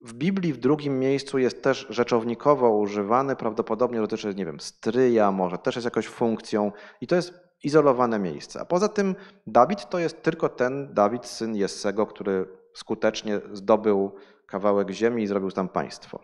W 0.00 0.14
Biblii 0.14 0.52
w 0.52 0.56
drugim 0.56 0.98
miejscu 0.98 1.38
jest 1.38 1.62
też 1.62 1.86
rzeczownikowo 1.90 2.70
używany, 2.70 3.36
prawdopodobnie 3.36 4.00
dotyczy, 4.00 4.34
nie 4.34 4.46
wiem, 4.46 4.60
stryja, 4.60 5.32
może 5.32 5.58
też 5.58 5.76
jest 5.76 5.84
jakąś 5.84 6.06
funkcją 6.06 6.72
i 7.00 7.06
to 7.06 7.16
jest 7.16 7.34
izolowane 7.64 8.18
miejsce. 8.18 8.60
A 8.60 8.64
poza 8.64 8.88
tym 8.88 9.14
Dawid 9.46 9.88
to 9.88 9.98
jest 9.98 10.22
tylko 10.22 10.48
ten 10.48 10.94
Dawid, 10.94 11.26
syn 11.26 11.56
Jessego, 11.56 12.06
który 12.06 12.48
skutecznie 12.74 13.40
zdobył 13.52 14.14
kawałek 14.46 14.90
ziemi 14.90 15.22
i 15.22 15.26
zrobił 15.26 15.50
tam 15.50 15.68
państwo. 15.68 16.20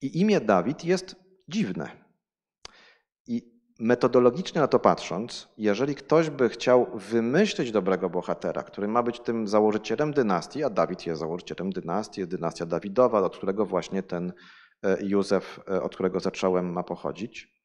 I 0.00 0.20
imię 0.20 0.40
Dawid 0.40 0.84
jest 0.84 1.16
dziwne. 1.48 2.05
Metodologicznie 3.78 4.60
na 4.60 4.68
to 4.68 4.78
patrząc, 4.78 5.48
jeżeli 5.58 5.94
ktoś 5.94 6.30
by 6.30 6.48
chciał 6.48 6.86
wymyślić 6.94 7.72
dobrego 7.72 8.10
bohatera, 8.10 8.62
który 8.62 8.88
ma 8.88 9.02
być 9.02 9.20
tym 9.20 9.48
założycielem 9.48 10.12
dynastii, 10.12 10.64
a 10.64 10.70
Dawid 10.70 11.06
jest 11.06 11.20
założycielem 11.20 11.72
dynastii, 11.72 12.20
jest 12.20 12.30
dynastia 12.30 12.66
Dawidowa, 12.66 13.18
od 13.20 13.36
którego 13.36 13.66
właśnie 13.66 14.02
ten 14.02 14.32
e, 14.82 14.96
Józef, 15.02 15.60
e, 15.70 15.82
od 15.82 15.94
którego 15.94 16.20
zacząłem, 16.20 16.72
ma 16.72 16.82
pochodzić, 16.82 17.56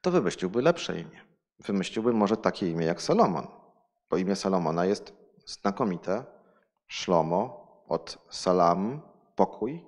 to 0.00 0.10
wymyśliłby 0.10 0.62
lepsze 0.62 1.00
imię. 1.00 1.20
Wymyśliłby 1.58 2.12
może 2.12 2.36
takie 2.36 2.70
imię 2.70 2.86
jak 2.86 3.02
Salomon, 3.02 3.46
bo 4.10 4.16
imię 4.16 4.36
Salomona 4.36 4.84
jest 4.84 5.12
znakomite. 5.46 6.24
Szlomo 6.86 7.62
od 7.88 8.18
salam, 8.30 9.00
pokój. 9.36 9.84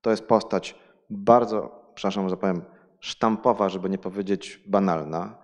To 0.00 0.10
jest 0.10 0.26
postać 0.26 0.78
bardzo, 1.10 1.90
przepraszam, 1.94 2.28
że 2.28 2.36
powiem, 2.36 2.62
sztampowa, 3.04 3.68
żeby 3.68 3.90
nie 3.90 3.98
powiedzieć 3.98 4.60
banalna. 4.66 5.34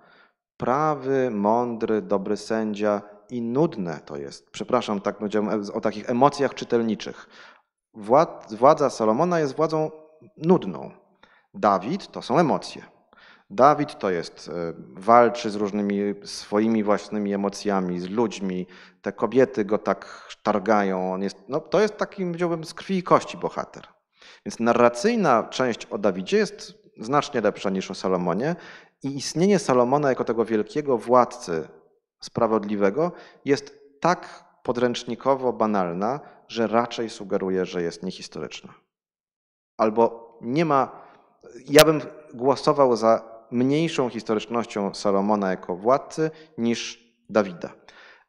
Prawy, 0.56 1.30
mądry, 1.30 2.02
dobry 2.02 2.36
sędzia 2.36 3.02
i 3.30 3.42
nudne 3.42 4.00
to 4.04 4.16
jest. 4.16 4.50
Przepraszam, 4.50 5.00
tak 5.00 5.18
powiedziałem 5.18 5.64
o 5.74 5.80
takich 5.80 6.10
emocjach 6.10 6.54
czytelniczych. 6.54 7.28
Władza 8.50 8.90
Salomona 8.90 9.40
jest 9.40 9.56
władzą 9.56 9.90
nudną. 10.36 10.90
Dawid 11.54 12.10
to 12.10 12.22
są 12.22 12.38
emocje. 12.38 12.82
Dawid 13.50 13.98
to 13.98 14.10
jest, 14.10 14.48
e, 14.48 14.72
walczy 14.94 15.50
z 15.50 15.54
różnymi 15.54 15.98
swoimi 16.24 16.84
własnymi 16.84 17.34
emocjami, 17.34 18.00
z 18.00 18.08
ludźmi. 18.08 18.66
Te 19.02 19.12
kobiety 19.12 19.64
go 19.64 19.78
tak 19.78 20.28
targają. 20.42 21.12
On 21.12 21.22
jest, 21.22 21.36
no, 21.48 21.60
to 21.60 21.80
jest 21.80 21.96
taki, 21.96 22.24
powiedziałbym, 22.24 22.64
z 22.64 22.74
krwi 22.74 22.98
i 22.98 23.02
kości 23.02 23.38
bohater. 23.38 23.86
Więc 24.46 24.60
narracyjna 24.60 25.42
część 25.42 25.86
o 25.86 25.98
Dawidzie 25.98 26.36
jest 26.36 26.79
znacznie 27.00 27.40
lepsza 27.40 27.70
niż 27.70 27.90
o 27.90 27.94
Salomonie. 27.94 28.56
I 29.02 29.16
istnienie 29.16 29.58
Salomona 29.58 30.08
jako 30.08 30.24
tego 30.24 30.44
wielkiego 30.44 30.98
władcy 30.98 31.68
sprawiedliwego 32.20 33.12
jest 33.44 33.80
tak 34.00 34.44
podręcznikowo 34.62 35.52
banalna, 35.52 36.20
że 36.48 36.66
raczej 36.66 37.10
sugeruje, 37.10 37.66
że 37.66 37.82
jest 37.82 38.02
niehistoryczna. 38.02 38.74
Albo 39.76 40.38
nie 40.40 40.64
ma. 40.64 41.00
Ja 41.68 41.84
bym 41.84 42.00
głosował 42.34 42.96
za 42.96 43.30
mniejszą 43.50 44.08
historycznością 44.08 44.94
Salomona 44.94 45.50
jako 45.50 45.76
władcy 45.76 46.30
niż 46.58 47.10
Dawida. 47.30 47.72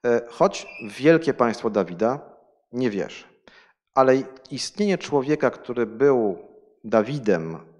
E, 0.05 0.21
choć 0.29 0.67
wielkie 0.97 1.33
państwo 1.33 1.69
Dawida 1.69 2.19
nie 2.71 2.89
wierzę. 2.89 3.25
Ale 3.93 4.15
istnienie 4.51 4.97
człowieka, 4.97 5.49
który 5.49 5.85
był 5.85 6.37
Dawidem 6.83 7.70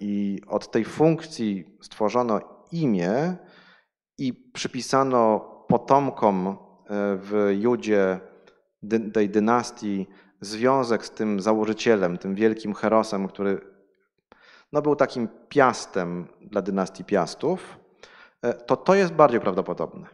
i 0.00 0.40
od 0.46 0.70
tej 0.70 0.84
funkcji 0.84 1.76
stworzono 1.80 2.40
imię, 2.72 3.36
i 4.18 4.32
przypisano 4.34 5.40
potomkom 5.68 6.48
e, 6.48 6.54
w 7.16 7.50
Judzie 7.60 8.20
tej 9.12 9.30
dynastii 9.30 10.06
związek 10.40 11.06
z 11.06 11.10
tym 11.10 11.40
założycielem, 11.40 12.18
tym 12.18 12.34
wielkim 12.34 12.74
herosem, 12.74 13.28
który 13.28 13.60
no, 14.72 14.82
był 14.82 14.96
takim 14.96 15.28
piastem 15.48 16.26
dla 16.40 16.62
dynastii 16.62 17.04
Piastów, 17.04 17.78
e, 18.42 18.54
to 18.54 18.76
to 18.76 18.94
jest 18.94 19.12
bardziej 19.12 19.40
prawdopodobne. 19.40 20.06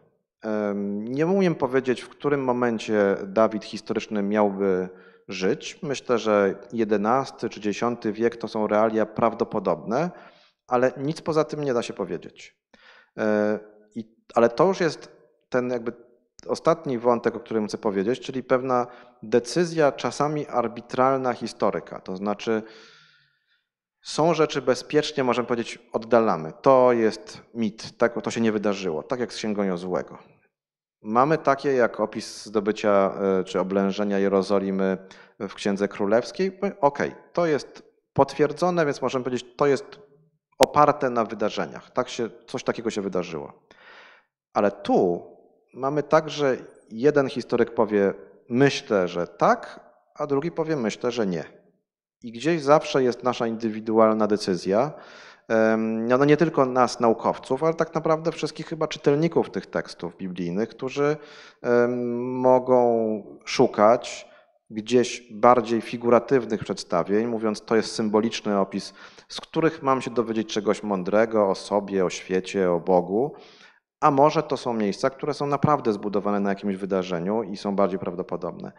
Nie 0.84 1.26
umiem 1.26 1.55
powiedzieć, 1.55 2.01
w 2.01 2.09
którym 2.09 2.45
momencie 2.45 3.16
Dawid 3.26 3.64
historyczny 3.64 4.22
miałby 4.22 4.89
żyć. 5.28 5.78
Myślę, 5.82 6.18
że 6.18 6.54
XI 6.72 7.48
czy 7.48 7.70
X 7.70 7.80
wiek 8.04 8.36
to 8.36 8.48
są 8.48 8.66
realia 8.66 9.06
prawdopodobne, 9.06 10.10
ale 10.66 10.92
nic 10.96 11.20
poza 11.20 11.44
tym 11.44 11.64
nie 11.64 11.74
da 11.74 11.82
się 11.82 11.92
powiedzieć. 11.92 12.56
E, 13.18 13.58
I, 13.94 14.16
ale 14.34 14.48
to 14.48 14.66
już 14.66 14.80
jest 14.80 15.12
ten 15.48 15.70
jakby 15.70 15.92
ostatni 16.46 16.98
wątek, 16.98 17.36
o 17.36 17.40
którym 17.40 17.66
chcę 17.68 17.78
powiedzieć, 17.78 18.20
czyli 18.20 18.42
pewna 18.42 18.86
decyzja 19.22 19.92
czasami 19.92 20.46
arbitralna 20.46 21.32
historyka. 21.32 22.00
To 22.00 22.16
znaczy, 22.16 22.62
są 24.02 24.34
rzeczy 24.34 24.62
bezpiecznie, 24.62 25.24
możemy 25.24 25.48
powiedzieć, 25.48 25.78
oddalamy. 25.92 26.52
To 26.62 26.92
jest 26.92 27.42
mit, 27.54 27.98
tak, 27.98 28.22
to 28.22 28.30
się 28.30 28.40
nie 28.40 28.52
wydarzyło, 28.52 29.02
tak 29.02 29.20
jak 29.20 29.32
z 29.32 29.36
Księgą 29.36 29.62
Jozłego. 29.62 30.38
Mamy 31.03 31.38
takie 31.38 31.72
jak 31.72 32.01
opis 32.01 32.44
zdobycia 32.44 33.12
e, 33.40 33.44
czy 33.44 33.61
oblężenia 33.61 34.18
Jerozolimy 34.18 34.99
w 35.40 35.55
Księdze 35.55 35.88
Królewskiej. 35.88 36.61
Okej, 36.80 37.14
to 37.32 37.46
jest 37.46 37.82
potwierdzone, 38.12 38.86
więc 38.86 39.03
możemy 39.03 39.24
powiedzieć, 39.24 39.46
to 39.57 39.66
jest 39.66 40.01
oparte 40.59 41.11
na 41.11 41.24
wydarzeniach. 41.24 41.90
Tak 41.90 42.09
się, 42.09 42.30
coś 42.46 42.64
takiego 42.64 42.90
się 42.90 43.03
wydarzyło. 43.03 43.53
Ale 44.53 44.70
tu 44.70 45.22
mamy 45.74 46.03
tak, 46.03 46.30
że 46.30 46.57
jeden 46.90 47.28
historyk 47.28 47.74
powie, 47.74 48.14
myślę, 48.49 49.09
że 49.09 49.26
tak, 49.26 49.80
a 50.14 50.26
drugi 50.26 50.51
powie, 50.51 50.76
myślę, 50.76 51.11
że 51.11 51.26
nie. 51.26 51.44
I 52.22 52.32
gdzieś 52.32 52.62
zawsze 52.62 53.03
jest 53.03 53.22
nasza 53.22 53.46
indywidualna 53.46 54.26
decyzja. 54.26 54.92
Em, 55.49 56.07
No 56.07 56.24
nie 56.24 56.36
tylko 56.36 56.66
nas, 56.66 57.01
naukowców, 57.01 57.62
ale 57.64 57.74
tak 57.74 57.94
naprawdę 57.94 58.32
wszystkich 58.32 58.66
chyba 58.66 58.88
czytelników 58.88 59.51
tych 59.51 59.66
tekstów 59.66 60.16
biblijnych, 60.16 60.68
którzy 60.68 61.16
mogą 62.18 63.22
szukać 63.44 64.28
gdzieś 64.70 65.32
bardziej 65.32 65.80
figuratywnych 65.80 66.61
przedstawień, 66.61 67.26
mówiąc, 67.26 67.64
to 67.64 67.76
jest 67.76 67.94
symboliczny 67.94 68.59
opis, 68.59 68.94
z 69.28 69.40
których 69.40 69.82
mam 69.82 70.03
się 70.03 70.11
dowiedzieć 70.11 70.53
czegoś 70.53 70.82
mądrego 70.82 71.49
o 71.51 71.55
sobie, 71.55 72.05
o 72.05 72.11
świecie, 72.11 72.70
o 72.70 72.80
Bogu. 72.80 73.32
A 74.01 74.11
może 74.11 74.42
to 74.42 74.57
są 74.57 74.74
miejsca, 74.74 75.11
które 75.11 75.34
są 75.34 75.46
naprawdę 75.46 75.92
zbudowane 75.92 76.40
na 76.40 76.49
jakimś 76.49 76.76
wydarzeniu 76.76 77.42
i 77.42 77.57
są 77.57 77.76
bardziej 77.76 77.99
prawdopodobne. 77.99 78.72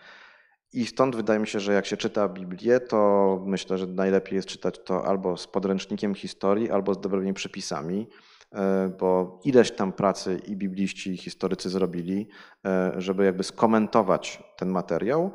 I 0.74 0.86
stąd 0.86 1.16
wydaje 1.16 1.40
mi 1.40 1.48
się, 1.48 1.60
że 1.60 1.74
jak 1.74 1.86
się 1.86 1.98
czyta 1.98 2.30
Biblię, 2.30 2.80
to 2.80 3.42
myślę, 3.46 3.78
że 3.78 3.88
najlepiej 3.88 4.36
jest 4.36 4.48
czytać 4.48 4.80
to 4.86 5.06
albo 5.06 5.38
z 5.38 5.48
podręcznikiem 5.48 6.16
historii, 6.16 6.72
albo 6.72 6.94
z 6.94 7.00
dobrymi 7.00 7.34
przepisami, 7.34 8.08
e, 8.52 8.90
bo 9.00 9.40
ileś 9.44 9.72
tam 9.72 9.94
pracy 9.94 10.42
i 10.48 10.56
bibliści, 10.56 11.12
i 11.12 11.18
historycy 11.18 11.70
zrobili, 11.70 12.28
e, 12.66 12.92
żeby 12.98 13.26
jakby 13.26 13.44
skomentować 13.44 14.44
ten 14.58 14.70
materiał. 14.70 15.32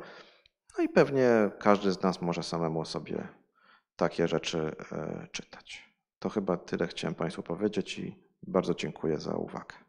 No 0.77 0.83
i 0.83 0.89
pewnie 0.89 1.29
każdy 1.59 1.91
z 1.91 2.01
nas 2.01 2.21
może 2.21 2.43
samemu 2.43 2.85
sobie 2.85 3.27
takie 3.95 4.27
rzeczy 4.27 4.75
e, 4.91 5.27
czytać. 5.31 5.95
To 6.19 6.29
chyba 6.29 6.57
tyle 6.57 6.87
chciałem 6.87 7.15
Państwu 7.15 7.43
powiedzieć 7.43 7.99
i 7.99 8.15
bardzo 8.47 8.73
dziękuję 8.73 9.19
za 9.19 9.35
uwagę. 9.35 9.84